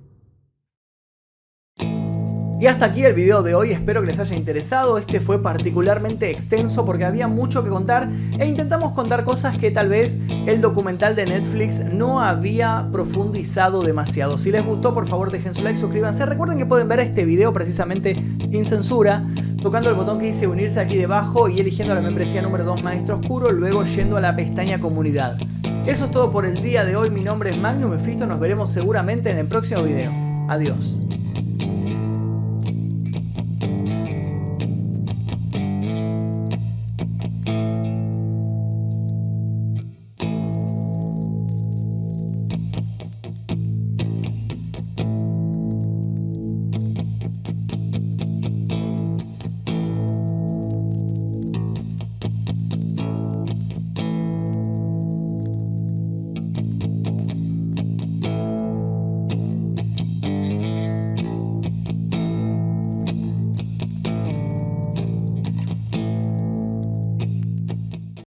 Y 2.59 2.69
hasta 2.69 2.87
aquí 2.87 3.05
el 3.05 3.13
video 3.13 3.43
de 3.43 3.55
hoy, 3.55 3.73
espero 3.73 4.01
que 4.01 4.07
les 4.07 4.19
haya 4.19 4.35
interesado, 4.35 4.97
este 4.97 5.21
fue 5.21 5.43
particularmente 5.43 6.31
extenso 6.31 6.87
porque 6.87 7.05
había 7.05 7.29
mucho 7.29 7.63
que 7.63 7.69
contar 7.69 8.09
e 8.39 8.47
intentamos 8.47 8.93
contar 8.93 9.25
cosas 9.25 9.59
que 9.59 9.71
tal 9.71 9.91
vez 9.91 10.19
el 10.47 10.63
documental 10.63 11.15
de 11.15 11.27
Netflix 11.27 11.85
no 11.85 12.23
había 12.23 12.89
profundizado 12.91 13.83
demasiado. 13.83 14.39
Si 14.39 14.51
les 14.51 14.65
gustó 14.65 14.95
por 14.95 15.07
favor 15.07 15.31
dejen 15.31 15.55
su 15.55 15.61
like, 15.61 15.79
suscríbanse, 15.79 16.25
recuerden 16.25 16.57
que 16.57 16.65
pueden 16.65 16.89
ver 16.89 17.01
este 17.01 17.27
video 17.27 17.53
precisamente 17.53 18.25
sin 18.49 18.65
censura, 18.65 19.23
tocando 19.63 19.91
el 19.91 19.97
botón 19.97 20.19
que 20.19 20.25
dice 20.25 20.47
unirse 20.47 20.81
aquí 20.81 20.97
debajo 20.97 21.51
y 21.51 21.61
eligiendo 21.61 21.95
la 21.95 22.01
membresía 22.01 22.41
número 22.41 22.65
2 22.65 22.83
Maestro 22.83 23.17
Oscuro, 23.17 23.53
luego 23.53 23.85
yendo 23.85 24.17
a 24.17 24.21
la 24.23 24.35
pestaña 24.35 24.81
comunidad. 24.81 25.37
Eso 25.85 26.07
es 26.07 26.11
todo 26.11 26.31
por 26.31 26.47
el 26.47 26.63
día 26.63 26.87
de 26.87 26.97
hoy, 26.97 27.11
mi 27.11 27.21
nombre 27.21 27.51
es 27.51 27.59
Magnum 27.59 27.91
Mephisto, 27.91 28.27
nos 28.27 28.41
veremos 28.41 28.73
seguramente 28.73 29.31
en 29.31 29.37
el 29.37 29.47
próximo 29.47 29.83
video. 29.83 30.11
Adiós. 30.49 31.01